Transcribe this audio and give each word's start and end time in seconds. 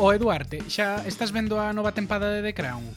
O 0.00 0.16
Eduarte, 0.16 0.64
xa 0.64 1.04
estás 1.04 1.28
vendo 1.28 1.60
a 1.60 1.76
nova 1.76 1.92
tempada 1.92 2.32
de 2.32 2.40
The 2.40 2.56
Crown? 2.56 2.88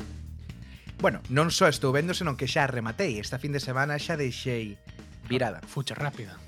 Bueno, 1.03 1.19
non 1.27 1.51
só 1.51 1.67
estou 1.67 1.91
vendo, 1.91 2.15
senón 2.15 2.39
que 2.39 2.47
xa 2.47 2.63
rematei. 2.63 3.19
Esta 3.19 3.35
fin 3.35 3.51
de 3.51 3.59
semana 3.59 3.99
xa 3.99 4.15
deixei 4.15 4.79
virada. 5.27 5.59
Ah, 5.59 5.67
fucha 5.67 5.99
rápida. 5.99 6.39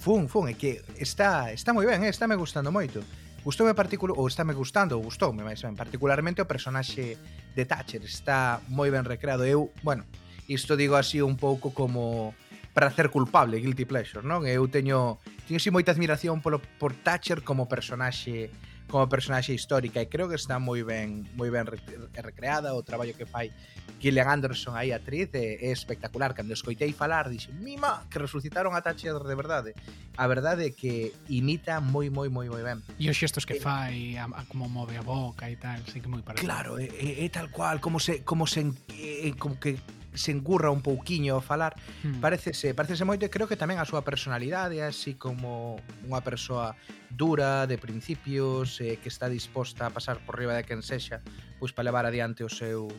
Fun, 0.00 0.32
fun, 0.32 0.48
é 0.48 0.56
que 0.56 0.80
está, 0.96 1.52
está 1.52 1.76
moi 1.76 1.84
ben, 1.84 2.00
eh? 2.00 2.08
está 2.08 2.24
me 2.24 2.40
gustando 2.40 2.72
moito. 2.72 3.04
Gustoume 3.44 3.76
particular 3.76 4.16
ou 4.16 4.24
está 4.24 4.48
me 4.48 4.56
gustando, 4.56 4.96
ou 4.96 5.04
gustoume 5.04 5.44
máis 5.44 5.60
ben 5.60 5.76
particularmente 5.76 6.40
o 6.40 6.48
personaxe 6.48 7.20
de 7.52 7.64
Thatcher, 7.68 8.00
está 8.00 8.64
moi 8.72 8.88
ben 8.88 9.04
recreado. 9.04 9.44
Eu, 9.44 9.76
bueno, 9.84 10.08
isto 10.48 10.72
digo 10.72 10.96
así 10.96 11.20
un 11.20 11.36
pouco 11.36 11.76
como 11.76 12.32
para 12.72 12.88
ser 12.96 13.12
culpable, 13.12 13.60
guilty 13.60 13.84
pleasure, 13.84 14.24
non? 14.24 14.48
Eu 14.48 14.64
teño 14.72 15.20
teño 15.44 15.60
así 15.60 15.68
moita 15.68 15.92
admiración 15.92 16.40
polo 16.40 16.64
por 16.80 16.96
Thatcher 16.96 17.44
como 17.44 17.68
personaxe 17.68 18.48
como 18.92 19.08
personaxe 19.08 19.56
histórica 19.56 20.04
e 20.04 20.06
creo 20.12 20.28
que 20.28 20.36
está 20.36 20.60
moi 20.60 20.84
ben 20.84 21.24
moi 21.32 21.48
ben 21.48 21.64
recreada 22.12 22.76
o 22.76 22.84
traballo 22.84 23.16
que 23.16 23.24
fai 23.24 23.48
Gillian 23.96 24.28
Anderson 24.28 24.76
aí 24.76 24.92
atriz 24.92 25.32
é, 25.32 25.64
é 25.64 25.72
espectacular. 25.72 26.36
Cando 26.36 26.52
escoitei 26.52 26.92
falar 26.92 27.32
dixe 27.32 27.48
mima 27.56 28.04
que 28.12 28.20
resucitaron 28.20 28.76
a 28.76 28.84
Thatcher 28.84 29.16
de 29.16 29.32
verdade 29.32 29.72
a 30.20 30.28
verdade 30.28 30.68
é 30.68 30.70
que 30.76 31.16
imita 31.32 31.80
moi 31.80 32.12
moi 32.12 32.28
moi 32.28 32.52
moi 32.52 32.60
ben. 32.60 32.84
E 33.00 33.08
os 33.08 33.16
xestos 33.16 33.48
que 33.48 33.56
eh, 33.56 33.64
fai 33.64 34.20
a, 34.20 34.28
a, 34.28 34.44
como 34.44 34.68
move 34.68 34.92
a 35.00 35.02
boca 35.02 35.48
e 35.48 35.56
tal 35.56 35.80
sí 35.88 36.04
que 36.04 36.12
moi 36.12 36.20
parecido. 36.20 36.44
Claro 36.44 36.76
é, 36.76 36.92
é, 36.92 37.24
é 37.24 37.28
tal 37.32 37.48
cual 37.48 37.80
como 37.80 37.96
se 37.96 38.20
como 38.28 38.44
se 38.44 38.60
é, 38.60 38.68
eh, 38.92 39.32
eh, 39.32 39.34
como 39.40 39.56
que 39.56 39.80
se 40.14 40.30
encurra 40.30 40.70
un 40.70 40.82
pouquiño 40.82 41.36
a 41.36 41.42
falar, 41.42 41.74
hmm. 42.04 42.20
parecese, 42.20 42.74
parecese 42.74 43.04
moito 43.04 43.24
e 43.24 43.32
creo 43.32 43.48
que 43.48 43.56
tamén 43.56 43.80
a 43.80 43.88
súa 43.88 44.04
personalidade, 44.04 44.84
así 44.84 45.16
como 45.16 45.80
unha 46.04 46.20
persoa 46.20 46.76
dura, 47.08 47.64
de 47.64 47.80
principios, 47.80 48.80
eh, 48.84 49.00
que 49.00 49.08
está 49.08 49.28
disposta 49.28 49.88
a 49.88 49.90
pasar 49.90 50.20
por 50.24 50.36
riba 50.36 50.52
de 50.52 50.64
quen 50.64 50.84
sexa, 50.84 51.24
pois 51.56 51.72
para 51.72 51.88
levar 51.88 52.04
adiante 52.04 52.44
o 52.44 52.50
seu 52.52 52.92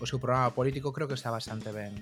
o 0.00 0.08
seu 0.08 0.16
programa 0.16 0.48
político, 0.56 0.96
creo 0.96 1.06
que 1.06 1.14
está 1.14 1.28
bastante 1.28 1.70
ben 1.72 1.92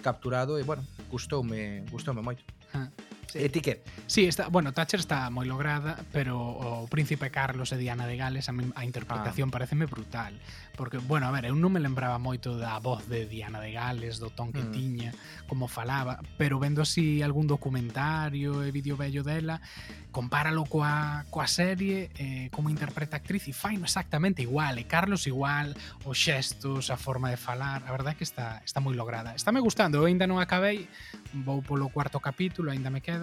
capturado 0.00 0.58
e, 0.58 0.62
bueno, 0.64 0.82
gustoume, 1.10 1.84
gustoume 1.92 2.22
moito. 2.22 2.42
Hmm. 2.72 2.88
Sí. 3.32 3.38
Eh, 3.38 3.46
e 3.46 3.48
ti 3.48 3.64
que? 3.64 3.80
Sí, 4.06 4.26
está, 4.26 4.48
bueno, 4.48 4.74
Thatcher 4.76 5.00
está 5.00 5.32
moi 5.32 5.48
lograda, 5.48 5.96
pero 6.12 6.36
o 6.36 6.84
príncipe 6.84 7.32
Carlos 7.32 7.72
e 7.72 7.80
Diana 7.80 8.04
de 8.04 8.20
Gales 8.20 8.44
a, 8.48 8.52
min, 8.52 8.76
a 8.76 8.84
interpretación 8.84 9.48
ah. 9.48 9.56
pareceme 9.56 9.88
brutal, 9.88 10.36
porque 10.76 11.00
bueno, 11.00 11.24
a 11.24 11.32
ver, 11.32 11.48
eu 11.48 11.56
non 11.56 11.72
me 11.72 11.80
lembraba 11.80 12.20
moito 12.20 12.60
da 12.60 12.76
voz 12.76 13.08
de 13.08 13.24
Diana 13.24 13.56
de 13.56 13.72
Gales, 13.72 14.20
do 14.20 14.28
ton 14.28 14.52
que 14.52 14.60
mm. 14.60 14.72
tiña, 14.76 15.10
como 15.48 15.64
falaba, 15.64 16.20
pero 16.36 16.60
vendo 16.60 16.84
así 16.84 17.24
algún 17.24 17.48
documentario 17.48 18.60
e 18.60 18.68
vídeo 18.68 19.00
bello 19.00 19.24
dela, 19.24 19.64
compáralo 20.12 20.68
coa, 20.68 21.24
coa 21.32 21.48
serie, 21.48 22.12
eh, 22.20 22.52
como 22.52 22.68
interpreta 22.68 23.16
a 23.16 23.24
actriz 23.24 23.48
e 23.48 23.56
fai 23.56 23.80
exactamente 23.80 24.44
igual, 24.44 24.76
e 24.76 24.84
Carlos 24.84 25.24
igual, 25.24 25.72
os 26.04 26.20
xestos, 26.20 26.92
a 26.92 27.00
forma 27.00 27.32
de 27.32 27.40
falar, 27.40 27.80
a 27.88 27.90
verdade 27.96 28.12
é 28.12 28.18
que 28.20 28.28
está 28.28 28.60
está 28.60 28.84
moi 28.84 28.92
lograda. 28.92 29.32
Está 29.32 29.56
me 29.56 29.64
gustando, 29.64 29.96
eu 29.96 30.04
ainda 30.04 30.28
non 30.28 30.36
acabei, 30.36 30.84
vou 31.32 31.64
polo 31.64 31.88
cuarto 31.88 32.20
capítulo, 32.20 32.68
ainda 32.68 32.92
me 32.92 33.00
queda 33.00 33.21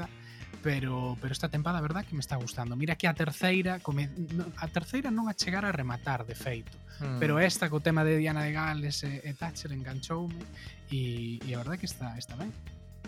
pero 0.61 1.17
pero 1.21 1.31
esta 1.31 1.49
tempada 1.49 1.79
a 1.79 1.81
verdad 1.81 2.05
que 2.05 2.13
me 2.13 2.21
está 2.21 2.35
gustando. 2.35 2.75
Mira 2.75 2.95
que 2.95 3.07
a 3.07 3.13
terceira 3.13 3.79
come, 3.79 4.09
a 4.57 4.67
terceira 4.67 5.11
non 5.11 5.27
a 5.27 5.33
chegar 5.33 5.63
a 5.65 5.71
rematar 5.71 6.25
de 6.27 6.35
feito, 6.35 6.75
mm. 6.99 7.19
pero 7.19 7.39
esta 7.39 7.69
co 7.71 7.79
tema 7.79 8.03
de 8.03 8.19
Diana 8.19 8.43
de 8.43 8.51
Gales 8.51 9.03
e, 9.03 9.23
e 9.23 9.31
Thatcher 9.33 9.71
enganchoume 9.71 10.35
e, 10.91 11.39
e 11.43 11.49
a 11.55 11.59
verdad 11.59 11.79
que 11.79 11.87
está 11.87 12.17
está 12.19 12.35
ben. 12.35 12.51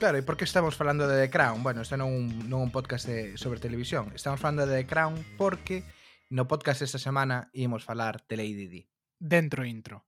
Claro, 0.02 0.17
e 0.17 0.23
por 0.25 0.33
que 0.33 0.50
estamos 0.50 0.73
falando 0.73 1.06
de 1.06 1.28
The 1.28 1.30
Crown? 1.30 1.61
Bueno, 1.61 1.86
este 1.86 1.94
non 1.94 2.09
un, 2.09 2.50
non 2.50 2.66
un 2.66 2.72
podcast 2.73 3.05
de, 3.05 3.38
sobre 3.38 3.61
televisión. 3.61 4.09
Estamos 4.17 4.42
falando 4.42 4.66
de 4.66 4.81
The 4.81 4.88
Crown 4.89 5.14
porque 5.38 5.86
no 6.31 6.48
podcast 6.48 6.81
esta 6.81 6.98
semana 6.98 7.52
ímos 7.53 7.83
falar 7.83 8.23
de 8.26 8.36
Lady 8.39 8.66
Di. 8.66 8.81
Dentro 9.20 9.61
intro. 9.61 10.08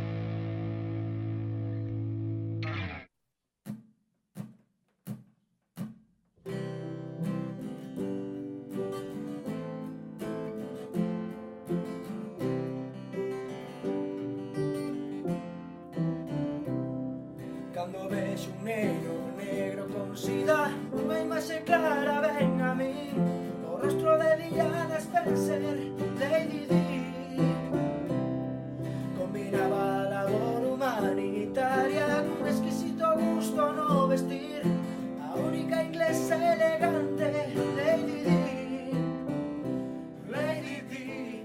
Negro, 18.63 19.33
negro 19.37 19.87
con 19.89 20.15
sida, 20.15 20.69
vai 21.07 21.25
máis 21.25 21.49
e 21.49 21.65
clara 21.65 22.21
ven 22.21 22.61
a 22.61 22.75
mí. 22.77 23.09
Rostro 23.81 24.17
de 24.21 24.37
Diana 24.37 25.01
Spencer, 25.01 25.61
Lady 26.21 26.69
Di. 26.69 27.41
Combinaba 29.17 30.05
a 30.05 30.09
labor 30.13 30.61
humanitaria 30.77 32.21
con 32.21 32.45
un 32.45 32.47
exquisito 32.47 33.05
gusto 33.17 33.73
no 33.73 34.07
vestir. 34.07 34.61
La 35.17 35.33
única 35.41 35.81
inglesa 35.81 36.37
elegante, 36.37 37.55
Lady 37.81 38.21
Di. 38.21 38.61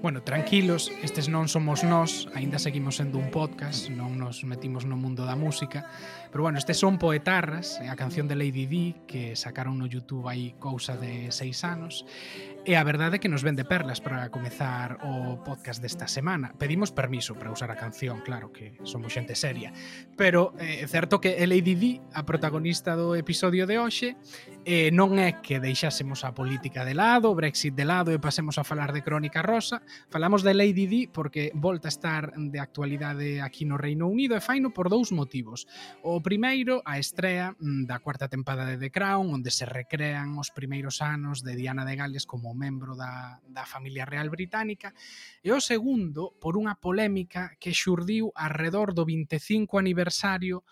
Bueno, 0.02 0.22
tranquilos, 0.22 0.92
estes 1.02 1.26
non 1.26 1.48
somos 1.48 1.82
nós, 1.82 2.28
aínda 2.36 2.60
seguimos 2.60 3.00
sendo 3.00 3.18
un 3.18 3.32
podcast, 3.32 3.88
non 3.88 4.15
nos 4.26 4.42
metimos 4.44 4.84
no 4.84 4.96
mundo 4.96 5.24
da 5.24 5.36
música. 5.36 5.86
Pero 6.30 6.42
bueno, 6.42 6.58
este 6.58 6.74
son 6.74 6.98
Poetarras, 6.98 7.80
eh, 7.80 7.88
a 7.88 7.94
canción 7.94 8.26
de 8.26 8.34
Lady 8.34 8.66
Di, 8.66 8.94
que 9.06 9.36
sacaron 9.36 9.78
no 9.78 9.86
YouTube 9.86 10.26
aí 10.28 10.54
cousa 10.58 10.96
de 10.96 11.30
seis 11.30 11.62
anos. 11.62 12.04
E 12.66 12.74
a 12.74 12.82
verdade 12.82 13.14
é 13.14 13.22
que 13.22 13.30
nos 13.30 13.46
vende 13.46 13.62
perlas 13.62 14.02
para 14.02 14.26
comezar 14.26 14.98
o 15.06 15.38
podcast 15.46 15.78
desta 15.78 16.10
semana. 16.10 16.50
Pedimos 16.58 16.90
permiso 16.90 17.38
para 17.38 17.54
usar 17.54 17.70
a 17.70 17.78
canción, 17.78 18.26
claro 18.26 18.50
que 18.50 18.74
somos 18.82 19.14
xente 19.14 19.38
seria, 19.38 19.70
pero 20.18 20.50
eh, 20.58 20.82
é 20.82 20.82
eh, 20.82 20.90
certo 20.90 21.22
que 21.22 21.38
Lady 21.46 21.78
Di, 21.78 22.02
a 22.10 22.26
protagonista 22.26 22.98
do 22.98 23.14
episodio 23.14 23.70
de 23.70 23.78
hoxe, 23.78 24.18
eh, 24.66 24.90
non 24.90 25.14
é 25.14 25.38
que 25.38 25.62
deixásemos 25.62 26.26
a 26.26 26.34
política 26.34 26.82
de 26.82 26.98
lado, 26.98 27.30
o 27.30 27.38
Brexit 27.38 27.70
de 27.70 27.86
lado 27.86 28.10
e 28.10 28.18
pasemos 28.18 28.58
a 28.58 28.66
falar 28.66 28.90
de 28.90 29.06
Crónica 29.06 29.46
Rosa. 29.46 29.86
Falamos 30.10 30.42
de 30.42 30.50
Lady 30.50 30.90
Di 30.90 31.06
porque 31.06 31.54
volta 31.54 31.86
a 31.86 31.94
estar 31.94 32.34
de 32.34 32.58
actualidade 32.58 33.46
aquí 33.46 33.62
no 33.62 33.78
Reino 33.78 34.10
Unido 34.10 34.34
e 34.34 34.42
faino 34.42 34.74
por 34.74 34.90
dous 34.90 35.14
motivos. 35.14 35.70
O 36.02 36.18
primeiro, 36.18 36.82
a 36.82 36.98
estrea 36.98 37.54
mm, 37.54 37.86
da 37.86 38.02
cuarta 38.02 38.26
tempada 38.26 38.66
de 38.66 38.74
The 38.74 38.90
Crown, 38.90 39.30
onde 39.30 39.54
se 39.54 39.70
recrean 39.70 40.34
os 40.34 40.50
primeiros 40.50 40.98
anos 40.98 41.46
de 41.46 41.54
Diana 41.54 41.86
de 41.86 41.94
Gales 41.94 42.26
como 42.26 42.55
membro 42.56 42.96
da, 42.96 43.38
da 43.44 43.68
familia 43.68 44.08
real 44.08 44.32
británica, 44.32 44.96
e 45.44 45.52
o 45.52 45.60
segundo 45.60 46.34
por 46.40 46.56
unha 46.56 46.74
polémica 46.80 47.54
que 47.60 47.76
xurdiu 47.76 48.32
arredor 48.34 48.96
do 48.96 49.04
25 49.04 49.78
aniversario 49.78 50.64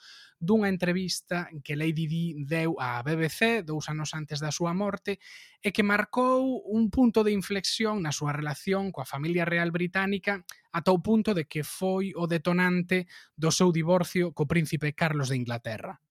dunha 0.45 0.69
entrevista 0.69 1.49
que 1.65 1.73
Lady 1.73 2.05
Di 2.05 2.25
deu 2.45 2.77
á 2.77 3.01
BBC 3.01 3.65
dous 3.65 3.89
anos 3.89 4.13
antes 4.13 4.45
da 4.45 4.53
súa 4.53 4.77
morte 4.77 5.17
e 5.65 5.73
que 5.73 5.87
marcou 5.87 6.61
un 6.69 6.93
punto 6.93 7.25
de 7.25 7.33
inflexión 7.33 8.05
na 8.05 8.13
súa 8.13 8.37
relación 8.37 8.93
coa 8.93 9.09
familia 9.09 9.49
real 9.49 9.73
británica 9.73 10.45
ata 10.69 10.93
o 10.93 11.01
punto 11.01 11.33
de 11.33 11.49
que 11.49 11.65
foi 11.65 12.13
o 12.13 12.29
detonante 12.29 13.09
do 13.33 13.49
seu 13.49 13.73
divorcio 13.73 14.37
co 14.37 14.45
príncipe 14.45 14.93
Carlos 14.93 15.33
de 15.33 15.41
Inglaterra. 15.41 16.04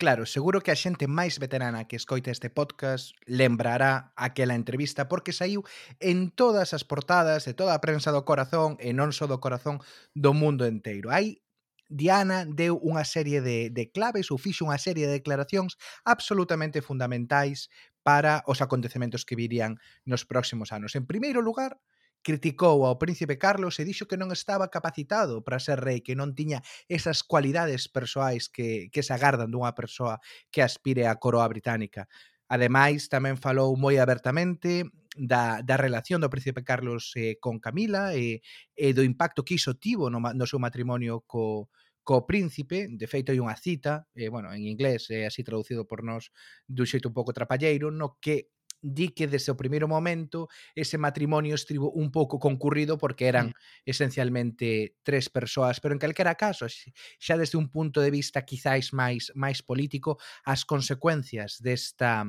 Claro, 0.00 0.24
seguro 0.24 0.62
que 0.64 0.72
a 0.72 0.80
xente 0.80 1.04
máis 1.04 1.36
veterana 1.36 1.84
que 1.84 2.00
escoita 2.00 2.32
este 2.32 2.48
podcast 2.48 3.12
lembrará 3.28 4.16
aquela 4.16 4.56
entrevista 4.56 5.12
porque 5.12 5.36
saiu 5.36 5.60
en 6.00 6.32
todas 6.32 6.72
as 6.72 6.88
portadas 6.88 7.44
de 7.44 7.52
toda 7.52 7.76
a 7.76 7.84
prensa 7.84 8.08
do 8.08 8.24
corazón 8.24 8.80
e 8.80 8.96
non 8.96 9.12
só 9.12 9.28
do 9.28 9.44
corazón 9.44 9.84
do 10.16 10.32
mundo 10.32 10.64
enteiro. 10.64 11.12
Hai 11.12 11.44
Diana 11.92 12.48
deu 12.48 12.80
unha 12.80 13.04
serie 13.04 13.44
de, 13.44 13.68
de 13.68 13.92
claves 13.92 14.32
ou 14.32 14.40
fixo 14.40 14.64
unha 14.64 14.80
serie 14.80 15.04
de 15.04 15.20
declaracións 15.20 15.76
absolutamente 16.08 16.80
fundamentais 16.80 17.68
para 18.00 18.40
os 18.48 18.64
acontecementos 18.64 19.28
que 19.28 19.36
virían 19.36 19.76
nos 20.08 20.24
próximos 20.24 20.72
anos. 20.72 20.96
En 20.96 21.04
primeiro 21.04 21.44
lugar, 21.44 21.76
criticou 22.22 22.84
ao 22.84 23.00
príncipe 23.00 23.40
Carlos 23.40 23.80
e 23.80 23.86
dixo 23.88 24.04
que 24.04 24.20
non 24.20 24.30
estaba 24.30 24.68
capacitado 24.68 25.40
para 25.40 25.62
ser 25.62 25.80
rei, 25.80 26.04
que 26.04 26.18
non 26.18 26.36
tiña 26.36 26.60
esas 26.86 27.24
cualidades 27.24 27.88
persoais 27.88 28.52
que, 28.52 28.92
que 28.92 29.02
se 29.02 29.12
agardan 29.16 29.48
dunha 29.48 29.72
persoa 29.72 30.20
que 30.52 30.60
aspire 30.60 31.08
á 31.08 31.16
coroa 31.16 31.48
británica. 31.48 32.10
Ademais, 32.50 33.06
tamén 33.06 33.38
falou 33.38 33.78
moi 33.78 33.96
abertamente 34.02 34.84
da, 35.16 35.62
da 35.62 35.76
relación 35.78 36.20
do 36.20 36.30
príncipe 36.30 36.66
Carlos 36.66 37.14
eh, 37.14 37.38
con 37.38 37.62
Camila 37.62 38.14
e, 38.14 38.42
e 38.74 38.90
do 38.90 39.06
impacto 39.06 39.46
que 39.46 39.54
iso 39.54 39.78
tivo 39.78 40.10
no, 40.10 40.18
no 40.20 40.46
seu 40.50 40.58
matrimonio 40.58 41.22
co, 41.26 41.70
co 42.02 42.26
príncipe, 42.26 42.90
de 42.90 43.06
feito 43.06 43.30
hai 43.30 43.38
unha 43.38 43.54
cita, 43.54 44.10
eh, 44.18 44.26
bueno, 44.26 44.50
en 44.50 44.66
inglés 44.66 45.08
é 45.14 45.22
eh, 45.22 45.26
así 45.30 45.46
traducido 45.46 45.86
por 45.86 46.02
nós 46.02 46.34
dun 46.66 46.90
xeito 46.90 47.06
un 47.10 47.14
pouco 47.14 47.30
trapalleiro, 47.30 47.94
no 47.94 48.18
que 48.18 48.50
di 48.80 49.12
que 49.12 49.28
desde 49.28 49.52
o 49.52 49.60
primeiro 49.60 49.86
momento 49.88 50.48
ese 50.74 50.96
matrimonio 50.96 51.54
estivo 51.54 51.92
un 51.92 52.10
pouco 52.10 52.40
concurrido 52.40 52.96
porque 52.96 53.28
eran 53.28 53.52
mm. 53.52 53.54
esencialmente 53.84 54.96
tres 55.04 55.28
persoas, 55.28 55.80
pero 55.80 55.92
en 55.92 56.00
calquera 56.00 56.34
caso, 56.34 56.66
xa 56.66 57.36
desde 57.36 57.60
un 57.60 57.68
punto 57.68 58.00
de 58.00 58.10
vista 58.10 58.44
quizáis 58.48 58.92
máis 58.96 59.32
máis 59.36 59.60
político, 59.60 60.16
as 60.44 60.64
consecuencias 60.64 61.60
desta 61.60 62.24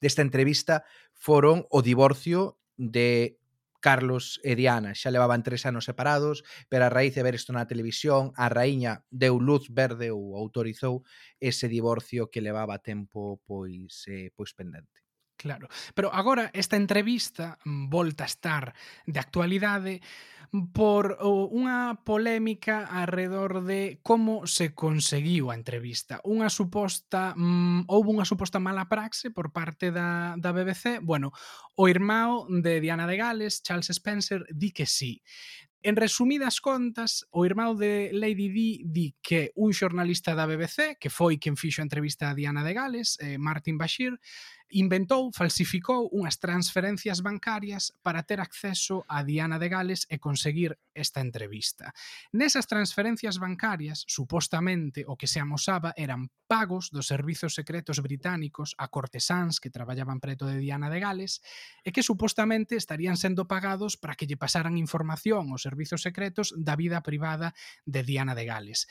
desta 0.00 0.20
entrevista 0.22 0.84
foron 1.16 1.64
o 1.72 1.80
divorcio 1.80 2.60
de 2.76 3.40
Carlos 3.80 4.40
e 4.44 4.54
Diana. 4.54 4.92
Xa 4.92 5.08
levaban 5.10 5.42
tres 5.42 5.64
anos 5.64 5.88
separados, 5.88 6.44
pero 6.68 6.84
a 6.84 6.92
raíz 6.92 7.16
de 7.16 7.24
ver 7.24 7.34
isto 7.34 7.56
na 7.56 7.64
televisión, 7.64 8.36
a 8.36 8.52
raíña 8.52 9.08
deu 9.08 9.40
luz 9.40 9.72
verde 9.72 10.12
ou 10.12 10.36
autorizou 10.36 11.02
ese 11.40 11.66
divorcio 11.66 12.28
que 12.28 12.44
levaba 12.44 12.84
tempo 12.84 13.40
pois 13.48 14.04
eh, 14.06 14.30
pois 14.36 14.52
pendente. 14.52 14.99
Claro. 15.40 15.68
Pero 15.94 16.12
agora 16.12 16.50
esta 16.52 16.76
entrevista 16.76 17.56
mm, 17.64 17.88
volta 17.88 18.24
a 18.24 18.26
estar 18.26 18.74
de 19.06 19.18
actualidade 19.18 20.02
por 20.74 21.16
unha 21.24 21.96
polémica 22.04 22.84
arredor 22.84 23.64
de 23.64 24.04
como 24.04 24.44
se 24.44 24.76
conseguiu 24.76 25.48
a 25.48 25.56
entrevista. 25.56 26.20
Unha 26.28 26.52
suposta 26.52 27.32
mm, 27.38 27.88
houve 27.88 28.12
unha 28.12 28.28
suposta 28.28 28.60
mala 28.60 28.84
praxe 28.84 29.32
por 29.32 29.48
parte 29.48 29.88
da, 29.88 30.36
da 30.36 30.52
BBC. 30.52 31.00
Bueno, 31.00 31.32
o 31.72 31.88
irmão 31.88 32.44
de 32.50 32.84
Diana 32.84 33.08
de 33.08 33.16
Gales, 33.16 33.64
Charles 33.64 33.88
Spencer, 33.88 34.44
di 34.52 34.76
que 34.76 34.84
sí. 34.84 35.24
En 35.80 35.96
resumidas 35.96 36.60
contas, 36.60 37.24
o 37.32 37.46
irmão 37.48 37.72
de 37.72 38.12
Lady 38.12 38.52
Di 38.52 38.84
di 38.84 39.16
que 39.22 39.48
un 39.56 39.72
xornalista 39.72 40.36
da 40.36 40.44
BBC, 40.44 41.00
que 41.00 41.08
foi 41.08 41.40
quen 41.40 41.56
fixo 41.56 41.80
a 41.80 41.88
entrevista 41.88 42.28
a 42.28 42.36
Diana 42.36 42.60
de 42.60 42.76
Gales, 42.76 43.16
eh, 43.24 43.40
Martin 43.40 43.80
Bashir, 43.80 44.20
inventou, 44.70 45.30
falsificou 45.34 46.08
unhas 46.14 46.38
transferencias 46.38 47.20
bancarias 47.20 47.92
para 48.02 48.22
ter 48.22 48.40
acceso 48.40 49.02
a 49.10 49.22
Diana 49.22 49.58
de 49.58 49.68
Gales 49.68 50.06
e 50.08 50.22
conseguir 50.22 50.78
esta 50.94 51.20
entrevista. 51.20 51.92
Nesas 52.32 52.66
transferencias 52.66 53.38
bancarias, 53.38 54.04
supostamente, 54.06 55.04
o 55.06 55.16
que 55.18 55.26
se 55.26 55.40
amosaba 55.42 55.94
eran 55.96 56.30
pagos 56.50 56.90
dos 56.90 57.06
servizos 57.06 57.54
secretos 57.54 58.02
británicos 58.02 58.74
a 58.78 58.90
cortesáns 58.90 59.62
que 59.62 59.70
traballaban 59.70 60.18
preto 60.18 60.46
de 60.46 60.58
Diana 60.58 60.90
de 60.90 60.98
Gales 60.98 61.42
e 61.86 61.94
que 61.94 62.02
supostamente 62.02 62.74
estarían 62.74 63.14
sendo 63.14 63.46
pagados 63.46 63.94
para 63.94 64.18
que 64.18 64.26
lle 64.26 64.38
pasaran 64.38 64.78
información 64.78 65.50
aos 65.50 65.62
servizos 65.62 66.02
secretos 66.02 66.50
da 66.58 66.74
vida 66.74 67.02
privada 67.06 67.54
de 67.86 68.02
Diana 68.02 68.34
de 68.34 68.46
Gales 68.46 68.90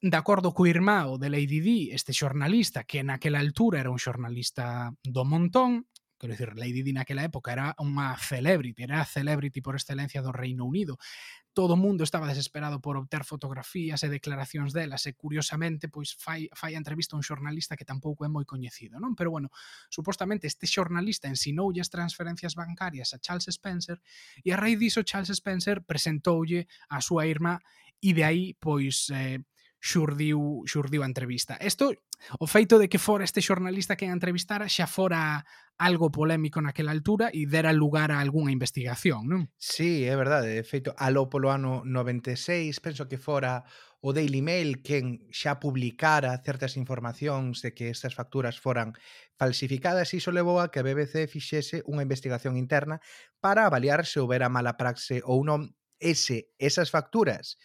de 0.00 0.16
acordo 0.16 0.54
co 0.54 0.66
irmão 0.66 1.18
de 1.18 1.28
Lady 1.28 1.60
Di, 1.60 1.90
este 1.90 2.14
xornalista, 2.14 2.84
que 2.84 3.02
naquela 3.02 3.42
altura 3.42 3.80
era 3.82 3.90
un 3.90 3.98
xornalista 3.98 4.94
do 5.02 5.26
montón, 5.26 5.90
quero 6.18 6.34
dicir, 6.34 6.54
Lady 6.54 6.82
Di 6.86 6.94
naquela 6.94 7.26
época 7.26 7.50
era 7.50 7.74
unha 7.82 8.14
celebrity, 8.14 8.86
era 8.86 9.02
a 9.02 9.08
celebrity 9.10 9.58
por 9.58 9.74
excelencia 9.74 10.22
do 10.22 10.30
Reino 10.30 10.66
Unido. 10.70 11.02
Todo 11.50 11.74
o 11.74 11.80
mundo 11.80 12.06
estaba 12.06 12.30
desesperado 12.30 12.78
por 12.78 12.94
obter 12.94 13.26
fotografías 13.26 14.06
e 14.06 14.08
declaracións 14.10 14.70
delas 14.70 15.02
e 15.10 15.18
curiosamente 15.18 15.90
pois 15.90 16.14
fai, 16.14 16.46
fai 16.54 16.78
a 16.78 16.80
entrevista 16.82 17.14
a 17.14 17.18
un 17.18 17.26
xornalista 17.26 17.74
que 17.74 17.82
tampouco 17.82 18.22
é 18.22 18.30
moi 18.30 18.46
coñecido, 18.46 19.02
non? 19.02 19.18
Pero 19.18 19.34
bueno, 19.34 19.50
supostamente 19.90 20.46
este 20.46 20.70
xornalista 20.70 21.26
ensinoulle 21.26 21.82
as 21.82 21.90
transferencias 21.90 22.54
bancarias 22.54 23.10
a 23.14 23.18
Charles 23.18 23.50
Spencer 23.50 23.98
e 24.46 24.54
a 24.54 24.58
raíz 24.58 24.78
diso 24.78 25.02
Charles 25.02 25.34
Spencer 25.34 25.82
presentoulle 25.82 26.70
a 26.86 27.02
súa 27.02 27.26
irmá 27.26 27.58
e 27.98 28.14
de 28.14 28.22
aí 28.22 28.54
pois 28.62 29.10
eh, 29.10 29.42
xurdiu, 29.80 30.66
xurdiu 30.66 31.02
a 31.02 31.10
entrevista. 31.10 31.58
Isto, 31.62 31.94
o 32.38 32.46
feito 32.50 32.78
de 32.78 32.90
que 32.90 32.98
fora 32.98 33.24
este 33.24 33.40
xornalista 33.40 33.94
que 33.94 34.10
a 34.10 34.14
entrevistara 34.14 34.66
xa 34.66 34.90
fora 34.90 35.46
algo 35.78 36.10
polémico 36.10 36.58
naquela 36.58 36.90
altura 36.90 37.30
e 37.30 37.46
dera 37.46 37.70
lugar 37.70 38.10
a 38.10 38.18
algunha 38.18 38.50
investigación, 38.50 39.30
non? 39.30 39.46
Sí, 39.54 40.02
é 40.02 40.14
verdade. 40.18 40.50
De 40.50 40.66
feito, 40.66 40.90
aló 40.98 41.30
polo 41.30 41.54
ano 41.54 41.86
96, 41.86 42.74
penso 42.82 43.06
que 43.06 43.22
fora 43.22 43.62
o 44.02 44.10
Daily 44.10 44.42
Mail 44.42 44.82
quen 44.82 45.22
xa 45.30 45.62
publicara 45.62 46.34
certas 46.42 46.74
informacións 46.74 47.62
de 47.62 47.74
que 47.74 47.90
estas 47.90 48.18
facturas 48.18 48.58
foran 48.58 48.94
falsificadas 49.38 50.10
e 50.14 50.18
iso 50.18 50.34
levou 50.34 50.58
a 50.58 50.70
que 50.74 50.82
a 50.82 50.86
BBC 50.86 51.30
fixese 51.30 51.86
unha 51.86 52.02
investigación 52.02 52.58
interna 52.58 52.98
para 53.38 53.66
avaliar 53.66 54.06
se 54.06 54.18
houbera 54.18 54.50
mala 54.50 54.74
praxe 54.74 55.22
ou 55.22 55.46
non 55.46 55.78
ese, 55.98 56.54
esas 56.58 56.94
facturas 56.94 57.58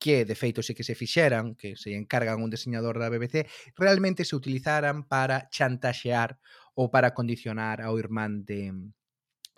que 0.00 0.24
de 0.24 0.34
feito 0.34 0.64
se 0.64 0.72
que 0.74 0.82
se 0.82 0.96
fixeran, 0.96 1.54
que 1.54 1.76
se 1.76 1.94
encargan 1.94 2.40
un 2.40 2.48
diseñador 2.48 2.96
da 2.96 3.12
BBC, 3.12 3.44
realmente 3.76 4.24
se 4.24 4.34
utilizaran 4.34 5.04
para 5.04 5.46
chantaxear 5.52 6.40
ou 6.72 6.88
para 6.88 7.12
condicionar 7.12 7.84
ao 7.84 8.00
irmán 8.00 8.48
de, 8.48 8.72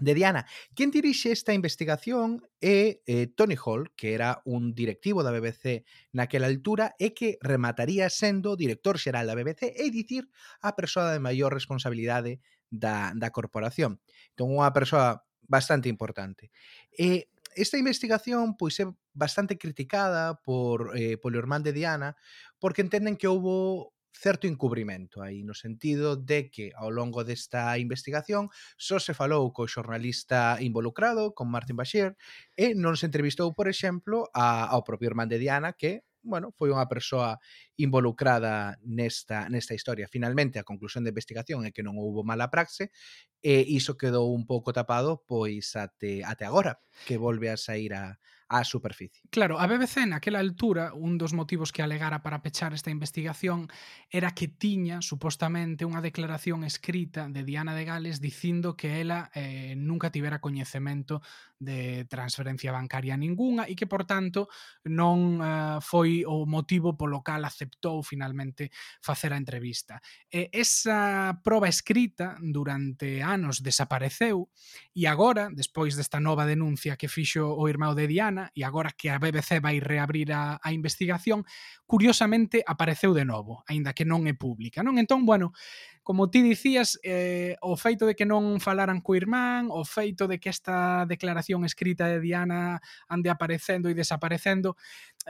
de 0.03 0.13
Diana. 0.19 0.45
Quen 0.75 0.91
dirixe 0.91 1.31
esta 1.31 1.55
investigación 1.55 2.43
é 2.59 3.01
eh, 3.07 3.31
Tony 3.31 3.55
Hall, 3.55 3.95
que 3.95 4.19
era 4.19 4.43
un 4.43 4.75
directivo 4.75 5.23
da 5.23 5.31
BBC 5.31 5.87
naquela 6.11 6.51
altura 6.51 6.99
e 6.99 7.15
que 7.15 7.39
remataría 7.39 8.11
sendo 8.11 8.59
director 8.59 8.99
xeral 8.99 9.31
da 9.31 9.39
BBC, 9.39 9.71
e 9.79 9.95
dicir 9.95 10.27
a 10.59 10.75
persoa 10.75 11.15
de 11.15 11.23
maior 11.23 11.55
responsabilidade 11.55 12.43
da, 12.67 13.15
da 13.15 13.31
corporación. 13.31 14.03
Entón, 14.35 14.51
unha 14.51 14.75
persoa 14.75 15.23
bastante 15.47 15.87
importante. 15.87 16.51
E 16.91 17.31
esta 17.57 17.79
investigación 17.79 18.57
pois 18.57 18.79
é 18.81 18.87
bastante 19.13 19.59
criticada 19.59 20.41
por 20.41 20.97
eh, 20.97 21.17
polo 21.21 21.39
irmán 21.39 21.63
de 21.63 21.73
Diana 21.73 22.17
porque 22.59 22.83
entenden 22.83 23.17
que 23.17 23.29
houbo 23.29 23.93
certo 24.13 24.47
encubrimento 24.47 25.23
aí 25.23 25.43
no 25.43 25.55
sentido 25.55 26.17
de 26.17 26.51
que 26.51 26.71
ao 26.77 26.93
longo 26.93 27.25
desta 27.25 27.77
investigación 27.79 28.53
só 28.77 29.01
se 29.01 29.17
falou 29.17 29.51
co 29.57 29.67
xornalista 29.67 30.61
involucrado, 30.61 31.33
con 31.33 31.49
Martin 31.49 31.77
Bashir, 31.77 32.15
e 32.55 32.71
eh, 32.71 32.73
non 32.77 32.95
se 33.01 33.09
entrevistou, 33.09 33.57
por 33.57 33.67
exemplo, 33.67 34.29
a, 34.37 34.69
ao 34.69 34.85
propio 34.85 35.09
irmán 35.11 35.33
de 35.33 35.41
Diana 35.41 35.73
que 35.73 36.05
bueno, 36.23 36.55
foi 36.55 36.71
unha 36.71 36.87
persoa 36.87 37.37
involucrada 37.77 38.79
nesta, 38.87 39.51
nesta 39.51 39.75
historia. 39.75 40.07
Finalmente, 40.07 40.59
a 40.59 40.67
conclusión 40.67 41.03
da 41.03 41.13
investigación 41.13 41.67
é 41.67 41.75
que 41.75 41.83
non 41.83 41.99
houbo 41.99 42.23
mala 42.23 42.49
praxe 42.49 42.95
e 43.43 43.67
iso 43.67 43.99
quedou 43.99 44.31
un 44.31 44.47
pouco 44.47 44.71
tapado 44.71 45.27
pois 45.27 45.75
ate, 45.75 46.23
ate 46.23 46.47
agora, 46.47 46.79
que 47.05 47.19
volve 47.19 47.51
a 47.51 47.59
sair 47.59 47.93
a, 47.93 48.17
á 48.53 48.65
superficie. 48.69 49.25
Claro, 49.33 49.57
a 49.57 49.65
BBC 49.65 50.05
naquela 50.05 50.45
altura, 50.45 50.93
un 50.93 51.17
dos 51.17 51.33
motivos 51.33 51.73
que 51.73 51.81
alegara 51.81 52.21
para 52.21 52.45
pechar 52.45 52.77
esta 52.77 52.93
investigación 52.93 53.73
era 54.13 54.37
que 54.37 54.53
tiña 54.53 55.01
supostamente 55.01 55.89
unha 55.89 56.05
declaración 56.05 56.61
escrita 56.69 57.33
de 57.33 57.49
Diana 57.49 57.73
de 57.73 57.89
Gales 57.89 58.21
dicindo 58.21 58.77
que 58.77 59.01
ela 59.01 59.33
eh, 59.33 59.73
nunca 59.81 60.13
tivera 60.13 60.45
coñecemento 60.45 61.25
de 61.57 62.05
transferencia 62.11 62.75
bancaria 62.75 63.17
ningunha 63.17 63.65
e 63.71 63.79
que, 63.79 63.87
por 63.87 64.05
tanto, 64.05 64.53
non 64.85 65.41
eh, 65.41 65.79
foi 65.81 66.27
o 66.29 66.45
motivo 66.45 66.93
polo 66.99 67.25
cal 67.25 67.47
aceptou 67.49 68.05
finalmente 68.05 68.69
facer 69.01 69.33
a 69.33 69.41
entrevista. 69.41 70.03
E 70.29 70.53
esa 70.53 71.41
proba 71.41 71.73
escrita 71.73 72.37
durante 72.43 73.25
anos 73.25 73.65
desapareceu 73.65 74.51
e 74.93 75.07
agora, 75.07 75.49
despois 75.49 75.97
desta 75.97 76.21
nova 76.21 76.45
denuncia 76.45 76.99
que 76.99 77.09
fixo 77.09 77.47
o 77.47 77.65
irmão 77.71 77.95
de 77.95 78.11
Diana, 78.11 78.42
semana 78.43 78.51
e 78.55 78.65
agora 78.65 78.91
que 78.91 79.11
a 79.11 79.19
BBC 79.19 79.61
vai 79.61 79.79
reabrir 79.79 80.33
a, 80.33 80.59
a 80.63 80.73
investigación, 80.73 81.45
curiosamente 81.87 82.65
apareceu 82.67 83.15
de 83.15 83.25
novo, 83.25 83.63
aínda 83.69 83.95
que 83.95 84.05
non 84.05 84.27
é 84.27 84.35
pública, 84.35 84.83
non? 84.83 84.99
Entón, 84.99 85.23
bueno, 85.23 85.55
como 86.03 86.31
ti 86.31 86.43
dicías, 86.43 86.99
eh, 87.03 87.57
o 87.63 87.77
feito 87.79 88.07
de 88.07 88.19
que 88.19 88.27
non 88.27 88.59
falaran 88.59 88.99
co 88.99 89.15
irmán, 89.15 89.71
o 89.71 89.87
feito 89.87 90.27
de 90.27 90.43
que 90.43 90.51
esta 90.51 91.07
declaración 91.07 91.63
escrita 91.63 92.11
de 92.11 92.19
Diana 92.19 92.83
ande 93.07 93.31
aparecendo 93.31 93.87
e 93.87 93.95
desaparecendo, 93.95 94.75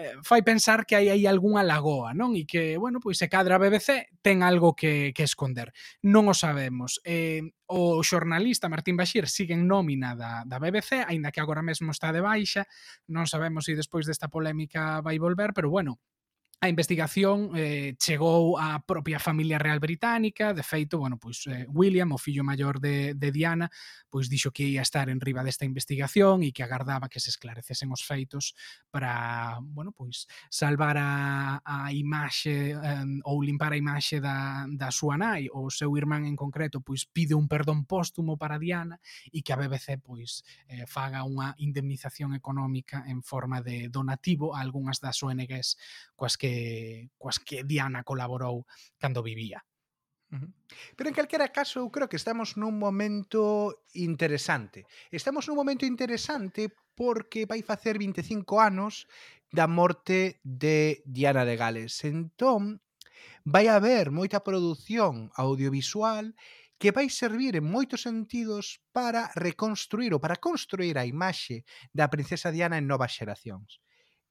eh, 0.00 0.17
fai 0.25 0.41
pensar 0.41 0.88
que 0.88 0.97
hai 0.97 1.12
aí 1.12 1.29
algunha 1.29 1.61
lagoa, 1.61 2.17
non? 2.17 2.33
E 2.33 2.49
que, 2.49 2.81
bueno, 2.81 3.05
pois 3.05 3.21
se 3.21 3.29
cadra 3.29 3.61
a 3.61 3.62
BBC 3.62 4.17
ten 4.25 4.41
algo 4.41 4.73
que, 4.73 5.12
que 5.12 5.29
esconder. 5.29 5.76
Non 6.00 6.33
o 6.33 6.35
sabemos. 6.35 7.05
Eh, 7.05 7.45
o 7.69 8.00
xornalista 8.05 8.69
Martín 8.69 8.97
Bashir 8.97 9.29
sigue 9.29 9.52
en 9.52 9.69
nómina 9.69 10.17
da, 10.17 10.45
da 10.49 10.57
BBC, 10.57 11.05
aínda 11.05 11.33
que 11.33 11.41
agora 11.41 11.61
mesmo 11.61 11.93
está 11.93 12.12
de 12.12 12.25
baixa, 12.25 12.64
non 13.12 13.29
sabemos 13.29 13.69
se 13.69 13.76
despois 13.76 14.09
desta 14.09 14.33
polémica 14.33 15.05
vai 15.05 15.21
volver, 15.21 15.52
pero 15.52 15.69
bueno, 15.69 16.00
A 16.62 16.69
investigación 16.69 17.50
eh, 17.59 17.99
chegou 17.99 18.54
á 18.54 18.78
propia 18.87 19.19
familia 19.19 19.59
real 19.59 19.83
británica, 19.83 20.54
de 20.54 20.62
feito, 20.62 20.95
bueno, 21.02 21.19
pois 21.19 21.42
eh, 21.50 21.66
William, 21.66 22.14
o 22.14 22.23
fillo 22.23 22.47
maior 22.47 22.78
de, 22.78 23.19
de 23.19 23.35
Diana, 23.35 23.66
pois 24.07 24.31
dixo 24.31 24.54
que 24.54 24.71
ia 24.71 24.87
estar 24.87 25.11
en 25.11 25.19
riba 25.19 25.42
desta 25.42 25.66
investigación 25.66 26.47
e 26.47 26.54
que 26.54 26.62
agardaba 26.62 27.11
que 27.11 27.19
se 27.19 27.35
esclarecesen 27.35 27.90
os 27.90 28.07
feitos 28.07 28.54
para, 28.95 29.59
bueno, 29.59 29.90
pois 29.90 30.31
salvar 30.54 31.02
a, 31.02 31.59
a 31.66 31.90
imaxe 31.90 32.78
eh, 32.78 33.07
ou 33.26 33.42
limpar 33.42 33.75
a 33.75 33.81
imaxe 33.83 34.23
da, 34.23 34.62
da 34.71 34.95
súa 34.95 35.19
nai, 35.19 35.50
o 35.50 35.66
seu 35.66 35.90
irmán 35.99 36.31
en 36.31 36.38
concreto, 36.38 36.78
pois 36.78 37.11
pide 37.11 37.35
un 37.35 37.50
perdón 37.50 37.90
póstumo 37.90 38.38
para 38.38 38.62
Diana 38.62 39.02
e 39.35 39.42
que 39.42 39.50
a 39.50 39.59
BBC 39.59 39.99
pois 39.99 40.47
eh, 40.71 40.87
faga 40.87 41.26
unha 41.26 41.59
indemnización 41.59 42.38
económica 42.38 43.02
en 43.11 43.19
forma 43.19 43.59
de 43.66 43.90
donativo 43.90 44.54
a 44.54 44.62
algunhas 44.62 45.02
das 45.02 45.19
ONGs 45.26 45.75
coas 46.14 46.38
que 46.38 46.51
Eh, 46.52 47.09
coas 47.16 47.40
que 47.40 47.64
Diana 47.64 48.04
colaborou 48.04 48.68
cando 49.00 49.25
vivía. 49.25 49.64
Pero 50.97 51.09
en 51.09 51.16
calquera 51.16 51.52
caso, 51.52 51.85
eu 51.85 51.92
creo 51.92 52.09
que 52.09 52.16
estamos 52.16 52.56
nun 52.56 52.80
momento 52.80 53.85
interesante. 53.92 54.88
Estamos 55.12 55.44
nun 55.44 55.61
momento 55.61 55.85
interesante 55.85 56.73
porque 56.97 57.44
vai 57.44 57.61
facer 57.61 58.00
25 58.00 58.56
anos 58.61 59.04
da 59.52 59.68
morte 59.68 60.40
de 60.40 61.04
Diana 61.04 61.44
de 61.44 61.56
Gales. 61.61 62.00
Entón, 62.09 62.80
vai 63.44 63.68
haber 63.68 64.09
moita 64.09 64.40
produción 64.40 65.28
audiovisual 65.37 66.32
que 66.80 66.97
vai 66.97 67.12
servir 67.12 67.61
en 67.61 67.68
moitos 67.68 68.09
sentidos 68.09 68.80
para 68.97 69.30
reconstruir 69.37 70.16
ou 70.16 70.21
para 70.25 70.40
construir 70.40 70.97
a 70.97 71.04
imaxe 71.04 71.68
da 71.92 72.09
princesa 72.09 72.49
Diana 72.49 72.80
en 72.80 72.88
novas 72.88 73.12
xeracións. 73.12 73.85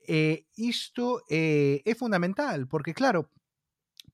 E 0.08 0.48
isto 0.58 1.22
é, 1.30 1.82
é 1.86 1.94
fundamental, 1.96 2.68
porque 2.68 2.94
claro, 2.94 3.30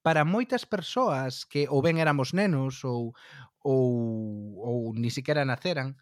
para 0.03 0.25
moitas 0.25 0.67
persoas 0.67 1.43
que 1.47 1.67
ou 1.67 1.79
ben 1.81 1.99
éramos 1.99 2.31
nenos 2.31 2.83
ou, 2.83 3.15
ou, 3.63 4.55
ou 4.59 4.79
ni 4.95 5.11
siquiera 5.11 5.47
naceran, 5.47 5.95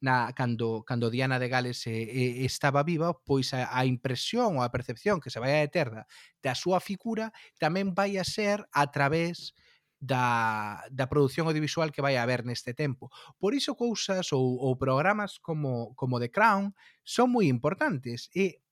na 0.00 0.32
cando 0.32 0.82
cando 0.84 1.10
Diana 1.10 1.38
de 1.38 1.48
Gales 1.48 1.86
eh, 1.86 2.08
eh, 2.08 2.44
estaba 2.44 2.82
viva, 2.82 3.12
pois 3.24 3.52
a, 3.52 3.68
a 3.76 3.84
impresión 3.84 4.56
ou 4.56 4.64
a 4.64 4.72
percepción 4.72 5.20
que 5.20 5.28
se 5.28 5.40
vai 5.40 5.52
a 5.52 5.64
eterna 5.64 6.08
da 6.40 6.56
súa 6.56 6.80
figura 6.80 7.36
tamén 7.60 7.92
vai 7.92 8.16
a 8.16 8.24
ser 8.24 8.64
a 8.72 8.88
través 8.88 9.52
da, 10.00 10.80
da 10.88 11.12
produción 11.12 11.44
audiovisual 11.44 11.92
que 11.92 12.00
vai 12.00 12.16
a 12.16 12.24
haber 12.24 12.48
neste 12.48 12.72
tempo. 12.72 13.12
Por 13.36 13.52
iso 13.52 13.76
cousas 13.76 14.32
ou, 14.32 14.56
ou 14.56 14.80
programas 14.80 15.36
como, 15.36 15.92
como 15.92 16.16
The 16.16 16.32
Crown 16.32 16.72
son 17.04 17.36
moi 17.36 17.52
importantes 17.52 18.32
e 18.32 18.64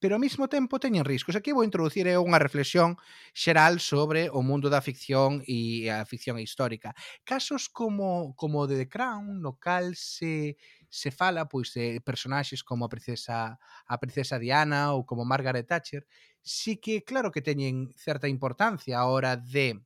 pero 0.00 0.16
ao 0.16 0.22
mesmo 0.22 0.48
tempo 0.48 0.78
teñen 0.80 1.04
riscos. 1.04 1.36
Aquí 1.36 1.52
vou 1.52 1.64
introducir 1.66 2.06
eh, 2.06 2.18
unha 2.20 2.38
reflexión 2.42 2.96
xeral 3.34 3.80
sobre 3.80 4.28
o 4.30 4.40
mundo 4.44 4.68
da 4.68 4.84
ficción 4.84 5.40
e 5.46 5.88
a 5.88 6.04
ficción 6.04 6.36
histórica. 6.40 6.94
Casos 7.24 7.68
como 7.68 8.34
como 8.36 8.66
de 8.66 8.76
The 8.84 8.88
Crown, 8.88 9.40
no 9.42 9.56
cal 9.58 9.94
se 9.96 10.56
se 10.90 11.10
fala 11.10 11.48
pois 11.48 11.72
de 11.74 12.00
personaxes 12.00 12.62
como 12.62 12.84
a 12.86 12.92
princesa 12.92 13.58
a 13.86 13.96
princesa 14.02 14.38
Diana 14.38 14.92
ou 14.94 15.04
como 15.08 15.24
Margaret 15.24 15.66
Thatcher, 15.66 16.06
sí 16.42 16.74
si 16.74 16.80
que 16.82 17.04
claro 17.04 17.30
que 17.34 17.42
teñen 17.42 17.90
certa 17.96 18.28
importancia 18.28 18.98
a 18.98 19.06
hora 19.10 19.36
de 19.36 19.82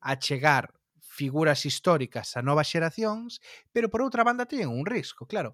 achegar 0.00 0.74
figuras 1.00 1.66
históricas 1.66 2.36
a 2.36 2.42
novas 2.42 2.68
xeracións, 2.72 3.40
pero 3.74 3.90
por 3.90 4.00
outra 4.06 4.22
banda 4.28 4.46
teñen 4.50 4.70
un 4.70 4.86
risco, 4.86 5.26
claro 5.26 5.50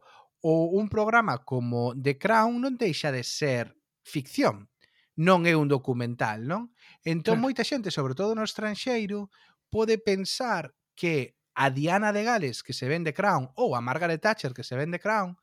o 0.47 0.71
un 0.79 0.87
programa 0.87 1.43
como 1.43 1.91
The 1.99 2.23
Crown 2.23 2.63
non 2.63 2.79
deixa 2.79 3.11
de 3.11 3.27
ser 3.27 3.75
ficción, 4.07 4.71
non 5.19 5.43
é 5.43 5.59
un 5.59 5.67
documental, 5.67 6.47
non? 6.47 6.71
Entón 7.03 7.43
moita 7.43 7.67
xente, 7.67 7.91
sobre 7.91 8.15
todo 8.15 8.39
no 8.39 8.47
estranxeiro, 8.47 9.27
pode 9.75 9.99
pensar 9.99 10.71
que 10.95 11.35
a 11.59 11.75
Diana 11.75 12.15
de 12.15 12.23
Gales 12.23 12.63
que 12.63 12.71
se 12.71 12.87
vende 12.87 13.11
Crown 13.11 13.51
ou 13.59 13.75
a 13.75 13.83
Margaret 13.83 14.23
Thatcher 14.23 14.55
que 14.55 14.63
se 14.63 14.79
vende 14.79 15.03
Crown 15.03 15.35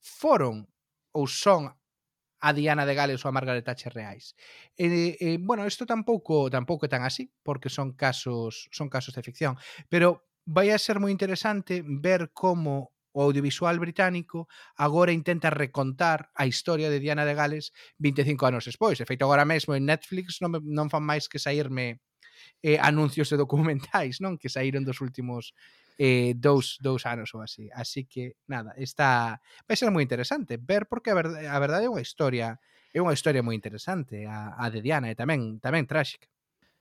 foron 0.00 0.64
ou 1.12 1.28
son 1.28 1.68
a 2.40 2.50
Diana 2.56 2.88
de 2.88 2.96
Gales 2.96 3.20
ou 3.20 3.28
a 3.28 3.36
Margaret 3.36 3.60
Thatcher 3.60 3.92
reais. 3.92 4.32
E, 4.72 5.20
e 5.20 5.36
bueno, 5.36 5.68
isto 5.68 5.84
tampouco 5.84 6.48
tampouco 6.48 6.88
é 6.88 6.88
tan 6.88 7.04
así, 7.04 7.28
porque 7.44 7.68
son 7.68 7.92
casos 7.92 8.72
son 8.72 8.88
casos 8.88 9.12
de 9.12 9.20
ficción, 9.20 9.60
pero 9.92 10.32
vai 10.48 10.72
a 10.72 10.80
ser 10.80 10.96
moi 10.96 11.12
interesante 11.12 11.84
ver 11.84 12.32
como 12.32 12.95
o 13.16 13.24
audiovisual 13.24 13.80
británico 13.80 14.44
agora 14.76 15.08
intenta 15.08 15.48
recontar 15.48 16.28
a 16.36 16.44
historia 16.44 16.92
de 16.92 17.00
Diana 17.00 17.24
de 17.24 17.32
Gales 17.32 17.72
25 17.96 18.44
anos 18.44 18.68
despois. 18.68 19.00
De 19.00 19.08
feito, 19.08 19.24
agora 19.24 19.48
mesmo 19.48 19.72
en 19.72 19.88
Netflix 19.88 20.44
non, 20.44 20.52
me, 20.52 20.60
non 20.60 20.92
fan 20.92 21.00
máis 21.00 21.24
que 21.24 21.40
saírme 21.40 22.04
eh, 22.60 22.76
anuncios 22.76 23.32
de 23.32 23.40
documentais, 23.40 24.20
non? 24.20 24.36
Que 24.36 24.52
saíron 24.52 24.84
dos 24.84 25.00
últimos 25.00 25.56
eh, 25.96 26.36
dous, 26.36 26.76
dous 26.84 27.08
anos 27.08 27.32
ou 27.32 27.40
así. 27.40 27.72
Así 27.72 28.04
que, 28.04 28.36
nada, 28.44 28.76
está... 28.76 29.40
vai 29.64 29.80
ser 29.80 29.88
moi 29.88 30.04
interesante 30.04 30.60
ver 30.60 30.84
porque 30.84 31.08
a 31.08 31.16
verdade, 31.16 31.48
a 31.48 31.56
verdade 31.56 31.88
é 31.88 31.90
unha 31.90 32.04
historia 32.04 32.60
é 32.92 33.00
unha 33.00 33.16
historia 33.16 33.40
moi 33.40 33.56
interesante 33.56 34.28
a, 34.28 34.60
a 34.60 34.68
de 34.68 34.84
Diana 34.84 35.08
e 35.08 35.16
tamén 35.16 35.56
tamén 35.64 35.88
tráxica. 35.88 36.28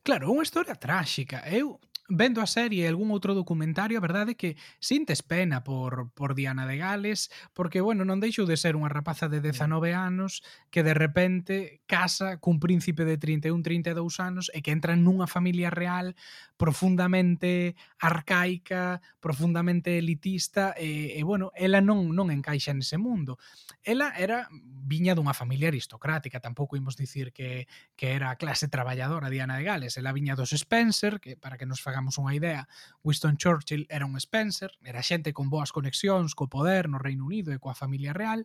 Claro, 0.04 0.36
unha 0.36 0.44
historia 0.44 0.76
tráxica. 0.76 1.48
Eu 1.48 1.80
vendo 2.08 2.42
a 2.42 2.48
serie 2.48 2.86
e 2.86 2.90
algún 2.90 3.10
outro 3.10 3.34
documentario, 3.34 3.98
a 3.98 4.06
verdade 4.06 4.38
é 4.38 4.40
que 4.40 4.58
sintes 4.78 5.26
pena 5.26 5.66
por, 5.66 6.14
por 6.14 6.38
Diana 6.38 6.70
de 6.70 6.78
Gales, 6.78 7.34
porque, 7.58 7.82
bueno, 7.82 8.06
non 8.06 8.22
deixou 8.22 8.46
de 8.46 8.60
ser 8.60 8.78
unha 8.78 8.92
rapaza 8.92 9.26
de 9.26 9.42
19 9.42 9.90
anos 9.98 10.46
que 10.70 10.86
de 10.86 10.94
repente 10.94 11.82
casa 11.90 12.38
cun 12.38 12.62
príncipe 12.62 13.10
de 13.10 13.18
31-32 13.18 13.98
anos 14.22 14.54
e 14.54 14.62
que 14.62 14.70
entra 14.70 14.94
nunha 14.94 15.26
familia 15.26 15.74
real 15.74 16.14
profundamente 16.56 17.76
arcaica, 17.98 19.02
profundamente 19.20 19.98
elitista, 19.98 20.78
e, 20.78 21.18
e 21.18 21.22
bueno, 21.26 21.52
ela 21.58 21.82
non, 21.82 22.14
non 22.14 22.30
encaixa 22.30 22.72
nese 22.72 23.02
mundo. 23.02 23.42
Ela 23.82 24.14
era 24.14 24.48
viña 24.86 25.18
dunha 25.18 25.34
familia 25.34 25.74
aristocrática, 25.74 26.38
tampouco 26.38 26.78
imos 26.78 26.94
dicir 26.94 27.34
que, 27.34 27.66
que 27.98 28.14
era 28.14 28.30
a 28.30 28.38
clase 28.38 28.70
traballadora 28.70 29.34
Diana 29.34 29.58
de 29.58 29.66
Gales, 29.66 29.98
ela 29.98 30.14
viña 30.14 30.38
dos 30.38 30.54
Spencer, 30.54 31.18
que 31.18 31.36
para 31.36 31.58
que 31.58 31.66
nos 31.66 31.82
faga 31.82 31.95
fagamos 31.96 32.20
unha 32.20 32.36
idea, 32.36 32.68
Winston 33.08 33.40
Churchill 33.40 33.88
era 33.88 34.04
un 34.04 34.20
Spencer, 34.20 34.76
era 34.84 35.00
xente 35.00 35.32
con 35.32 35.48
boas 35.48 35.72
conexións 35.72 36.36
co 36.36 36.52
poder 36.52 36.92
no 36.92 37.00
Reino 37.00 37.24
Unido 37.24 37.56
e 37.56 37.62
coa 37.64 37.72
familia 37.72 38.12
real, 38.12 38.44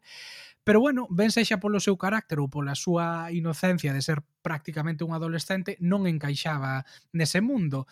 pero 0.62 0.78
bueno, 0.78 1.11
ben 1.11 1.35
sexa 1.35 1.59
polo 1.59 1.83
seu 1.83 1.99
carácter 1.99 2.38
ou 2.38 2.47
pola 2.47 2.78
súa 2.78 3.35
inocencia 3.35 3.90
de 3.90 4.07
ser 4.07 4.23
prácticamente 4.38 5.02
un 5.02 5.19
adolescente, 5.19 5.75
non 5.83 6.07
encaixaba 6.07 6.87
nese 7.11 7.42
mundo. 7.42 7.90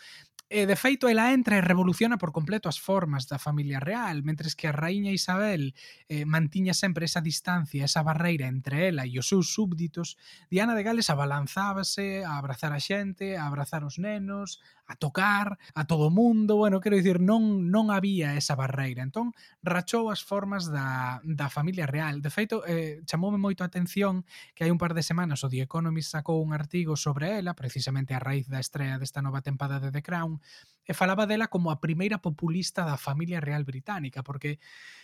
E, 0.49 0.65
de 0.65 0.81
feito, 0.81 1.13
ela 1.13 1.29
entra 1.37 1.61
e 1.61 1.61
revoluciona 1.61 2.17
por 2.17 2.33
completo 2.33 2.73
as 2.73 2.81
formas 2.81 3.29
da 3.29 3.37
familia 3.37 3.85
real, 3.85 4.25
mentres 4.25 4.57
que 4.57 4.65
a 4.65 4.73
raíña 4.73 5.13
Isabel 5.13 5.77
eh, 6.09 6.25
mantiña 6.25 6.73
sempre 6.73 7.05
esa 7.05 7.21
distancia, 7.21 7.85
esa 7.85 8.01
barreira 8.01 8.49
entre 8.49 8.89
ela 8.89 9.05
e 9.05 9.13
os 9.21 9.29
seus 9.29 9.53
súbditos, 9.53 10.17
Diana 10.49 10.73
de 10.73 10.89
Gales 10.89 11.13
abalanzábase 11.13 12.25
a 12.25 12.41
abrazar 12.41 12.73
a 12.73 12.81
xente, 12.81 13.37
a 13.37 13.45
abrazar 13.45 13.85
os 13.85 14.01
nenos, 14.01 14.65
a 14.89 14.97
tocar 14.97 15.61
a 15.77 15.87
todo 15.87 16.09
o 16.09 16.11
mundo, 16.11 16.57
bueno, 16.57 16.81
quero 16.81 16.97
dicir, 16.97 17.21
non 17.21 17.69
non 17.69 17.93
había 17.93 18.41
esa 18.41 18.57
barreira. 18.57 19.05
Entón, 19.05 19.37
rachou 19.61 20.09
as 20.09 20.25
formas 20.25 20.73
da, 20.73 21.21
da 21.29 21.53
familia 21.53 21.85
real. 21.85 22.25
De 22.25 22.33
feito, 22.33 22.65
eh, 22.65 23.05
chamoume 23.05 23.37
moito 23.37 23.61
a 23.63 23.69
atención 23.69 24.25
que 24.57 24.65
hai 24.65 24.73
un 24.73 24.81
par 24.81 24.97
de 24.97 25.05
semanas 25.05 25.45
o 25.45 25.53
The 25.53 25.69
Economist 25.69 26.17
sacou 26.17 26.41
un 26.41 26.57
artigo 26.57 26.97
sobre 26.97 27.37
ela, 27.37 27.53
precisamente 27.53 28.17
a 28.17 28.23
raíz 28.25 28.49
da 28.49 28.65
estrela 28.65 28.97
desta 28.97 29.21
nova 29.21 29.45
tempada 29.45 29.77
de 29.77 29.93
The 29.93 30.01
Crown, 30.01 30.41
e 30.89 30.97
falaba 30.97 31.29
dela 31.29 31.53
como 31.53 31.69
a 31.69 31.85
primeira 31.85 32.17
populista 32.17 32.81
da 32.81 32.97
familia 32.97 33.45
real 33.45 33.69
británica, 33.69 34.25
porque 34.25 34.57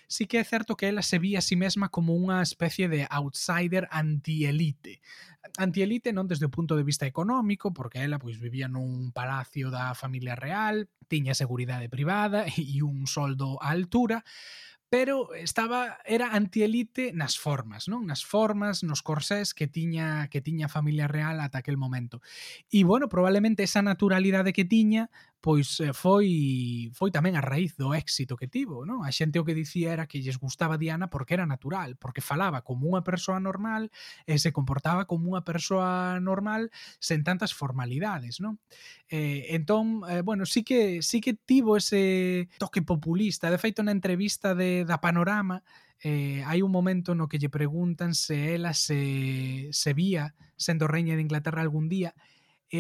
sí 0.09 0.25
que 0.25 0.41
é 0.41 0.45
certo 0.45 0.81
que 0.81 0.89
ela 0.89 1.05
se 1.05 1.21
vía 1.21 1.39
a 1.39 1.45
sí 1.45 1.61
mesma 1.61 1.93
como 1.93 2.17
unha 2.17 2.41
especie 2.41 2.89
de 2.89 3.05
outsider 3.05 3.85
anti-elite. 3.93 5.05
Anti-elite 5.61 6.17
non 6.17 6.25
desde 6.25 6.49
o 6.49 6.55
punto 6.55 6.73
de 6.73 6.89
vista 6.89 7.05
económico, 7.05 7.77
porque 7.77 8.01
ela 8.01 8.17
pois 8.17 8.41
vivía 8.41 8.65
nun 8.65 9.13
palacio 9.13 9.69
da 9.75 9.99
familia 9.99 10.39
real, 10.39 10.87
tiña 11.11 11.35
seguridade 11.35 11.91
privada 11.91 12.47
e 12.55 12.79
un 12.87 13.11
soldo 13.11 13.59
á 13.59 13.75
altura, 13.75 14.23
pero 14.95 15.35
estaba 15.35 15.99
era 16.07 16.39
antielite 16.39 17.11
nas 17.11 17.35
formas, 17.35 17.91
non? 17.91 18.07
Nas 18.07 18.23
formas, 18.23 18.87
nos 18.87 19.03
corsés 19.03 19.51
que 19.51 19.67
tiña 19.67 20.31
que 20.31 20.39
tiña 20.39 20.71
a 20.71 20.75
familia 20.79 21.11
real 21.11 21.43
ata 21.43 21.59
aquel 21.59 21.75
momento. 21.75 22.23
E 22.71 22.87
bueno, 22.87 23.11
probablemente 23.11 23.67
esa 23.67 23.83
naturalidade 23.83 24.55
que 24.55 24.63
tiña 24.63 25.11
pois 25.45 25.79
eh, 25.81 25.93
foi 25.93 26.89
foi 26.97 27.13
tamén 27.13 27.37
a 27.37 27.45
raíz 27.45 27.77
do 27.77 27.93
éxito 27.93 28.33
que 28.33 28.49
tivo, 28.49 28.89
non? 28.89 29.05
A 29.05 29.13
xente 29.13 29.37
o 29.37 29.45
que 29.45 29.53
dicía 29.53 29.93
era 29.93 30.09
que 30.09 30.25
lles 30.25 30.41
gustaba 30.41 30.81
Diana 30.81 31.13
porque 31.13 31.37
era 31.37 31.45
natural, 31.45 32.01
porque 32.01 32.25
falaba 32.25 32.65
como 32.65 32.89
unha 32.89 33.05
persoa 33.05 33.37
normal 33.45 33.93
e 34.25 34.41
se 34.41 34.57
comportaba 34.57 35.05
como 35.05 35.29
unha 35.37 35.45
persoa 35.45 36.17
normal 36.17 36.73
sen 36.97 37.21
tantas 37.29 37.53
formalidades, 37.53 38.41
non? 38.41 38.57
Eh, 39.13 39.53
entón, 39.53 40.01
eh, 40.09 40.25
bueno, 40.25 40.49
sí 40.49 40.65
que 40.65 41.05
sí 41.05 41.21
que 41.21 41.37
tivo 41.37 41.77
ese 41.77 42.49
toque 42.57 42.81
populista. 42.81 43.53
De 43.53 43.61
feito, 43.61 43.85
na 43.85 43.93
entrevista 43.93 44.57
de 44.57 44.89
da 44.89 45.05
Panorama, 45.05 45.61
eh, 46.01 46.41
hai 46.49 46.65
un 46.65 46.73
momento 46.73 47.13
no 47.13 47.29
que 47.29 47.37
lle 47.37 47.53
preguntan 47.53 48.17
se 48.17 48.57
ela 48.57 48.73
se, 48.73 49.69
se 49.77 49.93
vía 49.93 50.33
sendo 50.57 50.89
reina 50.89 51.21
de 51.21 51.25
Inglaterra 51.25 51.61
algún 51.61 51.93
día 51.93 52.17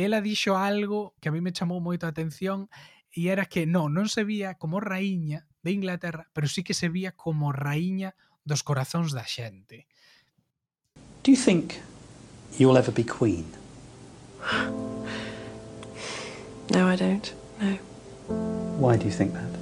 ela 0.02 0.18
dixo 0.18 0.58
algo 0.58 1.14
que 1.22 1.30
a 1.30 1.32
mí 1.32 1.38
me 1.38 1.54
chamou 1.54 1.78
moito 1.78 2.02
a 2.06 2.10
atención 2.10 2.66
e 3.14 3.30
era 3.30 3.46
que 3.46 3.62
non, 3.62 3.94
non 3.94 4.10
se 4.10 4.26
vía 4.26 4.58
como 4.58 4.82
raíña 4.82 5.46
de 5.62 5.70
Inglaterra, 5.70 6.26
pero 6.34 6.50
sí 6.50 6.66
que 6.66 6.74
se 6.74 6.90
vía 6.90 7.14
como 7.14 7.54
raíña 7.54 8.18
dos 8.42 8.66
corazóns 8.66 9.14
da 9.14 9.22
xente. 9.22 9.86
Do 11.22 11.30
you 11.30 11.38
think 11.38 11.78
you'll 12.58 12.76
ever 12.76 12.90
be 12.90 13.06
queen? 13.06 13.46
No, 16.70 16.88
I 16.88 16.96
don't. 16.96 17.32
No. 17.60 17.78
Why 18.78 18.96
do 18.96 19.04
you 19.06 19.12
think 19.12 19.32
that? 19.32 19.52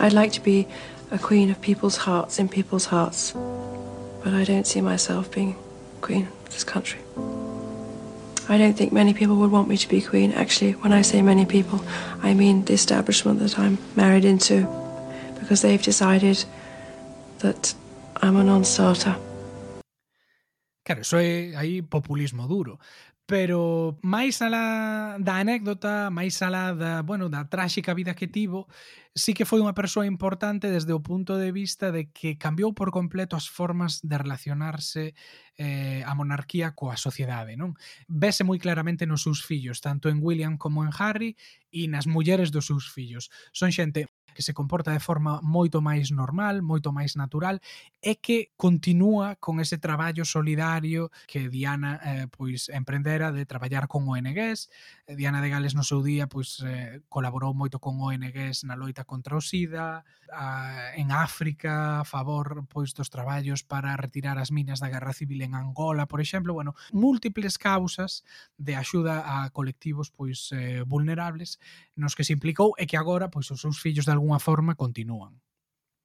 I'd 0.00 0.12
like 0.12 0.32
to 0.32 0.40
be 0.40 0.68
a 1.10 1.18
queen 1.18 1.50
of 1.50 1.60
people's 1.60 1.96
hearts 1.96 2.38
in 2.38 2.48
people's 2.48 2.86
hearts, 2.86 3.32
but 4.22 4.32
I 4.32 4.44
don't 4.44 4.66
see 4.66 4.80
myself 4.80 5.30
being 5.30 5.56
queen 6.00 6.28
of 6.46 6.50
this 6.50 6.64
country. 6.64 7.00
I 8.48 8.56
don't 8.56 8.74
think 8.74 8.92
many 8.92 9.12
people 9.12 9.36
would 9.36 9.50
want 9.50 9.68
me 9.68 9.76
to 9.76 9.88
be 9.88 10.00
queen. 10.00 10.32
Actually, 10.32 10.72
when 10.72 10.92
I 10.92 11.02
say 11.02 11.20
many 11.22 11.44
people, 11.44 11.80
I 12.22 12.32
mean 12.34 12.64
the 12.64 12.72
establishment 12.72 13.40
that 13.40 13.58
I'm 13.58 13.76
married 13.94 14.24
into, 14.24 14.66
because 15.38 15.60
they've 15.60 15.82
decided 15.82 16.44
that 17.40 17.74
I'm 18.22 18.36
a 18.36 18.42
non-starter. 18.42 19.16
Claro, 20.84 21.00
eso 21.02 21.18
é 21.18 21.54
aí 21.54 21.82
populismo 21.82 22.48
duro. 22.48 22.78
pero 23.28 24.00
máis 24.00 24.40
alá 24.40 25.20
da 25.20 25.36
anécdota, 25.36 26.08
máis 26.08 26.40
alá 26.40 26.72
da, 26.72 27.04
bueno, 27.04 27.28
da 27.28 27.44
tráxica 27.44 27.92
vida 27.92 28.16
que 28.16 28.24
tivo, 28.24 28.72
sí 29.12 29.36
que 29.36 29.44
foi 29.44 29.60
unha 29.60 29.76
persoa 29.76 30.08
importante 30.08 30.72
desde 30.72 30.96
o 30.96 31.04
punto 31.04 31.36
de 31.36 31.52
vista 31.52 31.92
de 31.92 32.08
que 32.08 32.40
cambiou 32.40 32.72
por 32.72 32.88
completo 32.88 33.36
as 33.36 33.44
formas 33.44 34.00
de 34.00 34.16
relacionarse 34.16 35.12
eh, 35.60 36.00
a 36.08 36.16
monarquía 36.16 36.72
coa 36.72 36.96
sociedade, 36.96 37.52
non? 37.60 37.76
Vese 38.08 38.48
moi 38.48 38.56
claramente 38.56 39.04
nos 39.04 39.28
seus 39.28 39.44
fillos, 39.44 39.84
tanto 39.84 40.08
en 40.08 40.24
William 40.24 40.56
como 40.56 40.80
en 40.80 40.88
Harry, 40.96 41.36
e 41.68 41.84
nas 41.84 42.08
mulleres 42.08 42.48
dos 42.48 42.64
seus 42.64 42.88
fillos. 42.88 43.28
Son 43.52 43.68
xente 43.68 44.08
que 44.38 44.46
se 44.46 44.54
comporta 44.54 44.92
de 44.94 45.02
forma 45.02 45.42
moito 45.42 45.82
máis 45.82 46.14
normal, 46.14 46.62
moito 46.62 46.94
máis 46.94 47.18
natural, 47.18 47.58
e 47.98 48.22
que 48.22 48.54
continúa 48.54 49.34
con 49.34 49.58
ese 49.58 49.82
traballo 49.82 50.22
solidario 50.22 51.10
que 51.26 51.50
Diana 51.50 51.98
eh, 52.06 52.30
pois 52.30 52.70
emprendera 52.70 53.34
de 53.34 53.42
traballar 53.50 53.90
con 53.90 54.06
ONGs. 54.06 54.70
Eh, 55.10 55.18
Diana 55.18 55.42
de 55.42 55.50
Gales 55.50 55.74
no 55.74 55.82
seu 55.82 56.06
día 56.06 56.30
pois 56.30 56.62
eh, 56.62 57.02
colaborou 57.10 57.50
moito 57.50 57.82
con 57.82 57.98
ONGs 57.98 58.62
na 58.62 58.78
loita 58.78 59.02
contra 59.02 59.34
o 59.34 59.42
SIDA, 59.42 60.06
a, 60.32 60.94
en 60.94 61.10
África, 61.10 62.00
a 62.00 62.04
favor 62.04 62.64
pois 62.68 62.94
dos 62.94 63.10
traballos 63.10 63.64
para 63.64 63.96
retirar 63.96 64.38
as 64.38 64.54
minas 64.54 64.78
da 64.78 64.92
Guerra 64.92 65.16
Civil 65.16 65.42
en 65.42 65.58
Angola, 65.58 66.06
por 66.06 66.20
exemplo, 66.20 66.54
bueno, 66.54 66.78
múltiples 66.92 67.58
causas 67.58 68.22
de 68.54 68.76
axuda 68.76 69.24
a 69.26 69.50
colectivos 69.50 70.10
pois 70.10 70.52
eh, 70.52 70.84
vulnerables 70.86 71.58
nos 71.96 72.14
que 72.14 72.24
se 72.24 72.32
implicou 72.32 72.78
e 72.78 72.86
que 72.86 72.94
agora 72.94 73.32
pois 73.32 73.50
os 73.50 73.60
seus 73.60 73.80
fillos 73.80 74.06
de 74.06 74.12
algún 74.12 74.27
algunha 74.28 74.38
forma 74.38 74.74
continúan. 74.74 75.40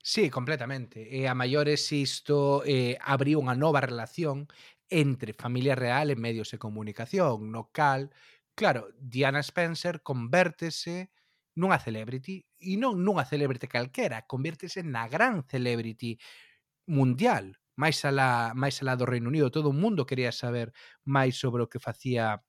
Sí, 0.03 0.30
completamente. 0.30 1.00
E 1.15 1.27
a 1.27 1.36
maiores 1.36 1.92
isto 1.92 2.63
eh, 2.68 3.00
abriu 3.00 3.39
unha 3.39 3.56
nova 3.56 3.80
relación 3.80 4.48
entre 4.92 5.32
familia 5.32 5.75
real 5.80 6.12
e 6.12 6.20
medios 6.20 6.51
de 6.51 6.60
comunicación, 6.60 7.51
no 7.56 7.72
cal, 7.72 8.12
claro, 8.53 8.92
Diana 9.00 9.39
Spencer 9.39 10.03
convértese 10.03 11.12
nunha 11.56 11.80
celebrity 11.80 12.44
e 12.60 12.75
non 12.75 13.00
nunha 13.00 13.24
celebrity 13.24 13.68
calquera, 13.72 14.27
convértese 14.27 14.84
na 14.84 15.08
gran 15.08 15.48
celebrity 15.48 16.20
mundial, 16.88 17.56
máis 17.80 18.03
alá, 18.03 18.51
máis 18.56 18.84
alá 18.84 19.00
do 19.00 19.08
Reino 19.08 19.32
Unido, 19.32 19.51
todo 19.56 19.72
o 19.72 19.77
mundo 19.77 20.03
quería 20.08 20.36
saber 20.36 20.75
máis 21.08 21.39
sobre 21.39 21.63
o 21.63 21.72
que 21.72 21.80
facía 21.80 22.44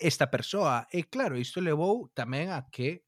esta 0.00 0.30
persoa. 0.30 0.86
E 0.92 1.08
claro, 1.08 1.38
isto 1.40 1.60
levou 1.64 2.10
tamén 2.12 2.50
a 2.52 2.68
que 2.68 3.04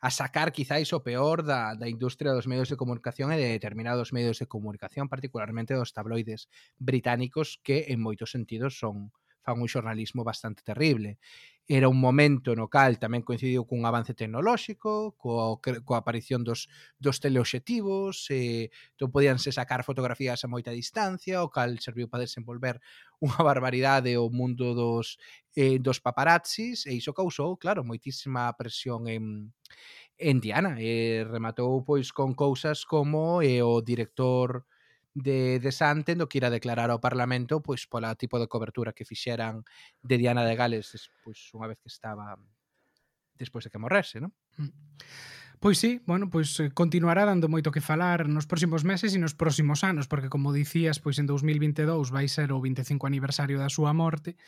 a 0.00 0.10
sacar 0.10 0.52
quizáis 0.52 0.92
o 0.92 1.02
peor 1.02 1.42
da, 1.42 1.74
da 1.74 1.88
industria 1.88 2.32
dos 2.32 2.46
medios 2.46 2.70
de 2.70 2.78
comunicación 2.78 3.34
e 3.34 3.38
de 3.38 3.50
determinados 3.50 4.14
medios 4.14 4.38
de 4.38 4.46
comunicación, 4.46 5.10
particularmente 5.10 5.74
dos 5.74 5.90
tabloides 5.92 6.46
británicos 6.78 7.58
que 7.66 7.90
en 7.90 7.98
moitos 7.98 8.30
sentidos 8.30 8.78
son 8.78 9.10
fan 9.42 9.58
un 9.58 9.70
xornalismo 9.70 10.22
bastante 10.22 10.62
terrible 10.62 11.18
era 11.68 11.88
un 11.88 12.00
momento 12.00 12.56
no 12.56 12.72
cal 12.72 12.96
tamén 12.96 13.20
coincidiu 13.20 13.68
cun 13.68 13.84
avance 13.84 14.16
tecnolóxico, 14.16 15.12
co, 15.20 15.60
coa 15.60 16.00
aparición 16.00 16.40
dos, 16.40 16.72
dos 16.96 17.20
teleobxectivos, 17.20 18.24
eh, 18.32 18.72
to 18.96 19.04
entón 19.04 19.12
podíanse 19.12 19.52
sacar 19.52 19.84
fotografías 19.84 20.40
a 20.40 20.48
moita 20.48 20.72
distancia, 20.72 21.44
o 21.44 21.52
cal 21.52 21.76
serviu 21.76 22.08
para 22.08 22.24
desenvolver 22.24 22.80
unha 23.24 23.44
barbaridade 23.44 24.16
o 24.16 24.32
mundo 24.32 24.72
dos, 24.72 25.20
eh, 25.52 25.76
dos 25.76 26.00
paparazzis, 26.00 26.88
e 26.88 26.96
iso 26.96 27.12
causou, 27.12 27.60
claro, 27.60 27.84
moitísima 27.84 28.48
presión 28.56 29.04
en, 29.04 29.52
en 30.16 30.40
Diana. 30.40 30.80
E 30.80 31.20
eh, 31.20 31.28
rematou 31.28 31.84
pois 31.84 32.16
con 32.16 32.32
cousas 32.32 32.88
como 32.88 33.44
eh, 33.44 33.60
o 33.60 33.84
director 33.84 34.64
de, 35.18 35.58
de 35.58 35.72
Sante 35.72 36.14
do 36.14 36.28
que 36.30 36.38
ir 36.38 36.46
a 36.46 36.54
declarar 36.54 36.90
ao 36.90 37.02
Parlamento 37.02 37.58
pois 37.58 37.86
pola 37.90 38.14
tipo 38.14 38.38
de 38.38 38.46
cobertura 38.46 38.94
que 38.94 39.08
fixeran 39.08 39.66
de 40.02 40.16
Diana 40.18 40.46
de 40.46 40.54
Gales 40.54 40.94
pois 41.26 41.38
unha 41.52 41.66
vez 41.66 41.78
que 41.82 41.90
estaba 41.90 42.38
despois 43.38 43.64
de 43.64 43.70
que 43.70 43.78
morrese, 43.78 44.18
non? 44.18 44.34
Mm. 44.58 44.74
Pois 45.60 45.78
sí, 45.78 46.00
bueno, 46.06 46.30
pois 46.30 46.60
eh, 46.60 46.70
continuará 46.70 47.26
dando 47.26 47.50
moito 47.50 47.74
que 47.74 47.82
falar 47.82 48.30
nos 48.30 48.46
próximos 48.46 48.86
meses 48.86 49.10
e 49.10 49.18
nos 49.18 49.34
próximos 49.34 49.82
anos, 49.82 50.06
porque 50.06 50.30
como 50.30 50.54
dicías, 50.54 51.02
pois 51.02 51.18
en 51.18 51.26
2022 51.26 52.14
vai 52.14 52.30
ser 52.30 52.54
o 52.54 52.62
25 52.62 53.10
aniversario 53.10 53.58
da 53.58 53.66
súa 53.66 53.90
morte, 53.90 54.38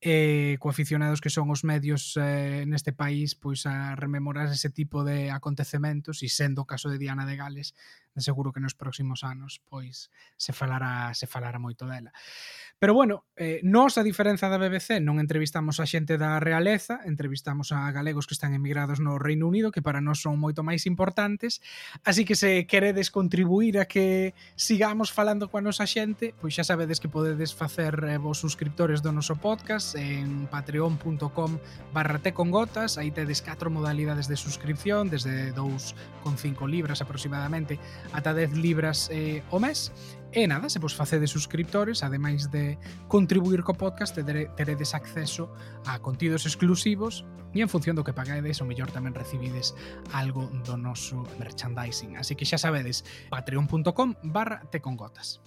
e 0.00 0.56
co 0.56 0.72
aficionados 0.72 1.20
que 1.20 1.28
son 1.28 1.52
os 1.52 1.60
medios 1.60 2.16
eh, 2.16 2.64
neste 2.64 2.96
país 2.96 3.36
pois 3.36 3.68
a 3.68 3.92
rememorar 4.00 4.48
ese 4.48 4.72
tipo 4.72 5.04
de 5.04 5.28
acontecementos 5.28 6.24
e 6.24 6.32
sendo 6.32 6.64
o 6.64 6.68
caso 6.68 6.88
de 6.88 6.96
Diana 6.96 7.28
de 7.28 7.36
Gales, 7.36 7.76
de 8.16 8.24
seguro 8.24 8.48
que 8.48 8.64
nos 8.64 8.72
próximos 8.72 9.20
anos 9.28 9.60
pois 9.68 10.08
se 10.40 10.56
falará 10.56 11.12
se 11.12 11.28
falará 11.28 11.60
moito 11.60 11.84
dela. 11.84 12.16
Pero 12.80 12.96
bueno, 12.96 13.28
eh, 13.36 13.60
nós 13.60 14.00
a 14.00 14.02
diferenza 14.02 14.48
da 14.48 14.56
BBC 14.56 15.04
non 15.04 15.20
entrevistamos 15.20 15.84
a 15.84 15.84
xente 15.84 16.16
da 16.16 16.40
realeza, 16.40 17.04
entrevistamos 17.04 17.68
a 17.68 17.84
galegos 17.92 18.24
que 18.24 18.32
están 18.32 18.56
emigrados 18.56 19.04
no 19.04 19.20
Reino 19.20 19.52
Unido 19.52 19.68
que 19.68 19.84
para 19.84 20.00
nós 20.00 20.24
son 20.24 20.40
moi 20.40 20.49
moito 20.50 20.66
máis 20.66 20.84
importantes, 20.90 21.62
así 22.02 22.26
que 22.26 22.34
se 22.34 22.66
queredes 22.66 23.14
contribuir 23.14 23.78
a 23.78 23.86
que 23.86 24.34
sigamos 24.58 25.14
falando 25.14 25.46
coa 25.46 25.62
nosa 25.62 25.86
xente, 25.86 26.34
pois 26.42 26.58
xa 26.58 26.66
sabedes 26.66 26.98
que 26.98 27.06
podedes 27.06 27.54
facer 27.54 27.94
eh, 28.02 28.18
vos 28.18 28.42
suscriptores 28.42 28.98
do 29.00 29.14
noso 29.14 29.38
podcast 29.38 29.94
en 29.94 30.50
patreon.com 30.50 31.62
barra 31.94 32.18
tecongotas, 32.18 32.98
aí 32.98 33.14
tedes 33.14 33.40
catro 33.40 33.70
modalidades 33.70 34.26
de 34.26 34.34
suscripción, 34.34 35.06
desde 35.06 35.54
2,5 35.54 36.66
libras 36.66 36.98
aproximadamente 36.98 37.78
ata 38.10 38.34
10 38.34 38.58
libras 38.58 39.08
eh, 39.14 39.46
o 39.54 39.62
mes, 39.62 39.94
E 40.32 40.46
nada, 40.46 40.70
se 40.70 40.78
vos 40.78 40.94
facedes 40.94 41.34
suscriptores, 41.34 42.06
ademais 42.06 42.46
de 42.54 42.78
contribuir 43.10 43.66
co 43.66 43.74
podcast, 43.74 44.14
teredes 44.14 44.94
acceso 44.94 45.50
a 45.82 45.98
contidos 45.98 46.46
exclusivos 46.46 47.26
e 47.50 47.58
en 47.58 47.66
función 47.66 47.98
do 47.98 48.06
que 48.06 48.14
pagades, 48.14 48.62
o 48.62 48.68
mellor 48.68 48.94
tamén 48.94 49.10
recibides 49.10 49.74
algo 50.14 50.46
do 50.62 50.78
noso 50.78 51.26
merchandising. 51.34 52.14
Así 52.14 52.38
que 52.38 52.46
xa 52.46 52.62
sabedes, 52.62 53.02
patreon.com 53.26 54.14
barra 54.22 54.62
tecongotas. 54.70 55.42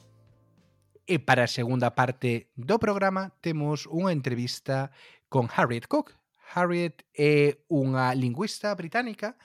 E 1.07 1.15
para 1.15 1.47
a 1.47 1.51
segunda 1.51 1.95
parte 1.95 2.51
do 2.59 2.75
programa 2.75 3.31
temos 3.39 3.87
unha 3.87 4.11
entrevista 4.11 4.91
con 5.31 5.47
Harriet 5.47 5.87
Cook. 5.87 6.11
Harriet 6.59 7.07
é 7.15 7.55
unha 7.71 8.11
lingüista 8.19 8.75
británica 8.75 9.39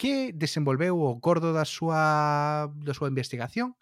que 0.00 0.32
desenvolveu 0.32 0.96
o 0.96 1.20
gordo 1.20 1.52
da 1.52 1.68
súa, 1.68 2.72
da 2.72 2.96
súa 2.96 3.12
investigación 3.12 3.76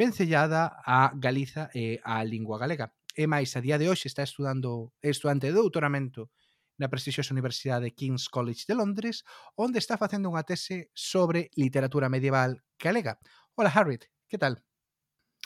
vencellada 0.00 0.80
a 0.80 1.12
Galiza 1.14 1.68
e 1.74 2.00
a 2.02 2.24
lingua 2.24 2.56
galega. 2.56 2.96
E 3.12 3.28
máis, 3.28 3.52
a 3.52 3.60
día 3.60 3.76
de 3.76 3.92
hoxe 3.92 4.08
está 4.08 4.24
estudando 4.24 4.96
estudante 5.04 5.52
de 5.52 5.52
doutoramento 5.52 6.32
na 6.80 6.88
prestixiosa 6.88 7.36
Universidade 7.36 7.92
de 7.92 7.92
King's 7.92 8.32
College 8.32 8.64
de 8.64 8.72
Londres, 8.80 9.28
onde 9.60 9.76
está 9.76 10.00
facendo 10.00 10.32
unha 10.32 10.48
tese 10.48 10.88
sobre 10.96 11.52
literatura 11.52 12.08
medieval 12.08 12.64
galega. 12.80 13.20
Hola, 13.52 13.68
Harriet, 13.68 14.08
que 14.24 14.40
tal? 14.40 14.64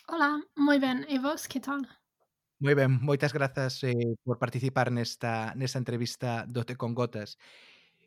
Hola, 0.06 0.38
moi 0.54 0.78
ben, 0.78 1.02
e 1.10 1.18
vos, 1.18 1.50
que 1.50 1.58
tal? 1.58 1.82
Moi 2.62 2.78
ben, 2.78 3.02
moitas 3.02 3.34
grazas 3.34 3.82
eh, 3.82 4.14
por 4.22 4.38
participar 4.38 4.94
nesta, 4.94 5.50
nesta 5.58 5.82
entrevista 5.82 6.46
do 6.46 6.62
Te 6.62 6.78
con 6.78 6.94
Gotas. 6.94 7.42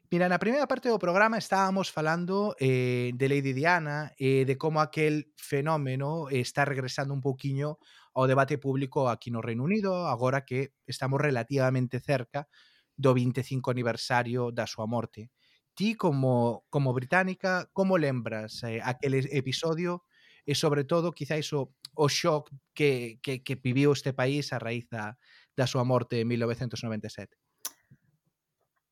Mira, 0.10 0.30
na 0.32 0.40
primeira 0.40 0.72
parte 0.72 0.88
do 0.88 1.04
programa 1.04 1.36
estábamos 1.36 1.92
falando 1.92 2.56
eh, 2.64 3.12
de 3.12 3.28
Lady 3.28 3.52
Diana 3.52 4.16
e 4.16 4.40
eh, 4.40 4.44
de 4.48 4.56
como 4.56 4.80
aquel 4.80 5.36
fenómeno 5.36 6.32
está 6.32 6.64
regresando 6.64 7.12
un 7.12 7.20
pouquiño 7.20 7.76
ao 8.16 8.24
debate 8.24 8.56
público 8.56 9.12
aquí 9.12 9.36
no 9.36 9.44
Reino 9.44 9.68
Unido, 9.68 10.08
agora 10.08 10.48
que 10.48 10.72
estamos 10.88 11.20
relativamente 11.20 12.00
cerca 12.00 12.48
do 12.96 13.12
25 13.12 13.68
aniversario 13.68 14.56
da 14.56 14.64
súa 14.64 14.88
morte. 14.88 15.28
Ti, 15.76 16.00
como, 16.00 16.64
como 16.72 16.96
británica, 16.96 17.68
como 17.76 18.00
lembras 18.00 18.64
eh, 18.64 18.80
aquel 18.80 19.12
episodio 19.28 20.08
e, 20.48 20.56
sobre 20.56 20.88
todo, 20.88 21.12
quizáis 21.12 21.52
o, 21.52 21.76
o 22.00 22.08
shock 22.08 22.56
que, 22.72 23.20
que, 23.20 23.44
que 23.44 23.60
viviu 23.60 23.92
este 23.92 24.16
país 24.16 24.56
a 24.56 24.58
raíz 24.64 24.88
da, 24.88 25.20
da 25.52 25.68
súa 25.68 25.84
morte 25.84 26.24
en 26.24 26.32
1997? 26.32 27.36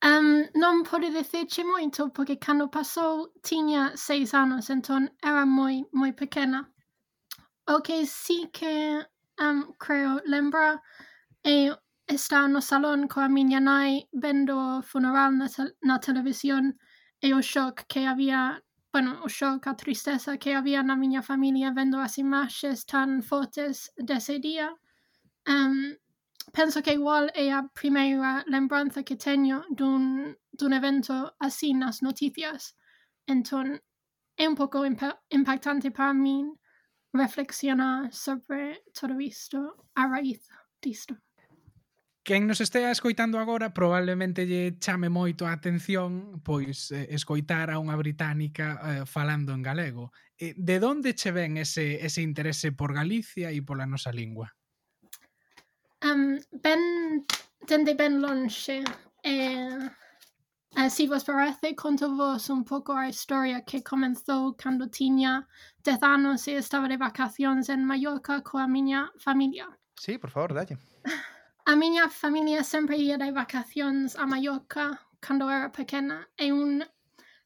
Um, 0.03 0.45
non 0.55 0.83
pode 0.83 1.09
dicirche 1.09 1.63
moito 1.63 2.09
porque 2.09 2.37
cando 2.37 2.69
pasou 2.69 3.31
tiña 3.41 3.95
seis 3.95 4.33
anos, 4.33 4.69
entón 4.69 5.09
era 5.23 5.45
moi 5.45 5.85
moi 5.93 6.11
pequena. 6.13 6.69
O 7.67 7.81
que 7.81 8.05
sí 8.05 8.49
que 8.53 9.05
um, 9.39 9.73
creo 9.79 10.21
lembra 10.25 10.81
é 11.43 11.73
estar 12.07 12.47
no 12.49 12.61
salón 12.61 13.07
coa 13.07 13.27
miña 13.27 13.59
nai 13.59 14.07
vendo 14.13 14.53
o 14.57 14.81
funeral 14.81 15.31
na, 15.33 15.47
te 15.49 15.63
na 15.81 15.97
televisión 15.99 16.77
e 17.21 17.33
o 17.33 17.41
shock 17.41 17.87
que 17.87 18.05
había 18.05 18.61
bueno, 18.95 19.19
o 19.25 19.27
shock, 19.27 19.67
a 19.67 19.75
tristeza 19.75 20.37
que 20.37 20.55
había 20.55 20.81
na 20.81 20.95
miña 20.95 21.21
familia 21.21 21.73
vendo 21.75 21.99
as 21.99 22.17
imaxes 22.17 22.85
tan 22.85 23.21
fortes 23.23 23.91
dese 23.97 24.39
día. 24.39 24.71
Um, 25.45 25.53
ehm, 25.53 25.97
penso 26.51 26.81
que 26.81 26.93
igual 26.93 27.31
é 27.33 27.51
a 27.51 27.67
primeira 27.73 28.43
lembranza 28.47 29.03
que 29.03 29.15
teño 29.15 29.63
dun, 29.69 30.37
dun 30.51 30.73
evento 30.73 31.35
así 31.39 31.73
nas 31.73 32.01
noticias. 32.01 32.75
Entón, 33.27 33.81
é 34.37 34.47
un 34.47 34.55
pouco 34.55 34.85
imp 34.85 35.01
impactante 35.29 35.91
para 35.91 36.13
min 36.13 36.53
reflexionar 37.13 38.11
sobre 38.11 38.83
todo 38.93 39.19
isto 39.19 39.87
a 39.95 40.07
raíz 40.07 40.47
disto. 40.81 41.15
Quen 42.25 42.47
nos 42.47 42.59
estea 42.59 42.89
escoitando 42.89 43.37
agora 43.37 43.71
probablemente 43.71 44.49
lle 44.49 44.79
chame 44.79 45.09
moito 45.09 45.45
a 45.45 45.53
atención 45.53 46.41
pois 46.41 46.89
eh, 46.89 47.05
escoitar 47.13 47.69
a 47.69 47.77
unha 47.77 47.93
británica 47.93 48.81
eh, 48.81 49.05
falando 49.05 49.53
en 49.53 49.61
galego. 49.61 50.09
Eh, 50.33 50.57
de 50.57 50.81
onde 50.81 51.13
che 51.13 51.29
ven 51.29 51.61
ese, 51.61 52.01
ese 52.01 52.25
interese 52.25 52.73
por 52.73 52.97
Galicia 52.97 53.53
e 53.53 53.61
pola 53.61 53.85
nosa 53.85 54.09
lingua? 54.09 54.49
Um, 56.03 56.39
ben, 56.51 57.25
dende 57.67 57.95
ben 57.95 58.21
Lonche, 58.21 58.83
eh, 59.23 59.89
así 60.75 61.07
vos 61.07 61.23
parece, 61.23 61.75
conto 61.75 62.15
vos 62.15 62.49
un 62.49 62.63
pouco 62.63 62.93
a 62.93 63.07
historia 63.07 63.63
que 63.63 63.81
comenzou 63.81 64.55
cando 64.55 64.89
tiña 64.89 65.47
10 65.83 66.03
anos 66.03 66.47
e 66.47 66.57
estaba 66.57 66.87
de 66.87 66.97
vacacións 66.97 67.69
en 67.69 67.85
Mallorca 67.85 68.41
coa 68.41 68.67
miña 68.67 69.11
familia. 69.17 69.67
Sí, 69.97 70.17
por 70.17 70.29
favor, 70.29 70.53
dalle. 70.53 70.77
A 71.65 71.75
miña 71.75 72.09
familia 72.09 72.63
sempre 72.63 72.97
ia 72.97 73.17
de 73.17 73.31
vacacións 73.31 74.15
a 74.15 74.25
Mallorca 74.27 74.99
cando 75.19 75.49
era 75.49 75.71
pequena 75.71 76.27
e 76.37 76.51
un 76.51 76.85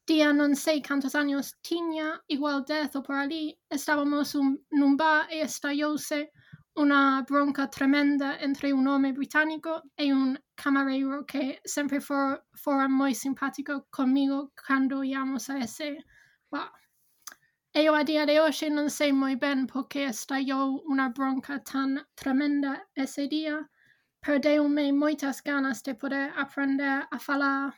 día 0.06 0.32
non 0.34 0.52
sei 0.56 0.82
cantos 0.82 1.14
anos 1.14 1.56
tiña, 1.62 2.20
igual 2.26 2.64
10 2.66 2.96
ou 2.96 3.02
por 3.02 3.14
ali, 3.14 3.56
estábamos 3.70 4.34
un, 4.34 4.58
nun 4.74 4.96
bar 4.96 5.30
e 5.30 5.40
estallouse 5.40 6.28
una 6.76 7.22
bronca 7.28 7.68
tremenda 7.68 8.38
entre 8.40 8.72
un 8.72 8.86
hombre 8.86 9.12
británico 9.12 9.82
e 9.96 10.12
un 10.12 10.38
camarero 10.54 11.24
que 11.26 11.60
for, 12.00 12.44
fora 12.54 12.88
moi 12.88 13.14
simpático 13.14 13.86
conmigo 13.90 14.52
cando 14.54 15.02
íamos 15.02 15.50
a 15.50 15.58
ese 15.58 16.04
bar. 16.50 16.70
Eu 17.72 17.94
a 17.94 18.02
día 18.02 18.26
de 18.26 18.40
hoxe 18.40 18.70
non 18.70 18.90
sei 18.90 19.12
moi 19.12 19.36
ben 19.36 19.66
porque 19.66 20.04
estallou 20.04 20.82
unha 20.90 21.10
bronca 21.10 21.62
tan 21.62 22.02
tremenda 22.14 22.86
ese 22.94 23.28
día. 23.28 23.68
Perdeu-me 24.20 24.92
moitas 24.92 25.40
ganas 25.42 25.82
de 25.82 25.94
poder 25.94 26.32
aprender 26.36 27.06
a 27.10 27.18
falar 27.18 27.74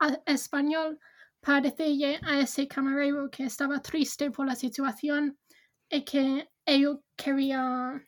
a 0.00 0.06
español 0.26 0.98
para 1.40 1.60
decirle 1.60 2.18
a 2.22 2.40
ese 2.40 2.66
camarero 2.66 3.30
que 3.30 3.44
estaba 3.44 3.80
triste 3.80 4.30
por 4.30 4.46
la 4.46 4.56
situación 4.56 5.36
e 5.90 6.00
que 6.02 6.48
eu 6.66 7.04
quería 7.16 8.00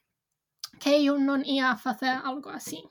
que 0.78 1.02
yo 1.02 1.18
no 1.18 1.38
iba 1.44 1.70
a 1.70 1.72
hacer 1.72 2.20
algo 2.24 2.50
así. 2.50 2.82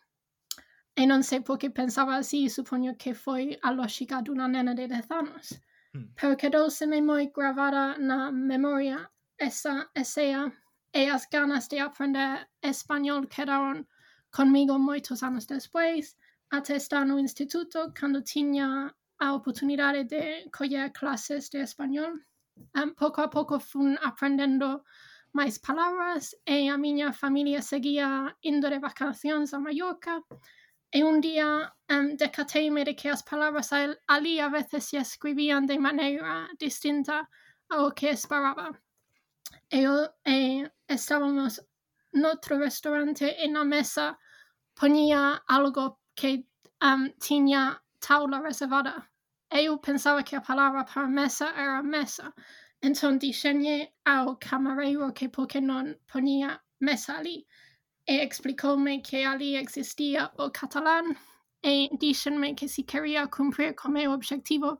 Y 0.95 1.05
no 1.05 1.21
sé 1.21 1.41
por 1.41 1.59
qué 1.59 1.69
pensaba 1.69 2.17
así, 2.17 2.49
supongo 2.49 2.97
que 2.97 3.13
fue 3.13 3.59
a 3.61 3.71
lógica 3.71 4.21
de 4.21 4.31
una 4.31 4.47
nena 4.47 4.73
de 4.73 4.87
10 4.87 5.11
años. 5.11 5.61
Mm. 5.93 6.05
Pero 6.19 6.37
quedóseme 6.37 7.01
muy 7.01 7.31
grabada 7.35 7.95
en 7.95 8.07
la 8.07 8.31
memoria 8.31 9.11
esa 9.37 9.91
escena. 9.93 10.51
Ellas 10.91 11.27
ganas 11.29 11.69
de 11.69 11.81
aprender 11.81 12.49
español 12.61 13.27
quedaron 13.29 13.87
conmigo 14.31 14.79
muchos 14.79 15.21
años 15.21 15.45
después, 15.47 16.17
hasta 16.49 16.75
estar 16.75 17.03
en 17.03 17.11
un 17.11 17.19
instituto 17.19 17.93
cuando 17.99 18.23
tenía 18.23 18.95
a 19.19 19.33
oportunidad 19.33 19.93
de 20.05 20.49
coger 20.51 20.91
clases 20.93 21.49
de 21.51 21.61
español. 21.61 22.25
Um, 22.73 22.93
poco 22.95 23.21
a 23.21 23.29
poco 23.29 23.59
fui 23.59 23.95
aprendiendo 24.01 24.83
máis 25.39 25.55
palabras 25.69 26.23
e 26.55 26.57
a 26.73 26.77
miña 26.85 27.13
familia 27.13 27.61
seguía 27.61 28.09
indo 28.41 28.67
de 28.73 28.79
vacacións 28.89 29.53
a 29.53 29.59
Mallorca 29.65 30.15
e 30.97 31.03
un 31.03 31.21
día 31.21 31.49
um, 31.93 32.17
decateime 32.17 32.81
de 32.83 32.93
que 32.95 33.09
as 33.09 33.21
palabras 33.21 33.69
ali 34.07 34.39
a 34.39 34.49
veces 34.49 34.81
se 34.89 34.97
escribían 34.97 35.67
de 35.69 35.77
maneira 35.77 36.49
distinta 36.57 37.29
ao 37.69 37.93
que 37.93 38.09
esperaba. 38.09 38.67
E, 39.69 39.85
e 40.25 40.37
estábamos 40.87 41.61
noutro 42.13 42.57
restaurante 42.57 43.27
e 43.37 43.45
na 43.47 43.63
mesa 43.63 44.17
ponía 44.73 45.43
algo 45.47 45.99
que 46.15 46.47
um, 46.81 47.13
tiña 47.19 47.83
taula 47.99 48.41
reservada. 48.41 48.95
Eu 49.51 49.77
pensaba 49.77 50.23
que 50.23 50.35
a 50.35 50.41
palabra 50.41 50.83
para 50.83 51.07
mesa 51.07 51.47
era 51.55 51.83
mesa, 51.83 52.33
Entón 52.81 53.17
dixenlle 53.19 53.93
ao 54.05 54.37
camareiro 54.37 55.13
que 55.13 55.29
por 55.29 55.47
que 55.47 55.61
non 55.61 55.97
ponía 56.05 56.61
mesa 56.79 57.17
ali 57.17 57.47
e 58.05 58.21
explicoume 58.23 59.01
que 59.01 59.25
ali 59.25 59.55
existía 59.57 60.31
o 60.37 60.51
catalán 60.51 61.17
e 61.63 61.89
dixenme 61.97 62.55
que 62.55 62.67
si 62.67 62.83
quería 62.83 63.27
cumprir 63.27 63.73
co 63.73 63.89
meu 63.89 64.11
objetivo 64.11 64.79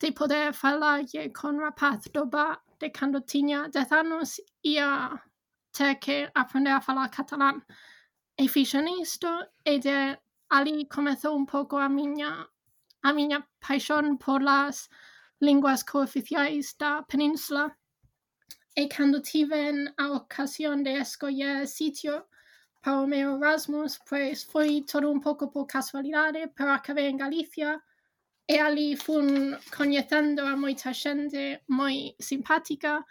de 0.00 0.12
poder 0.12 0.52
falarlle 0.52 1.32
con 1.32 1.58
rapaz 1.58 2.04
do 2.12 2.28
de 2.78 2.90
cando 2.90 3.20
tiña 3.22 3.68
10 3.68 3.92
anos 3.92 4.40
ia 4.62 5.22
ter 5.72 5.94
que 5.98 6.30
aprender 6.34 6.72
a 6.72 6.80
falar 6.80 7.10
catalán. 7.10 7.64
E 8.36 8.48
fixen 8.48 8.86
isto 9.00 9.28
e 9.64 9.78
de 9.78 10.18
ali 10.50 10.84
comezou 10.86 11.34
un 11.34 11.46
pouco 11.46 11.78
a 11.78 11.88
miña 11.88 12.46
a 13.02 13.12
miña 13.12 13.46
paixón 13.60 14.18
por 14.18 14.42
las 14.42 14.90
linguas 15.40 15.82
cooficiais 15.82 16.74
da 16.78 17.02
península. 17.02 17.76
E 18.76 18.88
cando 18.88 19.22
tiven 19.22 19.88
a 19.96 20.12
ocasión 20.12 20.82
de 20.82 21.00
escoller 21.00 21.66
sitio. 21.66 22.26
Para 22.82 23.00
o 23.00 23.06
meu 23.06 23.36
Erasmus, 23.36 23.98
pois 24.08 24.44
foi 24.44 24.84
todo 24.84 25.10
un 25.10 25.20
pouco 25.20 25.50
por 25.50 25.66
casualidade, 25.66 26.52
pero 26.54 26.72
acabei 26.72 27.08
en 27.08 27.16
Galicia. 27.16 27.82
E 28.48 28.60
ali 28.60 28.94
fun 28.94 29.58
coñecendo 29.76 30.46
a 30.46 30.54
moita 30.54 30.92
xente 30.94 31.64
moi 31.66 32.14
simpática, 32.20 33.04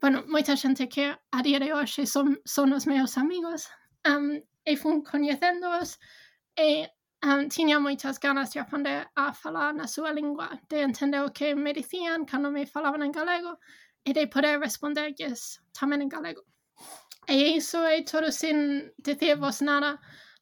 bueno, 0.00 0.24
moita 0.26 0.56
xente 0.56 0.88
que 0.88 1.14
a 1.30 1.42
día 1.42 1.60
de 1.60 1.72
hoxe 1.72 2.06
son, 2.06 2.40
son 2.44 2.72
os 2.72 2.84
meus 2.86 3.16
amigos, 3.16 3.70
um, 4.04 4.42
e 4.66 4.76
fun 4.76 5.02
coñecendoos 5.02 5.98
e 6.56 6.90
Ehm, 7.24 7.44
um, 7.44 7.48
tenía 7.48 7.80
muchas 7.80 8.20
ganas 8.20 8.52
de 8.52 8.60
aprender 8.60 9.08
a 9.14 9.32
falar 9.32 9.74
na 9.74 9.86
súa 9.86 10.12
lingua, 10.12 10.60
de 10.68 10.82
entender 10.82 11.22
o 11.22 11.32
que 11.32 11.54
me 11.54 11.72
dicían 11.72 12.26
cando 12.26 12.50
me 12.50 12.66
falaban 12.66 13.02
en 13.02 13.12
galego 13.12 13.58
e 14.04 14.12
de 14.12 14.26
poder 14.28 14.60
responderlles 14.60 15.60
tamén 15.72 16.02
en 16.02 16.10
galego. 16.12 16.44
E 17.26 17.56
iso 17.56 17.80
é 17.88 18.04
todo 18.04 18.28
sin 18.30 18.92
dicirvos 19.00 19.62
nada 19.62 20.00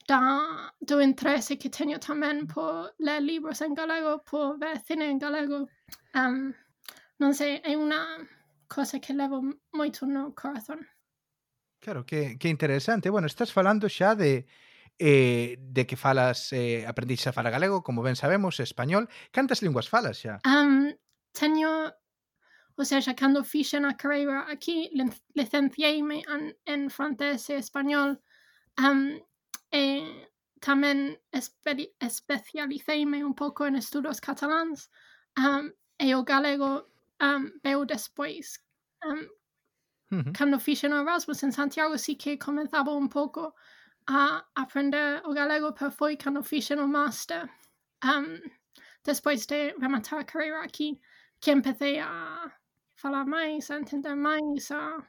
da, 0.08 0.74
do 0.80 0.98
interese 0.98 1.56
que 1.56 1.70
teño 1.70 2.02
tamén 2.02 2.50
por 2.50 2.90
ler 2.98 3.22
libros 3.22 3.62
en 3.62 3.74
galego, 3.74 4.18
por 4.26 4.58
ver 4.58 4.82
cine 4.82 5.06
en 5.06 5.22
galego. 5.22 5.70
Ehm, 6.18 6.50
um, 6.50 6.54
non 7.22 7.30
sei, 7.30 7.62
é 7.62 7.78
unha 7.78 8.26
cosa 8.66 8.98
que 8.98 9.14
levo 9.14 9.38
moito 9.70 10.02
no 10.02 10.34
corazón. 10.34 10.82
Claro, 11.78 12.02
que, 12.02 12.38
que 12.38 12.50
interesante. 12.50 13.10
Bueno, 13.10 13.30
estás 13.30 13.54
falando 13.54 13.86
xa 13.86 14.18
de 14.18 14.46
eh, 14.98 15.56
de 15.58 15.86
que 15.86 15.96
falas, 15.96 16.52
eh, 16.52 16.86
aprendiste 16.86 17.28
a 17.28 17.32
falar 17.32 17.52
galego, 17.52 17.82
como 17.82 18.02
ben 18.02 18.16
sabemos, 18.16 18.60
español. 18.60 19.08
Cantas 19.30 19.62
linguas 19.62 19.88
falas 19.88 20.18
xa? 20.18 20.40
Um, 20.46 20.94
teño, 21.32 21.92
o 22.76 22.84
sea, 22.84 23.00
xa 23.00 23.14
cando 23.14 23.44
fixen 23.44 23.84
a 23.84 23.96
carreira 23.96 24.46
aquí, 24.48 24.90
licenciei-me 25.34 26.22
en, 26.28 26.56
en 26.66 26.90
francés 26.90 27.50
e 27.50 27.56
español, 27.56 28.20
um, 28.78 29.18
e 29.72 29.82
tamén 30.62 31.18
espe 31.34 31.90
especialiceime 31.98 33.24
un 33.26 33.34
pouco 33.34 33.66
en 33.66 33.74
estudos 33.74 34.22
cataláns, 34.22 34.88
um, 35.34 35.72
e 35.98 36.14
o 36.14 36.22
galego 36.22 36.86
um, 37.18 37.50
veu 37.64 37.84
despois. 37.84 38.62
Um, 39.02 39.26
uh 40.14 40.22
-huh. 40.22 40.32
Cando 40.32 40.62
fixen 40.62 40.92
o 40.92 41.02
Erasmus 41.02 41.42
en 41.42 41.52
Santiago, 41.52 41.98
sí 41.98 42.14
que 42.14 42.38
comenzaba 42.38 42.94
un 42.94 43.08
pouco 43.08 43.42
a 43.50 43.81
a 44.06 44.44
aprender 44.54 45.22
o 45.24 45.32
galego 45.32 45.72
pero 45.72 45.90
foi 45.90 46.16
cando 46.16 46.42
fixen 46.42 46.78
o 46.78 46.88
máster. 46.88 47.48
Um, 48.04 48.40
despois 49.04 49.46
de 49.46 49.74
rematar 49.80 50.20
a 50.20 50.24
carreira 50.24 50.62
aquí, 50.62 51.00
que 51.40 51.50
empecé 51.50 52.00
a 52.00 52.50
falar 52.94 53.26
máis, 53.26 53.70
a 53.70 53.76
entender 53.76 54.14
máis, 54.14 54.70
a 54.70 55.02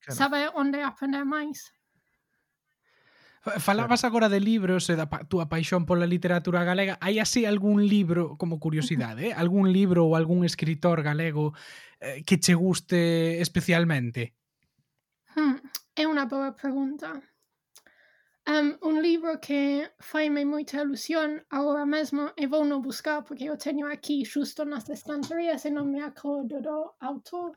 claro. 0.00 0.18
saber 0.18 0.50
onde 0.54 0.82
aprender 0.82 1.24
máis. 1.24 1.72
Falabas 3.40 4.04
agora 4.04 4.28
de 4.28 4.38
libros 4.38 4.92
e 4.92 4.94
da 5.00 5.08
túa 5.08 5.48
paixón 5.48 5.88
pola 5.88 6.04
literatura 6.04 6.60
galega. 6.60 7.00
Hai 7.00 7.16
así 7.16 7.48
algún 7.48 7.88
libro, 7.88 8.36
como 8.36 8.60
curiosidade, 8.60 9.32
eh? 9.32 9.34
algún 9.34 9.72
libro 9.72 10.04
ou 10.04 10.12
algún 10.12 10.44
escritor 10.44 11.00
galego 11.00 11.56
eh, 12.04 12.20
que 12.20 12.36
che 12.36 12.52
guste 12.52 13.40
especialmente? 13.40 14.36
Hmm, 15.32 15.56
é 15.96 16.04
unha 16.04 16.28
boa 16.28 16.52
pregunta. 16.52 17.16
Um, 18.50 18.76
un 18.82 19.00
libro 19.00 19.38
que 19.38 19.88
faime 20.00 20.44
moita 20.44 20.82
ilusión 20.82 21.40
agora 21.50 21.86
mesmo 21.86 22.32
e 22.36 22.48
vou 22.48 22.64
no 22.64 22.80
buscar 22.80 23.22
porque 23.22 23.44
eu 23.44 23.56
teño 23.56 23.86
aquí 23.86 24.24
xusto 24.24 24.64
nas 24.64 24.90
estanterías 24.90 25.64
e 25.66 25.70
non 25.70 25.86
me 25.86 26.02
acordo 26.02 26.58
do 26.60 26.78
autor. 26.98 27.54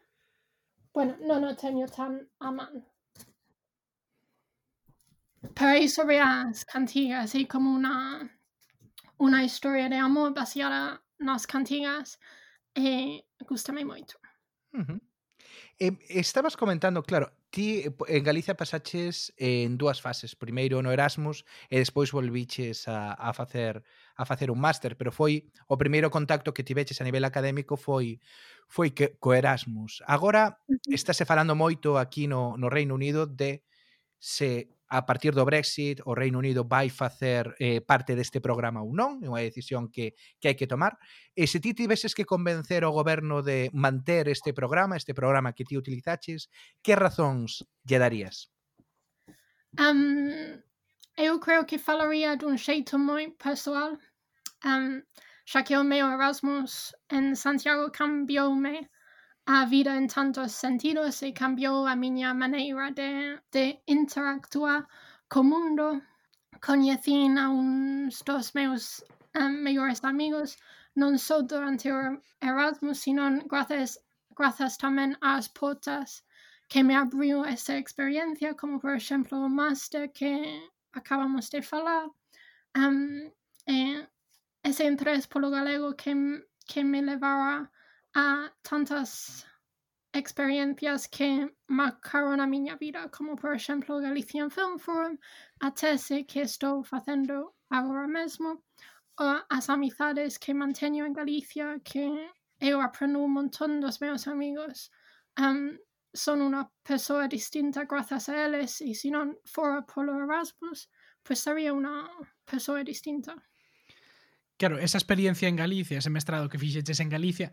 Bueno, 0.93 1.17
non 1.25 1.49
o 1.49 1.55
teño 1.55 1.87
tan 1.89 2.29
a. 2.39 2.49
Pero 5.57 5.87
sobre 5.89 6.19
as 6.21 6.63
cantigas, 6.63 7.25
así 7.25 7.47
como 7.47 7.73
una, 7.73 8.29
una 9.17 9.43
historia 9.43 9.89
de 9.89 9.97
amor 9.97 10.29
baseada 10.33 11.01
nas 11.17 11.47
cantigas, 11.47 12.19
e 12.75 13.25
gustame 13.49 13.83
moito. 13.83 14.19
Uh 14.73 14.85
-huh. 14.85 15.12
Eh, 15.79 15.97
estabas 16.09 16.55
comentando, 16.55 17.03
claro, 17.03 17.33
ti 17.49 17.83
en 18.07 18.23
Galicia 18.23 18.55
pasaches 18.55 19.33
en 19.37 19.77
dúas 19.77 20.01
fases. 20.01 20.35
Primeiro 20.35 20.81
no 20.81 20.91
Erasmus 20.91 21.45
e 21.69 21.77
despois 21.81 22.13
volviches 22.13 22.87
a, 22.87 23.13
a 23.13 23.33
facer 23.33 23.83
a 24.15 24.25
facer 24.25 24.51
un 24.51 24.61
máster, 24.61 24.95
pero 24.95 25.11
foi 25.11 25.49
o 25.67 25.77
primeiro 25.77 26.13
contacto 26.13 26.53
que 26.53 26.63
tiveches 26.63 27.01
a 27.01 27.07
nivel 27.07 27.25
académico 27.25 27.77
foi 27.77 28.21
foi 28.69 28.93
que 28.93 29.17
co 29.17 29.33
Erasmus. 29.33 30.01
Agora 30.05 30.61
estáse 30.89 31.25
falando 31.25 31.57
moito 31.57 31.97
aquí 31.97 32.27
no, 32.29 32.57
no 32.57 32.69
Reino 32.69 32.93
Unido 32.93 33.25
de 33.25 33.65
se 34.19 34.69
a 34.93 35.07
partir 35.07 35.33
do 35.33 35.43
Brexit 35.43 36.03
o 36.05 36.13
Reino 36.13 36.37
Unido 36.37 36.63
vai 36.69 36.87
facer 36.89 37.55
eh, 37.59 37.81
parte 37.81 38.13
deste 38.13 38.37
programa 38.39 38.85
ou 38.85 38.93
non, 38.93 39.25
é 39.25 39.27
unha 39.27 39.41
decisión 39.41 39.89
que, 39.89 40.13
que 40.37 40.53
hai 40.53 40.55
que 40.55 40.69
tomar. 40.69 41.01
E 41.33 41.49
se 41.49 41.57
ti 41.57 41.73
tiveses 41.73 42.13
que 42.13 42.29
convencer 42.29 42.85
o 42.85 42.93
goberno 42.93 43.41
de 43.41 43.73
manter 43.73 44.29
este 44.29 44.53
programa, 44.53 44.93
este 44.93 45.17
programa 45.17 45.57
que 45.57 45.65
ti 45.65 45.73
utilizaches, 45.73 46.45
que 46.85 46.93
razóns 46.93 47.65
lle 47.89 47.97
darías? 47.97 48.53
Um, 49.81 50.61
eu 51.17 51.41
creo 51.41 51.65
que 51.65 51.81
falaría 51.81 52.37
dun 52.37 52.61
xeito 52.61 53.01
moi 53.01 53.33
persoal, 53.33 53.97
um, 54.61 55.01
xa 55.49 55.65
que 55.65 55.73
o 55.73 55.81
meu 55.81 56.05
Erasmus 56.05 56.93
en 57.09 57.33
Santiago 57.33 57.89
cambiou-me 57.89 58.85
a 59.45 59.65
vida 59.65 59.95
en 59.97 60.07
tantos 60.07 60.53
sentidos 60.53 61.21
y 61.23 61.33
cambió 61.33 61.85
a 61.85 61.95
mi 61.95 62.11
manera 62.11 62.91
de, 62.91 63.41
de 63.51 63.81
interactuar 63.85 64.87
con 65.27 65.45
el 65.47 65.51
mundo. 65.51 66.01
Conocí 66.61 67.27
a 67.37 67.49
unos 67.49 68.23
dos 68.23 68.55
meus 68.55 69.03
um, 69.35 69.51
mejores 69.63 70.03
amigos, 70.03 70.57
no 70.95 71.17
solo 71.17 71.43
durante 71.43 71.89
Erasmus, 72.39 72.99
sino 72.99 73.29
gracias, 73.45 73.99
gracias 74.29 74.77
también 74.77 75.17
a 75.19 75.35
las 75.35 75.49
puertas 75.49 76.23
que 76.69 76.83
me 76.83 76.95
abrió 76.95 77.43
esa 77.43 77.77
experiencia, 77.77 78.55
como 78.55 78.79
por 78.79 78.95
ejemplo 78.95 79.45
el 79.45 79.51
máster 79.51 80.11
que 80.13 80.61
acabamos 80.93 81.49
de 81.49 81.65
hablar. 81.69 82.05
Um, 82.75 83.29
eh, 83.65 84.07
ese 84.63 84.85
interés 84.85 85.27
por 85.27 85.41
lo 85.41 85.49
galego 85.49 85.95
que, 85.97 86.45
que 86.65 86.83
me 86.83 87.01
llevara 87.01 87.72
a 88.15 88.51
tantas 88.61 89.45
experiencias 90.13 91.07
que 91.07 91.49
marcaron 91.67 92.39
a 92.39 92.47
miña 92.47 92.75
vida, 92.77 93.09
como 93.09 93.35
por 93.35 93.55
exemplo 93.55 93.99
Galician 93.99 94.51
Film 94.51 94.77
Forum, 94.77 95.17
a 95.59 95.71
tese 95.71 96.25
que 96.25 96.41
estou 96.41 96.83
facendo 96.83 97.55
agora 97.69 98.07
mesmo, 98.07 98.63
as 99.49 99.69
amizades 99.69 100.37
que 100.37 100.53
manteño 100.53 101.05
en 101.05 101.13
Galicia, 101.13 101.79
que 101.83 102.29
eu 102.59 102.81
aprendo 102.81 103.19
un 103.19 103.33
montón 103.33 103.81
dos 103.81 103.99
meus 103.99 104.27
amigos. 104.27 104.91
Um, 105.39 105.77
son 106.13 106.45
unha 106.45 106.69
persoa 106.85 107.25
distinta 107.25 107.89
grazas 107.89 108.29
a 108.29 108.37
eles 108.45 108.81
e 108.85 108.93
se 108.93 109.09
non 109.09 109.33
fora 109.49 109.81
polo 109.81 110.13
Erasmus, 110.21 110.85
pues 111.25 111.41
sería 111.41 111.73
unha 111.73 112.05
persoa 112.45 112.85
distinta. 112.85 113.33
Claro, 114.57 114.77
esa 114.77 114.97
experiencia 114.97 115.47
en 115.47 115.55
Galicia, 115.55 115.97
ese 115.97 116.09
mestrado 116.09 116.47
que 116.47 116.59
fixeches 116.59 116.99
en 116.99 117.09
Galicia, 117.09 117.51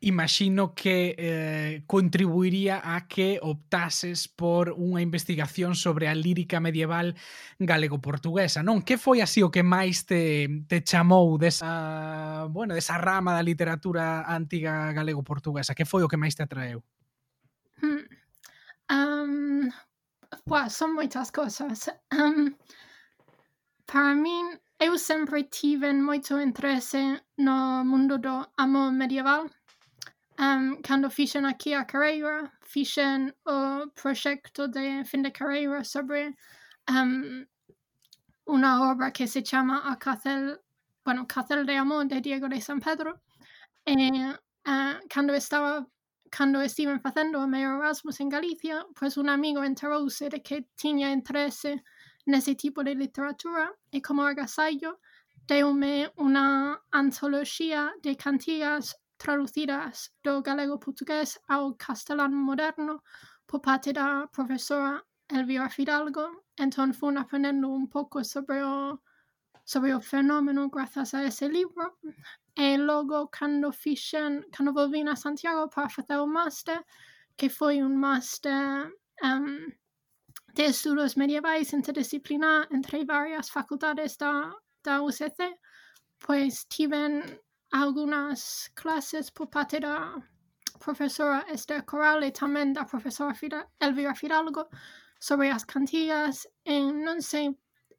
imagino 0.00 0.74
que 0.74 1.14
eh, 1.16 1.82
contribuiría 1.86 2.82
a 2.84 3.08
que 3.08 3.38
optases 3.40 4.28
por 4.28 4.74
unha 4.76 5.00
investigación 5.00 5.72
sobre 5.78 6.12
a 6.12 6.14
lírica 6.14 6.60
medieval 6.60 7.16
galego-portuguesa, 7.56 8.60
non? 8.60 8.84
Que 8.84 9.00
foi 9.00 9.24
así 9.24 9.40
o 9.40 9.48
que 9.48 9.64
máis 9.64 10.04
te, 10.04 10.44
te 10.68 10.84
chamou 10.84 11.40
desa, 11.40 12.50
bueno, 12.52 12.76
desa 12.76 13.00
rama 13.00 13.32
da 13.32 13.46
literatura 13.46 14.28
antiga 14.28 14.92
galego-portuguesa? 14.92 15.72
Que 15.72 15.88
foi 15.88 16.04
o 16.04 16.10
que 16.10 16.20
máis 16.20 16.36
te 16.36 16.44
atraeu? 16.44 16.84
Hmm. 17.80 18.04
Um, 18.92 19.72
well, 20.44 20.68
son 20.68 20.92
moitas 20.92 21.32
cosas. 21.32 21.88
Um, 22.12 22.52
para 23.86 24.14
min, 24.14 24.58
Eu 24.84 24.98
sempre 24.98 25.44
tive 25.44 25.92
moito 25.92 26.40
interese 26.40 27.22
no 27.38 27.84
mundo 27.84 28.18
do 28.18 28.44
amor 28.56 28.90
medieval. 28.90 29.48
Um, 30.40 30.82
cando 30.82 31.08
fixen 31.08 31.46
aquí 31.46 31.72
a 31.72 31.84
carreira, 31.84 32.50
fixen 32.66 33.32
o 33.46 33.86
proxecto 33.94 34.66
de 34.66 35.04
fin 35.04 35.22
de 35.22 35.30
carreira 35.30 35.84
sobre 35.84 36.34
um, 36.90 37.46
unha 38.48 38.90
obra 38.90 39.12
que 39.12 39.28
se 39.28 39.42
chama 39.42 39.86
A 39.86 39.94
Cárcel, 39.94 40.58
bueno, 41.04 41.28
Cárcel 41.28 41.64
de 41.64 41.76
Amor 41.76 42.08
de 42.08 42.20
Diego 42.20 42.48
de 42.48 42.60
San 42.60 42.80
Pedro. 42.80 43.20
E 43.86 43.94
uh, 44.66 44.98
cando 45.08 45.32
estaba 45.32 45.86
cando 46.28 46.60
estiven 46.60 46.98
facendo 46.98 47.38
o 47.38 47.46
meu 47.46 47.78
Erasmus 47.78 48.18
en 48.18 48.28
Galicia, 48.28 48.84
pois 48.98 49.16
un 49.16 49.28
amigo 49.28 49.62
enterouse 49.62 50.28
de 50.28 50.42
que 50.42 50.66
tiña 50.74 51.12
interese 51.12 51.84
Necesité 52.26 52.70
por 52.70 52.84
la 52.84 52.94
literatura 52.94 53.72
y 53.90 54.00
como 54.00 54.22
agasallo 54.22 55.00
deume 55.46 56.12
una 56.16 56.80
antología 56.92 57.92
de 58.02 58.16
cantigas 58.16 58.96
traducidas 59.16 60.12
del 60.22 60.42
galego-portugués 60.42 61.40
al 61.48 61.76
castellano 61.76 62.36
moderno 62.36 63.02
por 63.46 63.60
parte 63.60 63.92
de 63.92 64.00
la 64.00 64.28
profesora 64.32 65.04
Elvira 65.28 65.68
Fidalgo. 65.68 66.44
Entonces 66.56 66.96
fui 66.96 67.16
aprendiendo 67.16 67.68
un 67.68 67.88
poco 67.88 68.22
sobre 68.22 68.60
el, 68.60 68.98
sobre 69.64 69.92
el 69.92 70.02
fenómeno 70.02 70.68
gracias 70.68 71.14
a 71.14 71.24
ese 71.24 71.48
libro. 71.48 71.98
Y 72.54 72.76
luego 72.76 73.30
cuando, 73.36 73.72
fiché, 73.72 74.20
cuando 74.54 74.72
volví 74.72 75.02
a 75.08 75.16
Santiago 75.16 75.68
para 75.70 75.86
hacer 75.86 76.20
un 76.20 76.32
máster, 76.32 76.84
que 77.36 77.48
fue 77.48 77.82
un 77.82 77.96
máster 77.96 78.92
um, 79.22 79.72
de 80.54 80.66
Estudios 80.66 81.16
Medievales 81.16 81.72
Interdisciplinar 81.72 82.68
entre 82.70 83.04
varias 83.04 83.50
facultades 83.50 84.18
de, 84.18 84.26
de 84.84 85.00
UCC, 85.00 85.58
pues 86.18 86.66
tienen 86.68 87.40
algunas 87.70 88.70
clases 88.74 89.30
por 89.30 89.48
parte 89.48 89.80
de 89.80 89.88
profesora 90.78 91.46
Esther 91.48 91.84
Corral 91.84 92.24
y 92.24 92.32
también 92.32 92.72
de 92.72 92.80
la 92.80 92.86
profesora 92.86 93.34
Fira, 93.34 93.66
Elvira 93.78 94.14
Fidalgo 94.14 94.68
sobre 95.18 95.48
las 95.48 95.64
cantillas. 95.64 96.48
Y 96.64 96.92
no 96.92 97.20
sé, 97.20 97.56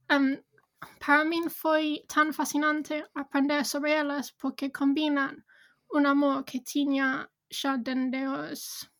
um, 0.09 0.37
para 0.99 1.23
mí 1.25 1.41
fue 1.49 2.03
tan 2.07 2.33
fascinante 2.33 3.05
aprender 3.15 3.65
sobre 3.65 3.99
ellas 3.99 4.31
porque 4.33 4.71
combinan 4.71 5.43
un 5.89 6.05
amor 6.05 6.45
que 6.45 6.59
tenía 6.59 7.29
ya 7.49 7.77
desde, 7.77 8.25
los, 8.25 8.91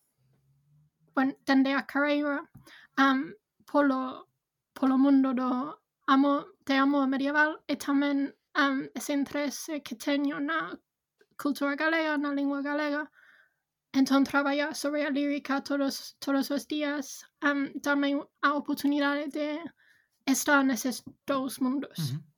bueno, 1.14 1.34
desde 1.44 1.72
la 1.72 1.86
carrera 1.86 2.50
um, 2.98 3.32
polo, 3.66 4.28
polo 4.72 4.96
mundo 4.98 5.34
do 5.34 5.50
amo, 6.06 6.46
de 6.66 6.74
amo 6.74 7.06
medieval 7.06 7.62
e 7.66 7.74
tamén 7.76 8.34
um, 8.56 8.76
ese 8.94 9.12
interese 9.12 9.82
que 9.82 9.94
teño 9.96 10.40
na 10.40 10.76
cultura 11.36 11.74
galega, 11.76 12.16
na 12.16 12.32
lingua 12.32 12.62
galega. 12.62 13.10
Entón, 13.94 14.24
traballar 14.24 14.74
sobre 14.74 15.06
a 15.06 15.10
lírica 15.10 15.62
todos, 15.62 16.16
todos 16.18 16.50
os 16.50 16.66
días 16.66 17.22
um, 17.42 17.70
dame 17.78 18.18
a 18.42 18.50
oportunidade 18.54 19.28
de 19.30 19.48
estar 20.26 20.64
neses 20.64 21.04
dous 21.26 21.60
mundos. 21.60 21.98
Uh 21.98 22.16
-huh 22.16 22.34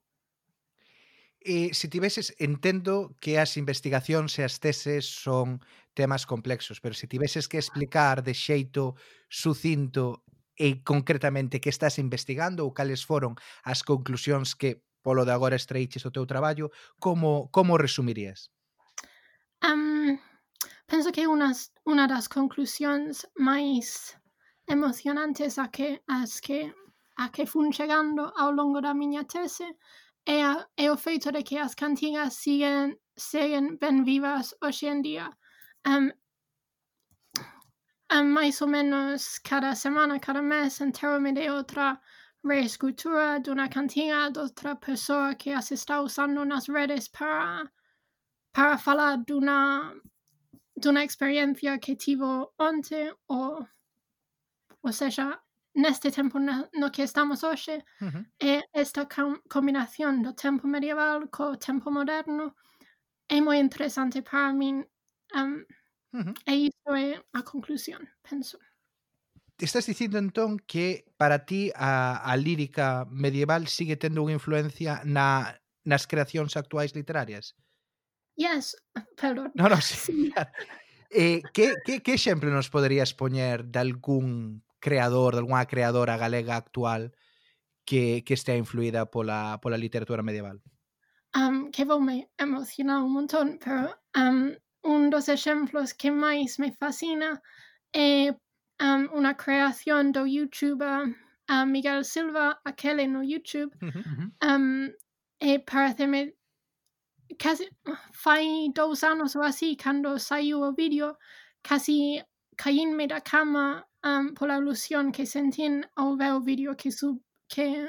E 1.47 1.71
se 1.79 1.87
tiveses, 1.87 2.35
entendo 2.43 3.15
que 3.23 3.39
as 3.39 3.55
investigacións 3.55 4.35
e 4.35 4.43
as 4.43 4.59
teses 4.59 5.07
son 5.07 5.63
temas 5.95 6.27
complexos, 6.27 6.83
pero 6.83 6.91
se 6.91 7.07
tiveses 7.07 7.47
que 7.47 7.63
explicar 7.63 8.19
de 8.27 8.35
xeito 8.35 8.99
sucinto 9.31 10.26
e 10.57 10.83
concretamente 10.83 11.61
que 11.61 11.69
estás 11.69 12.01
investigando 12.01 12.65
ou 12.65 12.73
cales 12.73 13.05
foron 13.05 13.37
as 13.63 13.85
conclusións 13.85 14.57
que 14.57 14.83
polo 15.05 15.25
de 15.25 15.33
agora 15.33 15.55
estreiches 15.55 16.03
o 16.09 16.11
teu 16.11 16.27
traballo, 16.27 16.73
como 16.99 17.49
como 17.55 17.79
resumirías? 17.79 18.51
Um, 19.63 20.19
penso 20.87 21.13
que 21.13 21.27
unas, 21.27 21.71
unha 21.87 22.09
das 22.11 22.27
conclusións 22.27 23.29
máis 23.39 24.19
emocionantes 24.67 25.59
a 25.59 25.69
que 25.69 26.03
as 26.09 26.41
que 26.41 26.75
a 27.17 27.31
que 27.31 27.47
fun 27.47 27.73
chegando 27.73 28.33
ao 28.37 28.51
longo 28.53 28.81
da 28.81 28.93
miña 28.93 29.25
tese 29.25 29.69
é, 30.27 30.43
a, 30.43 30.67
é 30.77 30.91
o 30.91 30.97
feito 30.99 31.31
de 31.31 31.43
que 31.43 31.57
as 31.59 31.75
cantigas 31.75 32.35
siguen 32.35 32.99
seguen 33.17 33.79
ben 33.79 34.05
vivas 34.05 34.55
hoxe 34.61 34.87
en 34.91 35.01
día. 35.01 35.27
Um, 35.87 36.11
más 38.11 38.63
o 38.63 38.67
menos 38.67 39.41
cada 39.41 39.75
semana, 39.75 40.21
cada 40.21 40.43
mes, 40.43 40.81
entérame 40.81 41.33
de 41.33 41.51
otra 41.51 42.01
reescritura 42.43 43.41
de 43.41 43.51
una 43.51 43.69
cantina, 43.69 44.31
de 44.31 44.41
otra 44.41 44.79
persona 44.79 45.35
que 45.37 45.53
has 45.53 45.73
estado 45.73 46.05
usando 46.05 46.43
unas 46.43 46.69
redes 46.69 47.09
para, 47.09 47.73
para 48.53 48.75
hablar 48.75 49.25
de 49.27 49.35
una, 49.35 49.93
de 50.75 50.89
una 50.89 51.03
experiencia 51.03 51.79
que 51.79 51.97
tuvo 51.97 52.55
antes 52.59 53.13
o, 53.27 53.67
o 54.83 54.93
sea, 54.93 55.43
en 55.75 55.85
este 55.85 56.11
tiempo 56.11 56.39
en 56.39 56.69
no 56.73 56.91
que 56.91 57.03
estamos 57.03 57.43
hoy, 57.45 57.57
uh 57.67 58.07
eh, 58.39 58.63
-huh. 58.63 58.65
esta 58.73 59.07
com 59.07 59.37
combinación 59.49 60.23
de 60.23 60.33
tiempo 60.33 60.67
medieval 60.69 61.29
con 61.29 61.59
tiempo 61.59 61.91
moderno 61.91 62.55
es 63.29 63.43
muy 63.43 63.59
interesante 63.59 64.23
para 64.23 64.53
mí. 64.53 64.85
Um, 65.35 65.65
Uh 66.13 66.19
-huh. 66.19 66.35
E 66.47 66.55
iso 66.71 66.91
é 66.95 67.23
a 67.33 67.43
conclusión, 67.43 68.09
penso. 68.23 68.59
Estás 69.59 69.87
dicindo 69.87 70.19
entón 70.19 70.61
que 70.61 71.09
para 71.17 71.47
ti 71.47 71.73
a, 71.75 72.21
a 72.21 72.37
lírica 72.37 73.07
medieval 73.09 73.69
sigue 73.69 73.97
tendo 73.97 74.21
unha 74.21 74.37
influencia 74.37 75.01
na, 75.09 75.57
nas 75.87 76.05
creacións 76.05 76.61
actuais 76.61 76.93
literarias? 76.93 77.57
Yes, 78.37 78.77
perdón. 79.17 79.53
No, 79.57 79.69
no, 79.69 79.81
sí, 79.81 79.97
sí. 79.97 80.33
Eh, 81.11 81.41
que, 81.55 81.75
que, 81.87 82.03
que 82.03 82.15
exemplo 82.15 82.51
nos 82.51 82.69
poderías 82.69 83.15
poñer 83.15 83.65
de 83.65 83.79
algún 83.79 84.67
creador, 84.79 85.35
de 85.35 85.41
algunha 85.41 85.65
creadora 85.65 86.19
galega 86.19 86.57
actual 86.57 87.15
que, 87.87 88.25
que 88.25 88.35
estea 88.35 88.57
influída 88.57 89.07
pola, 89.09 89.59
pola 89.63 89.79
literatura 89.79 90.23
medieval? 90.23 90.61
Um, 91.33 91.71
que 91.71 91.85
vou 91.85 92.01
me 92.01 92.29
emocionar 92.37 93.03
un 93.03 93.13
montón, 93.13 93.59
pero 93.63 93.97
um, 94.17 94.53
un 94.87 95.11
dos 95.11 95.29
ejemplos 95.29 95.95
que 95.95 96.11
más 96.11 96.59
me 96.59 96.73
fascina 96.73 97.43
es 97.93 98.31
eh, 98.31 98.37
um, 98.81 99.09
una 99.13 99.37
creación 99.37 100.13
de 100.13 100.31
YouTube 100.31 100.83
a 100.83 101.63
uh, 101.63 101.67
Miguel 101.67 102.05
Silva, 102.05 102.61
aquel 102.65 103.01
en 103.01 103.23
YouTube. 103.23 103.73
Um, 104.43 104.91
eh, 105.41 105.59
parece 105.61 106.07
me 106.07 106.35
casi 107.39 107.69
fai 108.13 108.71
dos 108.75 109.03
años 109.03 109.37
o 109.37 109.43
así 109.43 109.77
cuando 109.77 110.19
salió 110.19 110.69
el 110.69 110.75
vídeo, 110.75 111.19
casi 111.63 112.23
caínme 112.57 113.07
de 113.07 113.15
la 113.15 113.21
cama 113.21 113.87
um, 114.05 114.35
por 114.35 114.49
la 114.49 114.59
ilusión 114.59 115.13
que 115.13 115.27
sentí 115.27 115.65
al 115.97 116.17
ver 116.17 116.33
el 116.33 116.41
vídeo 116.43 116.77
que, 116.77 116.91
sub, 116.91 117.23
que 117.49 117.89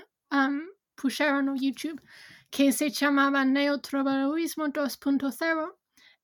pusieron 0.96 1.50
en 1.50 1.58
YouTube, 1.58 2.02
que 2.50 2.72
se 2.72 2.90
llamaba 2.90 3.46
Neotribalismo 3.46 4.68
2.0. 4.68 5.76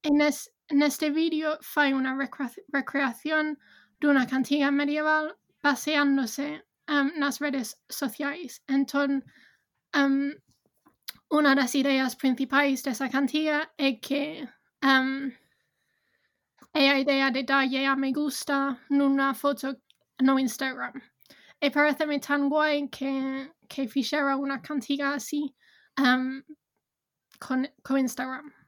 En, 0.04 0.22
es, 0.22 0.53
neste 0.72 1.10
vídeo 1.10 1.58
fai 1.62 1.92
unha 1.92 2.16
recrea 2.16 2.52
recreación 2.72 3.58
dunha 4.00 4.28
cantiga 4.28 4.72
medieval 4.72 5.36
baseándose 5.64 6.64
um, 6.88 7.12
nas 7.20 7.40
redes 7.40 7.76
sociais. 7.90 8.62
Entón, 8.68 9.24
um, 9.96 10.32
unha 11.32 11.56
das 11.56 11.74
ideas 11.76 12.16
principais 12.16 12.84
desa 12.84 13.10
cantiga 13.10 13.72
é 13.78 13.96
que 14.00 14.48
um, 14.84 15.32
é 16.74 16.90
a 16.90 17.00
idea 17.00 17.32
de 17.32 17.44
darlle 17.44 17.86
a 17.86 17.96
me 17.96 18.12
gusta 18.12 18.78
nunha 18.90 19.34
foto 19.34 19.76
no 20.22 20.40
Instagram. 20.40 20.94
E 21.64 21.72
pareceme 21.72 22.20
tan 22.20 22.50
guai 22.50 22.88
que, 22.92 23.52
que 23.72 23.88
fixera 23.88 24.36
unha 24.36 24.60
cantiga 24.60 25.16
así 25.16 25.56
um, 26.00 26.44
con, 27.40 27.68
con 27.84 27.98
Instagram. 27.98 28.63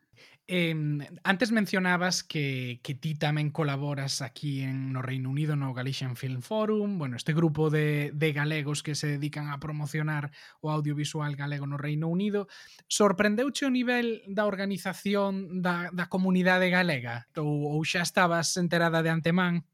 Eh, 0.48 0.76
antes 1.24 1.52
mencionabas 1.52 2.24
que, 2.24 2.80
que 2.86 2.94
ti 2.94 3.18
tamén 3.18 3.50
colaboras 3.50 4.22
aquí 4.22 4.62
en, 4.62 4.94
no 4.94 5.02
Reino 5.02 5.34
Unido 5.34 5.58
no 5.58 5.74
Galician 5.74 6.14
Film 6.14 6.46
Forum, 6.46 7.02
bueno, 7.02 7.18
este 7.18 7.34
grupo 7.34 7.74
de, 7.74 8.14
de 8.14 8.30
galegos 8.30 8.86
que 8.86 8.94
se 8.94 9.18
dedican 9.18 9.50
a 9.50 9.58
promocionar 9.58 10.30
o 10.62 10.70
audiovisual 10.70 11.34
galego 11.34 11.66
no 11.66 11.82
Reino 11.82 12.14
Unido. 12.14 12.46
Sorprendeuche 12.86 13.66
o 13.66 13.74
nivel 13.74 14.22
da 14.30 14.46
organización 14.46 15.66
da, 15.66 15.90
da 15.90 16.14
comunidade 16.14 16.70
galega? 16.70 17.26
Ou, 17.42 17.66
ou 17.74 17.82
xa 17.82 18.06
estabas 18.06 18.54
enterada 18.62 19.02
de 19.02 19.10
antemán? 19.10 19.66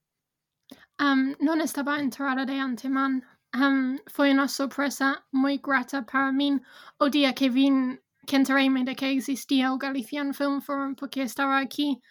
Um, 1.04 1.36
non 1.44 1.60
estaba 1.60 2.00
enterada 2.00 2.48
de 2.48 2.56
antemán. 2.64 3.28
Um, 3.52 4.00
foi 4.08 4.32
unha 4.32 4.48
sorpresa 4.48 5.28
moi 5.36 5.60
grata 5.60 6.08
para 6.08 6.32
min 6.32 6.64
o 6.96 7.12
día 7.12 7.36
que 7.36 7.52
vin 7.52 8.00
quen 8.26 8.44
terreime 8.44 8.84
de 8.84 8.96
que 8.96 9.12
existía 9.12 9.74
o 9.74 9.78
Galician 9.78 10.34
Film 10.34 10.62
Forum 10.62 10.96
porque 10.96 11.24
estaba 11.24 11.58
aquí 11.58 12.02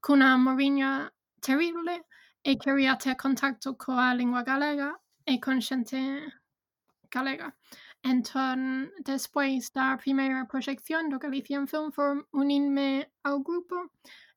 cunha 0.00 0.36
moriña 0.36 1.12
terrible 1.40 2.04
e 2.42 2.58
quería 2.58 2.98
ter 2.98 3.16
contacto 3.16 3.76
coa 3.78 4.14
lingua 4.14 4.42
galega 4.42 4.90
e 5.24 5.38
con 5.38 5.60
xente 5.60 5.98
galega. 7.10 7.54
Entón, 8.02 8.90
despois 9.04 9.70
da 9.70 9.96
primeira 9.96 10.46
proxección 10.50 11.08
do 11.08 11.22
Galician 11.22 11.68
Film 11.70 11.92
Forum, 11.92 12.26
uninme 12.32 13.06
ao 13.22 13.38
grupo 13.46 13.76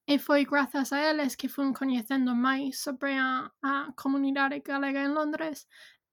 e 0.05 0.19
foi 0.19 0.45
grazas 0.45 0.93
a 0.93 1.01
eles 1.09 1.35
que 1.35 1.49
fun 1.49 1.73
coñecendo 1.73 2.35
máis 2.35 2.77
sobre 2.77 3.17
a, 3.17 3.49
a 3.63 3.89
comunidade 3.97 4.61
galega 4.61 5.01
en 5.01 5.15
Londres 5.17 5.65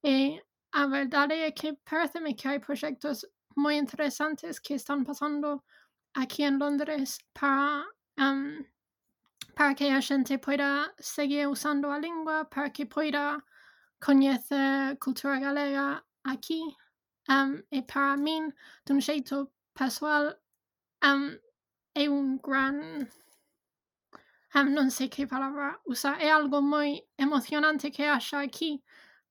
e 0.02 0.40
a 0.72 0.86
verdade 0.86 1.44
é 1.44 1.50
que 1.52 1.76
pareceme 1.84 2.34
que 2.34 2.48
hai 2.48 2.58
proxectos 2.58 3.28
muy 3.56 3.76
interesantes 3.76 4.60
que 4.60 4.74
están 4.74 5.04
pasando 5.04 5.64
aquí 6.14 6.44
en 6.44 6.58
Londres 6.58 7.18
para, 7.32 7.84
em, 8.16 8.66
para 9.54 9.74
que 9.74 9.90
la 9.90 10.00
gente 10.00 10.38
pueda 10.38 10.94
seguir 10.98 11.46
usando 11.48 11.88
la 11.88 11.98
lengua, 11.98 12.48
para 12.48 12.70
que 12.72 12.86
pueda 12.86 13.44
conocer 14.00 14.98
cultura 14.98 15.38
galega 15.40 16.04
aquí. 16.24 16.62
Em, 17.28 17.62
y 17.70 17.82
para 17.82 18.16
mí, 18.16 18.42
de 18.84 18.94
un 18.94 19.00
jeito 19.00 19.52
personal, 19.74 20.38
em, 21.02 21.38
es 21.94 22.08
un 22.08 22.38
gran... 22.38 23.08
no 24.54 24.90
sé 24.90 25.08
qué 25.08 25.26
palabra 25.26 25.80
usar, 25.84 26.20
es 26.20 26.30
algo 26.30 26.60
muy 26.62 27.04
emocionante 27.16 27.90
que 27.90 28.08
haya 28.08 28.40
aquí 28.40 28.82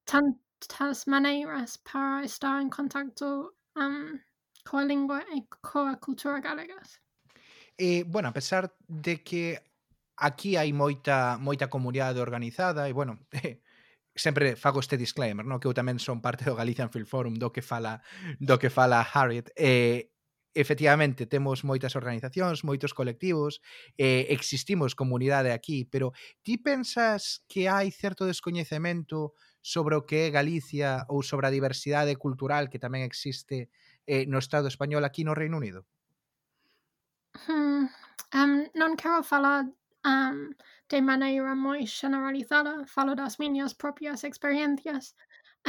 tantas 0.05 1.07
maneras 1.07 1.77
para 1.79 2.23
estar 2.23 2.61
en 2.61 2.69
contacto 2.69 3.55
um, 3.75 4.19
coa 4.63 4.83
lingua 4.83 5.23
e 5.33 5.39
eh, 5.39 5.43
coa 5.61 5.97
cultura 5.97 6.39
galegas? 6.39 6.99
Eh, 7.77 8.03
bueno, 8.05 8.29
a 8.29 8.33
pesar 8.33 8.75
de 8.87 9.23
que 9.23 9.61
aquí 10.17 10.55
hai 10.55 10.69
moita 10.71 11.37
moita 11.41 11.69
comunidade 11.69 12.21
organizada 12.21 12.85
e 12.89 12.93
bueno, 12.93 13.25
sempre 14.15 14.55
fago 14.55 14.79
este 14.79 14.97
disclaimer, 14.97 15.45
no? 15.45 15.59
que 15.59 15.67
eu 15.67 15.73
tamén 15.73 15.97
son 15.97 16.21
parte 16.21 16.45
do 16.45 16.53
Galician 16.53 16.91
Film 16.91 17.07
Forum 17.07 17.33
do 17.39 17.49
que 17.49 17.63
fala 17.63 18.03
do 18.37 18.59
que 18.59 18.69
fala 18.69 19.01
Harriet. 19.01 19.49
Eh, 19.55 20.11
efectivamente 20.53 21.25
temos 21.25 21.63
moitas 21.63 21.95
organizacións, 21.95 22.67
moitos 22.67 22.91
colectivos, 22.93 23.63
eh, 23.95 24.27
existimos 24.29 24.95
comunidade 24.99 25.55
aquí, 25.55 25.87
pero 25.87 26.11
ti 26.43 26.59
pensas 26.59 27.41
que 27.47 27.71
hai 27.71 27.87
certo 27.89 28.27
descoñecemento 28.27 29.33
sobre 29.61 29.95
o 29.95 30.05
que 30.05 30.27
é 30.27 30.33
Galicia 30.33 31.05
ou 31.07 31.21
sobre 31.21 31.47
a 31.47 31.53
diversidade 31.53 32.17
cultural 32.17 32.67
que 32.67 32.81
tamén 32.81 33.05
existe 33.05 33.69
eh, 34.09 34.25
no 34.25 34.41
Estado 34.41 34.67
español 34.67 35.05
aquí 35.05 35.21
no 35.23 35.37
Reino 35.37 35.61
Unido? 35.61 35.85
Hmm, 37.45 37.87
um, 38.33 38.53
non 38.75 38.97
quero 38.97 39.23
falar 39.23 39.69
um, 40.03 40.51
de 40.89 40.99
maneira 40.99 41.53
moi 41.55 41.85
generalizada, 41.85 42.83
falo 42.89 43.13
das 43.15 43.37
miñas 43.37 43.77
propias 43.77 44.25
experiencias 44.25 45.15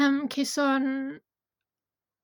um, 0.01 0.27
que 0.27 0.45
son 0.45 1.21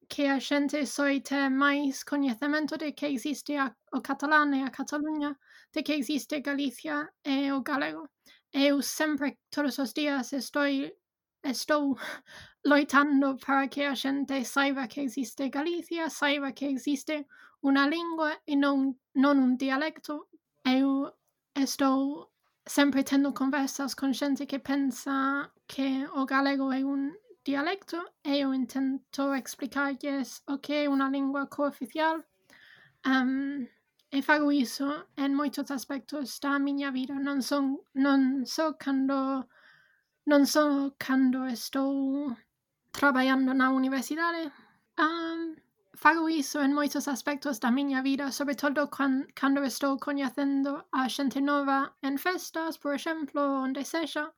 que 0.09 0.25
a 0.27 0.41
xente 0.41 0.87
soite 0.89 1.37
máis 1.53 2.01
coñecemento 2.03 2.81
de 2.81 2.97
que 2.97 3.13
existe 3.13 3.61
a, 3.61 3.77
o 3.93 4.01
catalán 4.01 4.57
e 4.57 4.65
a 4.65 4.73
Cataluña, 4.73 5.37
de 5.75 5.85
que 5.85 5.95
existe 6.01 6.41
Galicia 6.41 7.13
e 7.23 7.53
o 7.53 7.61
galego. 7.61 8.09
Eu 8.51 8.81
sempre, 8.81 9.37
todos 9.53 9.77
os 9.79 9.93
días, 9.93 10.33
estou 10.33 10.65
Estou 11.43 11.97
loitando 12.65 13.37
para 13.39 13.69
que 13.69 13.85
a 13.85 13.95
xente 13.95 14.45
saiba 14.45 14.89
que 14.89 15.03
existe 15.03 15.49
Galicia, 15.49 16.11
saiba 16.11 16.53
que 16.53 16.67
existe 16.67 17.27
unha 17.63 17.87
lingua 17.87 18.31
e 18.47 18.55
non, 18.57 18.99
non 19.15 19.39
un 19.39 19.57
dialecto. 19.57 20.29
Eu 20.65 21.15
estou 21.55 22.31
sempre 22.67 23.03
tendo 23.03 23.33
conversas 23.33 23.95
con 23.95 24.13
xente 24.13 24.47
que 24.47 24.59
pensa 24.59 25.51
que 25.67 26.07
o 26.15 26.27
galego 26.27 26.73
é 26.73 26.85
un 26.85 27.15
dialecto 27.45 27.97
e 28.25 28.45
eu 28.45 28.53
intento 28.53 29.33
explicarlles 29.35 30.43
o 30.47 30.59
que 30.59 30.85
é 30.85 30.89
unha 30.89 31.09
lingua 31.09 31.47
cooficial 31.47 32.21
um, 33.07 33.65
e 34.11 34.21
fago 34.21 34.53
iso 34.53 35.09
en 35.17 35.33
moitos 35.35 35.71
aspectos 35.71 36.41
da 36.41 36.59
miña 36.59 36.91
vida 36.93 37.17
non 37.17 37.41
son 37.41 37.81
non 37.95 38.45
só 38.45 38.73
so 38.73 38.77
cando 38.77 39.49
Non 40.29 40.45
so 40.45 40.93
cando 40.99 41.49
estou 41.49 42.37
traballando 42.93 43.55
na 43.55 43.73
universidade. 43.73 44.53
Um, 45.01 45.05
ehm, 45.05 45.57
fago 45.97 46.29
iso 46.29 46.61
en 46.61 46.77
moitos 46.77 47.09
aspectos 47.09 47.57
da 47.61 47.71
miña 47.71 48.03
vida, 48.03 48.31
sobre 48.31 48.55
todo 48.55 48.91
can, 48.97 49.25
cando 49.33 49.65
estou 49.65 49.97
coñecendo 49.97 50.85
a 50.93 51.09
xente 51.09 51.41
nova 51.41 51.97
en 52.03 52.19
festas, 52.19 52.77
por 52.77 52.93
exemplo, 52.93 53.41
onde 53.41 53.89
sexa. 53.89 54.29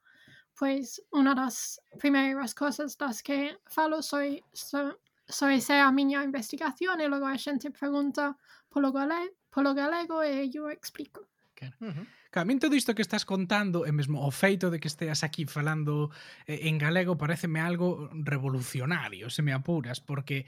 Pois 0.55 1.03
unha 1.11 1.35
das 1.35 1.83
primeiras 1.99 2.55
cosas 2.55 2.95
das 2.95 3.19
que 3.27 3.59
falo 3.67 3.99
soy, 4.01 4.45
so, 4.55 4.95
soy 5.27 5.59
se 5.61 5.75
a 5.75 5.91
miña 5.91 6.23
investigación 6.23 7.01
e 7.01 7.11
logo 7.11 7.27
a 7.27 7.35
xente 7.35 7.75
pregunta 7.75 8.39
polo 8.71 8.95
galego, 8.95 9.35
polo 9.51 9.75
galego 9.75 10.23
e 10.23 10.47
eu 10.55 10.71
explico. 10.71 11.27
Okay. 11.51 11.75
Uh 11.83 11.91
-huh. 11.91 12.20
Claro, 12.31 12.47
a 12.47 12.49
min 12.49 12.63
todo 12.63 12.79
isto 12.79 12.95
que 12.95 13.03
estás 13.03 13.27
contando, 13.27 13.83
e 13.83 13.91
mesmo 13.91 14.23
o 14.23 14.31
feito 14.31 14.71
de 14.71 14.79
que 14.79 14.87
esteas 14.87 15.27
aquí 15.27 15.51
falando 15.51 16.15
eh, 16.47 16.71
en 16.71 16.79
galego, 16.79 17.19
pareceme 17.19 17.59
algo 17.59 18.07
revolucionario, 18.15 19.35
se 19.35 19.43
me 19.43 19.51
apuras, 19.53 19.99
porque 19.99 20.47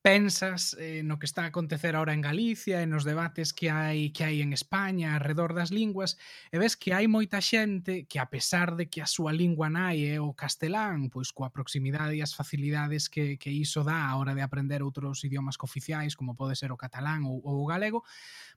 pensas 0.00 0.76
eh, 0.78 1.02
no 1.04 1.18
que 1.18 1.26
está 1.26 1.42
a 1.42 1.46
acontecer 1.52 1.96
ahora 1.96 2.14
en 2.14 2.22
Galicia 2.22 2.80
e 2.80 2.86
nos 2.86 3.02
debates 3.04 3.52
que 3.52 3.68
hai 3.68 4.14
que 4.14 4.22
hai 4.24 4.40
en 4.40 4.54
España 4.54 5.12
alrededor 5.12 5.52
das 5.58 5.74
linguas 5.74 6.16
e 6.54 6.56
ves 6.56 6.78
que 6.78 6.94
hai 6.94 7.10
moita 7.10 7.42
xente 7.42 8.06
que 8.06 8.22
a 8.22 8.30
pesar 8.30 8.78
de 8.78 8.86
que 8.86 9.02
a 9.02 9.10
súa 9.10 9.34
lingua 9.34 9.68
nai 9.68 10.06
é 10.06 10.22
o 10.22 10.32
castelán, 10.32 11.10
pois 11.10 11.34
coa 11.34 11.50
proximidade 11.50 12.14
e 12.14 12.22
as 12.22 12.32
facilidades 12.32 13.10
que, 13.10 13.36
que 13.42 13.50
iso 13.50 13.82
dá 13.82 14.06
a 14.06 14.16
hora 14.16 14.38
de 14.38 14.40
aprender 14.40 14.86
outros 14.86 15.20
idiomas 15.26 15.58
cooficiais 15.58 16.14
como 16.14 16.38
pode 16.38 16.54
ser 16.54 16.70
o 16.70 16.78
catalán 16.78 17.26
ou, 17.26 17.42
ou 17.42 17.66
o 17.66 17.68
galego, 17.68 18.06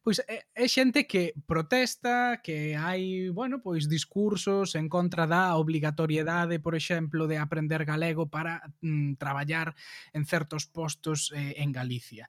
pois 0.02 0.20
é, 0.26 0.50
é 0.54 0.66
xente 0.68 1.06
que 1.06 1.34
protesta, 1.46 2.42
que 2.42 2.74
hai, 2.76 3.30
bueno, 3.30 3.62
pois 3.62 3.86
discursos 3.86 4.74
en 4.74 4.90
contra 4.90 5.30
da 5.30 5.56
obligatoriedade, 5.56 6.58
por 6.58 6.74
exemplo, 6.74 7.30
de 7.30 7.38
aprender 7.38 7.86
galego 7.86 8.26
para 8.26 8.66
mm, 8.82 9.22
traballar 9.22 9.78
en 10.14 10.26
certos 10.26 10.66
postos 10.66 11.32
eh, 11.38 11.62
en 11.62 11.72
Galicia. 11.72 12.26